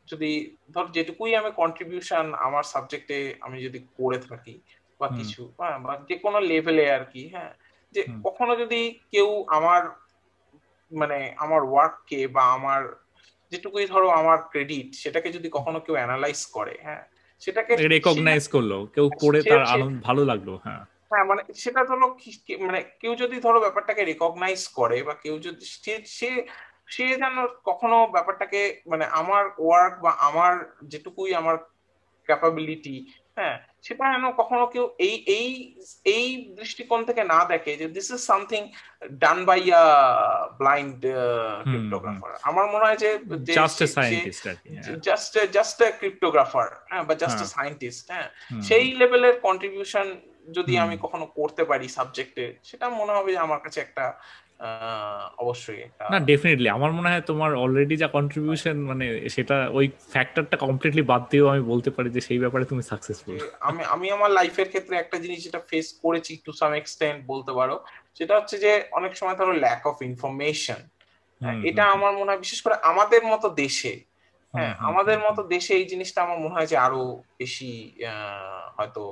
[0.07, 0.31] যদি
[0.73, 4.55] ধর যেটুকুই আমি কন্ট্রিবিউশন আমার সাবজেক্টে আমি যদি করে থাকি
[4.99, 5.67] বা কিছু বা
[6.09, 7.51] যে কোনো লেভেলে আর কি হ্যাঁ?
[7.95, 8.81] যে কখনো যদি
[9.11, 9.81] কেউ আমার
[10.91, 12.81] মানে আমার ওয়ার্ককে বা আমার
[13.51, 17.03] যেটুকুই ধরো আমার ক্রেডিট সেটাকে যদি কখনো কেউ অ্যানালাইজ করে হ্যাঁ?
[17.41, 22.05] সেটাকে রেকগনাইজ করল কেউ করে তার আনন্দ ভালো লাগল হ্যাঁ। হ্যাঁ মানে সেটা ধরো
[22.59, 26.29] মানে কেউ যদি ধরো ব্যাপারটাকে রেকগনাইজ করে বা কেউ যদি সে- সে
[26.87, 31.55] সে যেন কখনো ব্যাপারটাকে মানে আমার ওয়ার্ক বা আমার যেটুকুই আমার
[32.29, 32.95] ক্যাপাবিলিটি
[33.37, 35.49] হ্যাঁ সেটা যেন কখনো কেউ এই এই
[36.15, 36.25] এই
[36.59, 38.61] দৃষ্টিকোণ থেকে না দেখে যে this is something
[39.23, 39.83] done by a
[40.59, 40.99] blind
[41.65, 43.09] cryptographer আমার মনে হয় যে
[43.59, 44.57] জাস্ট এ সায়েন্টিস্ট হ্যাঁ।
[45.07, 48.27] জাস্ট জাস্ট এ ক্রিপ্টোগ্রাফার হ্যাঁ বা জাস্ট এ হ্যাঁ। সায়েন্টিস্ট হ্যাঁ।
[48.61, 50.07] সেই লেভেলের কন্ট্রিবিউশন
[50.49, 54.05] যদি আমি কখনো করতে পারি সাবজেক্টে সেটা মনে হবে যে আমার কাছে একটা
[55.37, 55.79] অবশ্যই
[56.11, 61.23] না ডেফিনেটলি আমার মনে হয় তোমার অলরেডি যা কন্ট্রিবিউশন মানে সেটা ওই ফ্যাক্টরটা কমপ্লিটলি বাদ
[61.31, 65.17] দিয়েও আমি বলতে পারি যে সেই ব্যাপারে তুমি সাকসেসফুল আমি আমি আমার লাইফের ক্ষেত্রে একটা
[65.19, 67.75] জিনিস যেটা ফেস করেছি টু সাম এক্সটেন্ট বলতে পারো
[68.17, 70.81] সেটা হচ্ছে যে অনেক সময় ধরো ল্যাক অফ ইনফরমেশন
[71.63, 73.93] এটা আমার মনে হয় বিশেষ করে আমাদের মতো দেশে
[74.53, 77.01] হ্যাঁ আমাদের মতো দেশে এই জিনিসটা আমার মনে হয় যে আরও
[77.39, 77.71] বেশি
[78.77, 79.03] হয়তো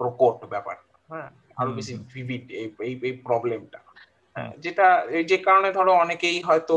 [0.00, 0.76] প্রকট ব্যাপার
[1.10, 3.80] হ্যাঁ আরও বেশি ভিভিড এই এই- প্রবলেমটা
[4.58, 6.76] যেটা এই যে কারণে ধরো অনেকেই হয়তো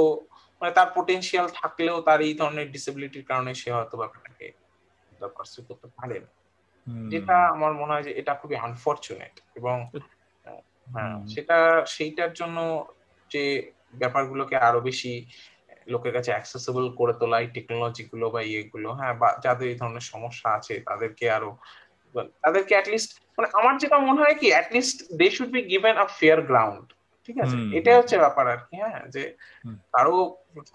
[0.62, 4.46] মানে তার পোটেনশিয়াল থাকলেও তার এই ধরনের ডিসেবিলিটির কারণে সে হয়তো ব্যাপারটাকে
[5.36, 6.30] পার্সু করতে পারে না।
[7.08, 9.78] যেটা আমার মনে হয় যে এটা খুবই আনফরচুনেট এবং
[10.88, 12.58] হ্যাঁ সেটা সেইটার জন্য
[13.32, 13.44] যে
[13.94, 15.12] ব্যাপারগুলোকে আরও বেশি
[15.88, 20.06] লোকের কাছে অ্যাক্সেসিবল করে তোলা এই টেকনোলজি গুলো বা ইয়েগুলো হ্যাঁ বা যাদের এই ধরনের
[20.06, 21.52] সমস্যা আছে তাদেরকে আরও
[22.44, 26.40] তাদেরকে অ্যাটলিস্ট মানে আমার যেটা মনে হয় কি at least they should be given a fair
[26.42, 26.88] ground
[27.28, 27.58] ঠিক আছে?
[27.74, 29.02] এটাই হচ্ছে ব্যাপার আর কি হ্যাঁ?
[29.10, 29.24] যে
[29.94, 30.18] কারও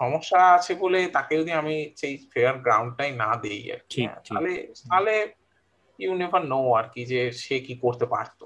[0.01, 4.53] সমস্যা আছে বলে তাকে যদি আমি সেই ফেয়ার গ্রাউন্ডটাই না দেই আর কি হ্যাঁ। তাহলে
[4.91, 5.15] তাহলে
[5.99, 8.45] ইউ নেভার নো আর কি যে সে কি করতে পারতো।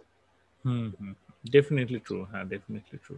[0.64, 1.12] হুম হুম
[1.50, 3.14] ডেফিনেটলি ট্রু হ্যাঁ ডেফিনেটলি ট্রু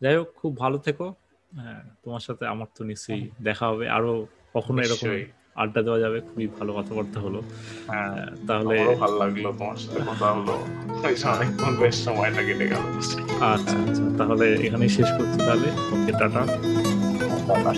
[0.00, 1.06] যাই হোক খুব ভালো থেকো
[1.52, 4.12] হ্যাঁ তোমার সাথে আমার তো নিশ্চয়ই দেখা হবে আরও
[4.52, 5.10] কখনো এরকম।
[5.56, 7.40] আড্ডা দেওয়া যাবে খুবই ভালো কথাবার্তা হলো।
[7.90, 10.54] হ্যাঁ তাহলে ভালো লাগল তোমার সাথে কথা হলো।
[11.34, 12.84] অনেকক্ষণ বেশ সময়টা কেটে গেল।
[13.40, 16.42] আচ্ছা আচ্ছা তাহলে এখানেই শেষ করছি তাহলে। Okay tata.
[17.48, 17.72] টাটা।